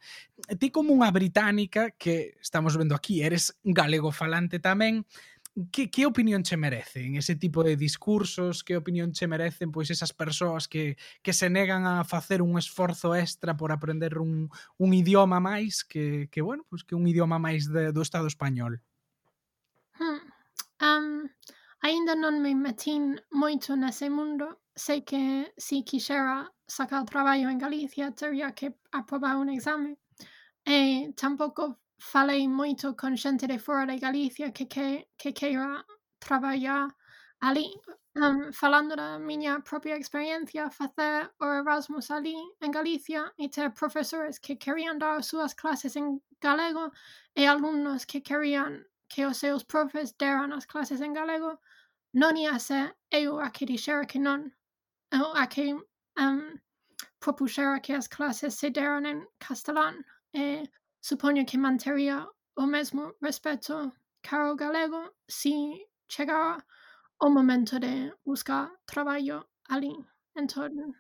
Ti 0.60 0.68
como 0.68 0.92
unha 0.92 1.08
británica 1.08 1.96
que 1.96 2.36
estamos 2.44 2.76
vendo 2.76 2.92
aquí, 2.92 3.24
eres 3.24 3.56
galego 3.64 4.12
falante 4.12 4.60
tamén, 4.60 5.08
que, 5.70 5.90
que 5.90 6.07
opinión 6.07 6.42
che 6.42 6.57
merecen 6.57 7.16
ese 7.16 7.36
tipo 7.36 7.62
de 7.62 7.76
discursos? 7.76 8.64
Que 8.64 8.76
opinión 8.76 9.12
che 9.12 9.26
merecen 9.26 9.70
pois 9.70 9.90
esas 9.90 10.12
persoas 10.12 10.68
que, 10.68 10.96
que 11.22 11.32
se 11.32 11.50
negan 11.50 11.86
a 11.86 12.05
facer 12.05 12.40
un 12.40 12.59
esforzo 12.59 13.14
extra 13.14 13.57
por 13.57 13.72
aprender 13.72 14.18
un, 14.18 14.48
un 14.78 14.94
idioma 14.94 15.40
máis 15.40 15.84
que, 15.84 16.28
que 16.32 16.40
bueno, 16.40 16.64
pois 16.68 16.84
que 16.84 16.94
un 16.94 17.07
idioma 17.07 17.38
máis 17.38 17.68
de, 17.68 17.92
do 17.92 18.00
Estado 18.00 18.26
español? 18.26 18.80
Hmm. 20.00 20.24
Um, 20.80 21.28
ainda 21.84 22.16
non 22.16 22.40
me 22.40 22.57
metín 22.57 23.20
moito 23.30 23.76
nese 23.76 24.09
mundo. 24.09 24.64
Sei 24.72 25.05
que 25.05 25.53
se 25.61 25.76
si 25.76 25.84
quixera 25.84 26.48
sacar 26.64 27.05
traballo 27.05 27.53
en 27.53 27.61
Galicia 27.61 28.11
teria 28.16 28.57
que 28.57 28.72
aprobar 28.90 29.36
un 29.36 29.53
exame. 29.53 30.00
E 30.64 31.12
tampouco 31.12 31.82
falei 32.11 32.48
moito 32.48 32.86
con 33.00 33.16
xente 33.16 33.46
de 33.46 33.59
fora 33.59 33.86
de 33.86 33.96
Galicia 33.98 34.50
que, 34.50 34.66
que, 34.66 35.07
que 35.16 35.32
queira 35.32 35.84
traballar 36.18 36.88
ali 37.40 37.66
um, 38.16 38.53
falando 38.53 38.96
da 38.96 39.18
miña 39.18 39.62
propia 39.62 39.96
experiencia 39.96 40.70
facer 40.70 41.30
o 41.38 41.46
Erasmus 41.61 42.11
ali 42.11 42.34
en 42.61 42.70
Galicia 42.70 43.32
e 43.38 43.48
ter 43.48 43.70
profesores 43.70 44.38
que 44.38 44.59
querían 44.59 44.98
dar 44.98 45.18
as 45.18 45.26
súas 45.30 45.55
clases 45.55 45.94
en 45.94 46.20
galego 46.40 46.90
e 47.34 47.46
alumnos 47.46 48.05
que 48.05 48.20
querían 48.20 48.84
que 49.09 49.24
os 49.24 49.38
seus 49.38 49.62
profes 49.62 50.14
deran 50.18 50.53
as 50.53 50.66
clases 50.66 51.00
en 51.00 51.12
galego 51.14 51.61
non 52.12 52.36
ia 52.36 52.59
ser 52.59 52.96
eu 53.11 53.38
a 53.38 53.48
que 53.55 53.64
dixera 53.64 54.07
que 54.11 54.18
non 54.18 54.50
eu 55.12 55.30
a 55.34 55.46
que 55.46 55.66
um, 56.18 56.59
propuxera 57.22 57.80
que 57.80 57.92
as 57.94 58.09
clases 58.09 58.59
se 58.59 58.70
deran 58.70 59.07
en 59.07 59.18
castelán. 59.38 60.05
E 60.34 60.66
Supoño 61.03 61.42
que 61.44 61.59
mantería 61.59 62.30
o 62.55 62.64
mesmo 62.64 63.18
respecto 63.20 63.90
caro 64.22 64.55
galego 64.55 65.11
si 65.26 65.82
chegara 66.07 66.64
o 67.18 67.26
momento 67.28 67.80
de 67.82 68.14
buscar 68.24 68.70
traballo 68.86 69.50
alí 69.66 69.90
en 70.36 70.46
Torno. 70.46 70.94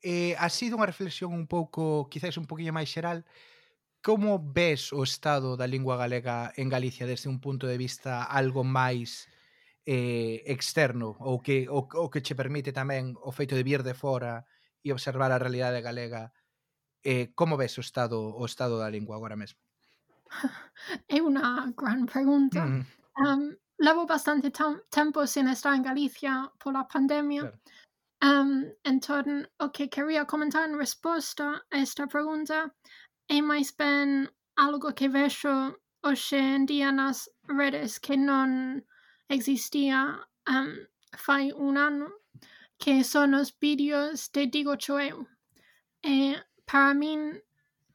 Eh, 0.00 0.32
sido 0.48 0.80
unha 0.80 0.88
reflexión 0.88 1.36
un 1.36 1.44
pouco, 1.44 2.08
quizás 2.08 2.40
un 2.40 2.48
poquinho 2.48 2.72
máis 2.72 2.88
xeral, 2.88 3.28
como 4.00 4.40
ves 4.40 4.96
o 4.96 5.04
estado 5.04 5.60
da 5.60 5.68
lingua 5.68 6.00
galega 6.00 6.48
en 6.56 6.72
Galicia 6.72 7.04
desde 7.04 7.28
un 7.28 7.36
punto 7.36 7.68
de 7.68 7.76
vista 7.76 8.24
algo 8.24 8.64
máis 8.64 9.28
eh, 9.84 10.40
externo 10.48 11.20
ou 11.20 11.44
que, 11.44 11.68
o, 11.68 11.84
o 11.84 12.08
que 12.08 12.24
che 12.24 12.32
permite 12.32 12.72
tamén 12.72 13.12
o 13.20 13.28
feito 13.28 13.54
de 13.60 13.62
vir 13.62 13.84
de 13.84 13.92
fora 13.92 14.48
e 14.80 14.88
observar 14.88 15.30
a 15.30 15.38
realidade 15.38 15.84
galega 15.84 16.32
eh, 17.04 17.32
como 17.34 17.56
ves 17.56 17.78
o 17.78 17.80
estado 17.80 18.18
o 18.20 18.44
estado 18.44 18.78
da 18.78 18.90
lingua 18.90 19.16
agora 19.16 19.36
mesmo? 19.36 19.58
É 21.08 21.18
unha 21.28 21.72
gran 21.76 22.06
pregunta. 22.06 22.64
Mm. 22.64 22.84
Um, 23.22 23.42
levo 23.78 24.06
bastante 24.06 24.50
tempo 24.90 25.26
sin 25.26 25.48
estar 25.48 25.74
en 25.74 25.82
Galicia 25.82 26.48
pola 26.58 26.88
pandemia. 26.88 27.42
Claro. 27.42 27.58
Um, 28.22 28.70
entón, 28.84 29.48
o 29.58 29.72
que 29.72 29.90
quería 29.90 30.24
comentar 30.26 30.68
en 30.68 30.78
resposta 30.78 31.66
a 31.70 31.76
esta 31.82 32.06
pregunta 32.06 32.70
é 33.28 33.42
máis 33.42 33.74
ben 33.74 34.30
algo 34.54 34.94
que 34.94 35.08
vexo 35.10 35.74
hoxe 36.06 36.38
en 36.38 36.66
día 36.66 36.92
nas 36.92 37.26
redes 37.48 37.98
que 37.98 38.14
non 38.16 38.82
existía 39.28 40.22
um, 40.46 40.70
fai 41.18 41.50
un 41.52 41.74
ano 41.76 42.08
que 42.78 43.02
son 43.02 43.34
os 43.34 43.50
vídeos 43.58 44.30
de 44.30 44.46
Digo 44.46 44.76
Choeu. 44.78 45.26
E 46.02 46.38
para 46.66 46.94
min 46.94 47.40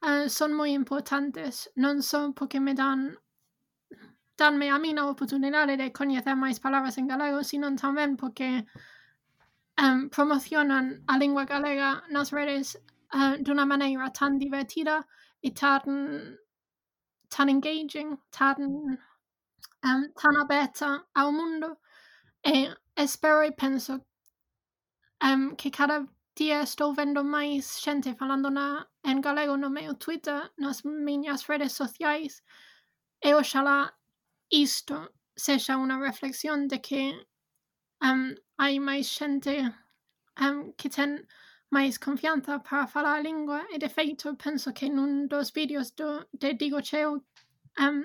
uh, 0.01 0.27
son 0.29 0.53
moi 0.53 0.69
importantes, 0.69 1.67
non 1.75 2.01
son 2.01 2.33
porque 2.33 2.59
me 2.59 2.73
dan 2.73 3.17
danme 4.37 4.69
a 4.69 4.77
min 4.79 4.99
a 4.99 5.09
oportunidade 5.09 5.77
de 5.77 5.91
coñecer 5.91 6.35
máis 6.35 6.59
palabras 6.59 6.97
en 6.97 7.07
galego, 7.07 7.43
sino 7.43 7.73
tamén 7.75 8.17
porque 8.17 8.65
um, 9.81 10.09
promocionan 10.09 11.03
a 11.07 11.17
lingua 11.17 11.45
galega 11.45 12.03
nas 12.09 12.31
redes 12.31 12.77
uh, 13.13 13.37
dunha 13.41 13.65
maneira 13.65 14.13
tan 14.13 14.37
divertida 14.37 15.05
e 15.41 15.51
tan 15.51 16.37
tan 17.29 17.49
engaging, 17.49 18.17
tan 18.31 18.57
um, 19.83 20.01
tan 20.13 20.35
aberta 20.37 21.05
ao 21.13 21.31
mundo. 21.31 21.77
E 22.43 22.69
espero 22.95 23.43
e 23.43 23.51
penso 23.51 24.05
um, 25.23 25.55
que 25.55 25.69
cada 25.71 26.07
día 26.37 26.61
estou 26.61 26.93
vendo 26.93 27.23
máis 27.23 27.81
xente 27.83 28.13
falando 28.13 28.49
na 28.53 28.85
en 29.03 29.17
galego 29.25 29.57
no 29.57 29.69
meu 29.69 29.97
Twitter, 30.03 30.39
nas 30.57 30.85
miñas 30.85 31.49
redes 31.49 31.73
sociais, 31.73 32.43
e 33.27 33.33
oxalá 33.33 33.97
isto 34.51 34.95
sexa 35.35 35.81
unha 35.83 35.97
reflexión 35.97 36.69
de 36.71 36.77
que 36.77 37.03
um, 38.05 38.37
hai 38.61 38.77
máis 38.77 39.09
xente 39.09 39.65
um, 40.37 40.73
que 40.77 40.89
ten 40.93 41.25
máis 41.73 41.97
confianza 41.97 42.59
para 42.61 42.87
falar 42.87 43.17
a 43.17 43.25
lingua 43.25 43.65
e 43.73 43.81
de 43.81 43.89
feito 43.89 44.37
penso 44.37 44.71
que 44.77 44.87
nun 44.89 45.27
dos 45.27 45.49
vídeos 45.51 45.91
do, 45.97 46.29
de 46.31 46.53
Digo 46.53 46.81
Cheo 46.85 47.25
um, 47.81 47.97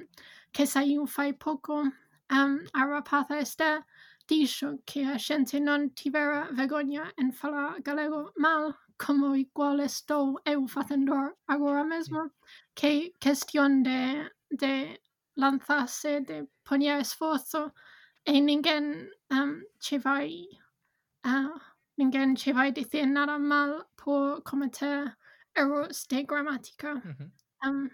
que 0.52 0.64
saiu 0.66 1.06
fai 1.06 1.32
pouco 1.36 1.84
um, 2.32 2.52
a 2.72 2.82
rapaza 2.88 3.36
está 3.38 3.84
dixo 4.28 4.78
que 4.84 5.04
a 5.04 5.18
xente 5.18 5.60
non 5.60 5.90
tivera 5.94 6.48
vergoña 6.52 7.12
en 7.16 7.32
falar 7.32 7.80
galego 7.82 8.32
mal 8.36 8.74
como 8.96 9.34
igual 9.34 9.80
estou 9.80 10.40
eu 10.44 10.66
facendo 10.68 11.12
agora 11.46 11.84
mesmo 11.84 12.30
que 12.74 13.14
cuestión 13.20 13.82
de, 13.82 14.30
de 14.50 15.00
lanzarse, 15.36 16.20
de 16.20 16.46
poñer 16.64 17.00
esforzo 17.00 17.72
e 18.24 18.40
ninguén 18.40 19.10
um, 19.30 19.62
che 19.80 19.98
vai 19.98 20.46
uh, 21.26 21.58
ninguén 21.96 22.36
che 22.36 22.52
vai 22.52 22.70
dicir 22.72 23.06
nada 23.06 23.38
mal 23.38 23.86
por 23.96 24.42
cometer 24.42 25.16
errores 25.54 26.06
de 26.06 26.22
gramática. 26.24 26.94
Uh 26.94 27.14
-huh. 27.14 27.30
um, 27.66 27.90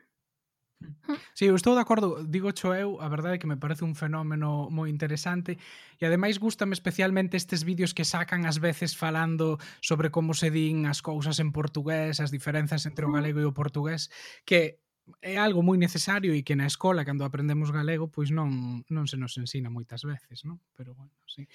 Sí, 1.35 1.47
eu 1.47 1.55
estou 1.55 1.74
de 1.74 1.81
acordo, 1.81 2.22
digo 2.26 2.53
cho 2.53 2.74
eu, 2.74 3.01
a 3.01 3.09
verdade 3.09 3.37
é 3.37 3.41
que 3.41 3.47
me 3.47 3.57
parece 3.57 3.83
un 3.83 3.95
fenómeno 3.95 4.68
moi 4.70 4.91
interesante 4.91 5.57
e 5.99 6.03
ademais 6.07 6.39
gustame 6.39 6.74
especialmente 6.74 7.39
estes 7.39 7.64
vídeos 7.64 7.95
que 7.97 8.05
sacan 8.05 8.45
ás 8.45 8.59
veces 8.59 8.95
falando 8.95 9.59
sobre 9.81 10.11
como 10.11 10.35
se 10.35 10.51
din 10.51 10.87
as 10.87 11.01
cousas 11.03 11.39
en 11.41 11.51
portugués, 11.51 12.20
as 12.20 12.31
diferenzas 12.31 12.87
entre 12.87 13.07
o 13.07 13.12
galego 13.14 13.41
e 13.41 13.49
o 13.49 13.57
portugués, 13.57 14.11
que 14.45 14.79
é 15.23 15.37
algo 15.39 15.63
moi 15.63 15.79
necesario 15.81 16.31
e 16.37 16.47
que 16.47 16.55
na 16.55 16.69
escola 16.69 17.03
cando 17.03 17.25
aprendemos 17.25 17.73
galego 17.73 18.07
pois 18.07 18.31
non 18.31 18.85
non 18.93 19.05
se 19.09 19.17
nos 19.17 19.35
ensina 19.41 19.73
moitas 19.73 20.07
veces, 20.07 20.45
non? 20.45 20.61
Pero 20.77 20.95
bueno, 20.95 21.11
sí. 21.27 21.49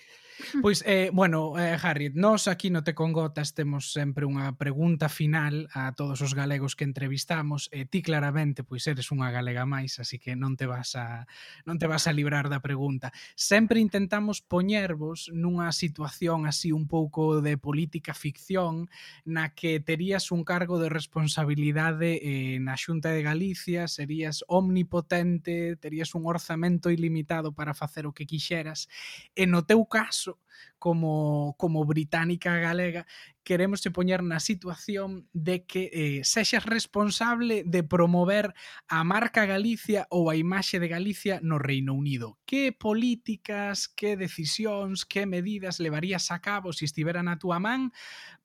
Hmm. 0.54 0.62
Pois 0.66 0.84
eh 0.84 1.14
bueno, 1.14 1.56
eh, 1.56 1.78
Harriet, 1.80 2.18
nós 2.18 2.50
aquí 2.50 2.74
no 2.74 2.84
Te 2.84 2.98
Congotas 2.98 3.54
temos 3.54 3.94
sempre 3.94 4.26
unha 4.26 4.58
pregunta 4.58 5.08
final 5.08 5.70
a 5.72 5.94
todos 5.94 6.20
os 6.26 6.34
galegos 6.34 6.76
que 6.76 6.84
entrevistamos 6.84 7.70
e 7.72 7.86
ti 7.86 8.02
claramente 8.02 8.66
pois 8.66 8.84
eres 8.90 9.14
unha 9.14 9.30
galega 9.30 9.64
máis, 9.64 10.02
así 10.02 10.18
que 10.18 10.36
non 10.36 10.58
te 10.58 10.66
vas 10.66 10.98
a 10.98 11.30
non 11.64 11.78
te 11.78 11.88
vas 11.88 12.10
a 12.10 12.16
librar 12.16 12.50
da 12.50 12.60
pregunta. 12.60 13.14
Sempre 13.38 13.80
intentamos 13.80 14.42
poñervos 14.42 15.30
nunha 15.32 15.72
situación 15.72 16.50
así 16.50 16.74
un 16.74 16.90
pouco 16.90 17.40
de 17.40 17.56
política 17.56 18.18
ficción 18.18 18.90
na 19.24 19.56
que 19.56 19.80
terías 19.80 20.34
un 20.34 20.44
cargo 20.44 20.82
de 20.82 20.90
responsabilidade 20.90 22.20
eh, 22.20 22.58
na 22.60 22.76
Xunta 22.76 23.14
de 23.14 23.22
Galicia 23.22 23.43
Galicia, 23.44 23.90
serías 23.90 24.46
omnipotente, 24.48 25.76
terías 25.76 26.16
un 26.16 26.26
orzamento 26.26 26.90
ilimitado 26.90 27.52
para 27.52 27.74
facer 27.74 28.08
o 28.08 28.14
que 28.14 28.26
quixeras. 28.26 28.88
E 29.36 29.44
no 29.44 29.68
teu 29.68 29.84
caso, 29.84 30.40
como, 30.80 31.56
como 31.58 31.86
británica 31.86 32.58
galega, 32.58 33.06
queremos 33.44 33.82
te 33.82 33.92
poñer 33.92 34.24
na 34.24 34.40
situación 34.40 35.28
de 35.34 35.66
que 35.66 35.92
eh, 35.92 36.22
sexas 36.24 36.66
responsable 36.66 37.64
de 37.66 37.84
promover 37.84 38.54
a 38.88 39.04
marca 39.04 39.46
Galicia 39.46 40.08
ou 40.10 40.32
a 40.32 40.36
imaxe 40.36 40.80
de 40.80 40.88
Galicia 40.88 41.40
no 41.44 41.60
Reino 41.60 41.94
Unido. 41.94 42.40
Que 42.48 42.72
políticas, 42.72 43.88
que 43.88 44.16
decisións, 44.16 45.06
que 45.06 45.28
medidas 45.28 45.80
levarías 45.80 46.32
a 46.32 46.40
cabo 46.40 46.72
se 46.72 46.86
estiveran 46.86 47.28
a 47.28 47.38
túa 47.38 47.60
man 47.60 47.92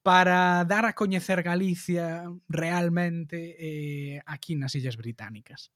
para 0.03 0.65
dar 0.67 0.85
a 0.85 0.95
coñecer 0.95 1.43
Galicia 1.43 2.27
realmente 2.49 3.57
eh, 3.59 4.23
aquí 4.27 4.59
nas 4.59 4.75
Illas 4.75 4.99
Británicas? 4.99 5.71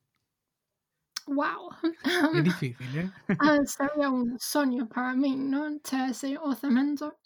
Wow. 1.27 1.70
É 2.35 2.43
difícil, 2.43 2.87
¿eh? 2.97 3.11
sería 3.66 4.11
un 4.11 4.37
sueño 4.39 4.89
para 4.89 5.14
mí, 5.14 5.37
¿no? 5.37 5.79
Tesis 5.81 6.39
o 6.41 6.55
cemento. 6.55 7.18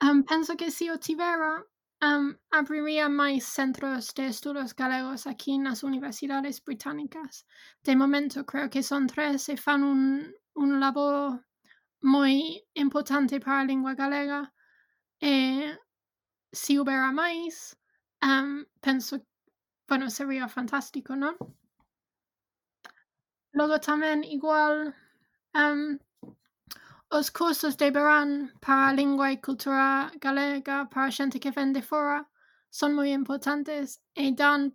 Um, 0.00 0.24
pienso 0.24 0.56
que 0.56 0.70
si 0.70 0.86
yo 0.86 0.98
tuviera, 0.98 1.64
um, 2.02 2.34
abriría 2.50 3.08
más 3.08 3.44
centros 3.44 4.14
de 4.14 4.26
estudos 4.26 4.74
galegos 4.74 5.26
aquí 5.26 5.58
nas 5.58 5.82
universidades 5.82 6.62
británicas. 6.62 7.46
De 7.82 7.96
momento 7.96 8.44
creo 8.44 8.68
que 8.70 8.82
son 8.82 9.06
tres 9.06 9.48
e 9.48 9.56
fan 9.56 9.82
un, 9.82 10.34
un 10.54 10.80
labor 10.80 11.44
moi 12.02 12.62
importante 12.74 13.40
para 13.40 13.58
la 13.58 13.64
lingua 13.64 13.94
galega. 13.94 14.52
E 15.20 15.28
eh, 15.28 15.78
se 16.52 16.78
hubiera 16.78 17.12
más, 17.12 17.76
um, 18.22 18.64
penso, 18.80 19.20
bueno, 19.88 20.10
sería 20.10 20.48
fantástico, 20.48 21.16
¿no? 21.16 21.36
Logo 23.56 23.80
tamén 23.80 24.20
igual 24.22 24.92
um, 25.56 25.98
Os 27.08 27.30
cursos 27.30 27.76
de 27.76 27.90
verán 27.92 28.52
para 28.60 28.88
a 28.88 28.92
lingua 28.92 29.30
e 29.30 29.36
cultura 29.36 30.10
galega 30.20 30.86
para 30.86 31.04
a 31.06 31.10
xente 31.10 31.38
que 31.38 31.52
vende 31.52 31.80
fora 31.80 32.26
son 32.68 32.94
moi 32.98 33.14
importantes. 33.14 34.02
E 34.12 34.34
dan 34.34 34.74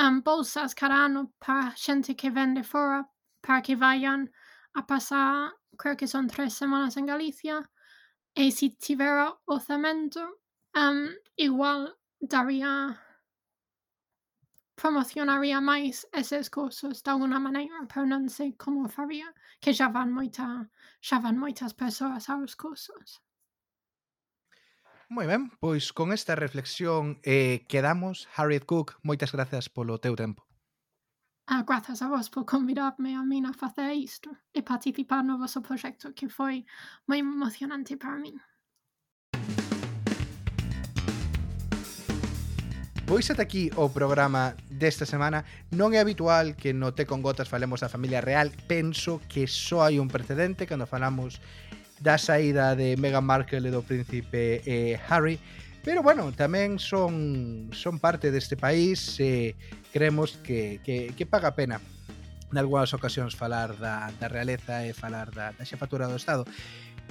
um, 0.00 0.20
bolsas 0.24 0.72
cada 0.72 1.04
ano 1.04 1.34
para 1.38 1.68
a 1.68 1.76
xente 1.76 2.16
que 2.16 2.30
vende 2.30 2.62
fora 2.64 3.04
para 3.44 3.60
que 3.60 3.76
vayan 3.76 4.32
a 4.72 4.82
pasar, 4.82 5.52
creo 5.76 5.96
que 5.96 6.08
son 6.08 6.26
tres 6.26 6.54
semanas 6.54 6.96
en 6.96 7.06
Galicia. 7.06 7.68
E 8.34 8.50
si 8.50 8.70
tivera 8.70 9.36
orzamento 9.44 10.24
um, 10.74 11.12
igual 11.36 11.92
daría 12.18 12.96
promocionaría 14.76 15.58
máis 15.60 16.04
eses 16.12 16.46
cursos 16.52 17.02
de 17.02 17.10
alguna 17.10 17.40
maneira, 17.40 17.78
pero 17.90 18.04
non 18.04 18.28
sei 18.36 18.50
como 18.54 18.92
faría, 18.96 19.28
que 19.62 19.72
xa 19.78 19.88
van 19.96 20.10
moita, 20.12 20.46
xa 21.00 21.16
van 21.24 21.36
moitas 21.40 21.72
persoas 21.82 22.28
aos 22.28 22.52
cursos. 22.54 23.08
Moi 25.08 25.26
ben, 25.32 25.42
pois 25.62 25.84
con 25.98 26.12
esta 26.18 26.34
reflexión 26.34 27.02
eh, 27.22 27.64
quedamos. 27.70 28.28
Harriet 28.34 28.64
Cook, 28.70 28.88
moitas 29.08 29.30
grazas 29.36 29.66
polo 29.76 30.02
teu 30.04 30.14
tempo. 30.14 30.42
Ah, 31.48 31.62
grazas 31.62 32.02
a 32.02 32.08
vos 32.08 32.28
por 32.28 32.44
convidarme 32.44 33.14
a 33.14 33.22
min 33.22 33.46
a 33.46 33.52
facer 33.54 33.94
isto 33.94 34.30
e 34.52 34.60
participar 34.66 35.22
no 35.24 35.38
vosso 35.38 35.62
proxecto 35.62 36.12
que 36.18 36.28
foi 36.28 36.66
moi 37.08 37.18
emocionante 37.22 37.94
para 37.96 38.18
min. 38.18 38.36
Pois 43.06 43.30
ata 43.30 43.46
aquí 43.46 43.70
o 43.78 43.86
programa 43.88 44.58
desta 44.66 45.06
semana. 45.06 45.46
Non 45.70 45.94
é 45.94 46.02
habitual 46.02 46.58
que 46.58 46.74
no 46.74 46.90
Té 46.90 47.06
con 47.06 47.22
Gotas 47.22 47.46
falemos 47.46 47.78
da 47.78 47.86
familia 47.86 48.18
real. 48.18 48.50
Penso 48.66 49.22
que 49.30 49.46
só 49.46 49.86
hai 49.86 50.02
un 50.02 50.10
precedente 50.10 50.66
cando 50.66 50.90
falamos 50.90 51.38
da 52.02 52.18
saída 52.18 52.74
de 52.74 52.98
Meghan 52.98 53.22
Markle 53.22 53.62
e 53.62 53.70
do 53.70 53.86
príncipe 53.86 54.58
eh, 54.66 54.98
Harry. 55.06 55.38
Pero 55.86 56.02
bueno, 56.02 56.34
tamén 56.34 56.82
son, 56.82 57.70
son 57.70 58.02
parte 58.02 58.34
deste 58.34 58.58
país 58.58 58.98
e 59.22 59.54
creemos 59.94 60.42
que, 60.42 60.82
que, 60.82 61.14
que 61.14 61.30
paga 61.30 61.54
pena 61.54 61.78
nalgúnas 62.50 62.90
ocasións 62.90 63.38
falar 63.38 63.78
da, 63.78 64.10
da 64.18 64.26
realeza 64.26 64.82
e 64.82 64.90
falar 64.90 65.30
da, 65.30 65.54
da 65.54 65.62
xefatura 65.62 66.10
do 66.10 66.18
Estado 66.18 66.42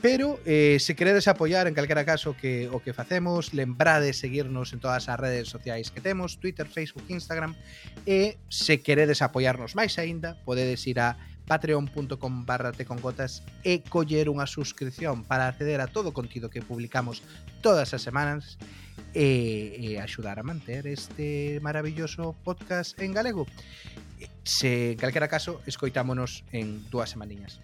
pero 0.01 0.39
eh, 0.45 0.77
se 0.79 0.95
queredes 0.95 1.27
apoiar 1.27 1.67
en 1.67 1.73
calquera 1.73 2.05
caso 2.05 2.35
que 2.37 2.69
o 2.69 2.81
que 2.83 2.93
facemos, 2.93 3.53
lembrade 3.53 4.13
seguirnos 4.13 4.73
en 4.73 4.79
todas 4.79 5.09
as 5.09 5.19
redes 5.19 5.47
sociais 5.49 5.89
que 5.89 6.01
temos, 6.01 6.37
Twitter, 6.37 6.67
Facebook, 6.67 7.05
Instagram, 7.09 7.55
e 8.05 8.37
se 8.49 8.81
queredes 8.83 9.21
apoiarnos 9.23 9.73
máis 9.73 9.97
aínda, 9.97 10.37
podedes 10.43 10.83
ir 10.85 10.99
a 10.99 11.17
patreon.com 11.45 12.45
barra 12.45 12.73
tecongotas 12.73 13.45
e 13.61 13.85
coller 13.85 14.27
unha 14.33 14.49
suscripción 14.49 15.21
para 15.23 15.47
acceder 15.47 15.79
a 15.79 15.87
todo 15.87 16.09
o 16.11 16.17
contido 16.17 16.49
que 16.49 16.65
publicamos 16.65 17.21
todas 17.61 17.93
as 17.93 18.01
semanas 18.01 18.57
e, 19.13 19.77
e 19.79 19.87
axudar 20.01 20.41
a 20.41 20.43
manter 20.45 20.89
este 20.89 21.61
maravilloso 21.61 22.35
podcast 22.43 22.97
en 22.99 23.13
galego. 23.13 23.47
Se 24.43 24.93
en 24.93 24.99
calquera 24.99 25.29
caso, 25.29 25.61
escoitámonos 25.65 26.43
en 26.51 26.83
dúas 26.89 27.13
semaniñas. 27.13 27.61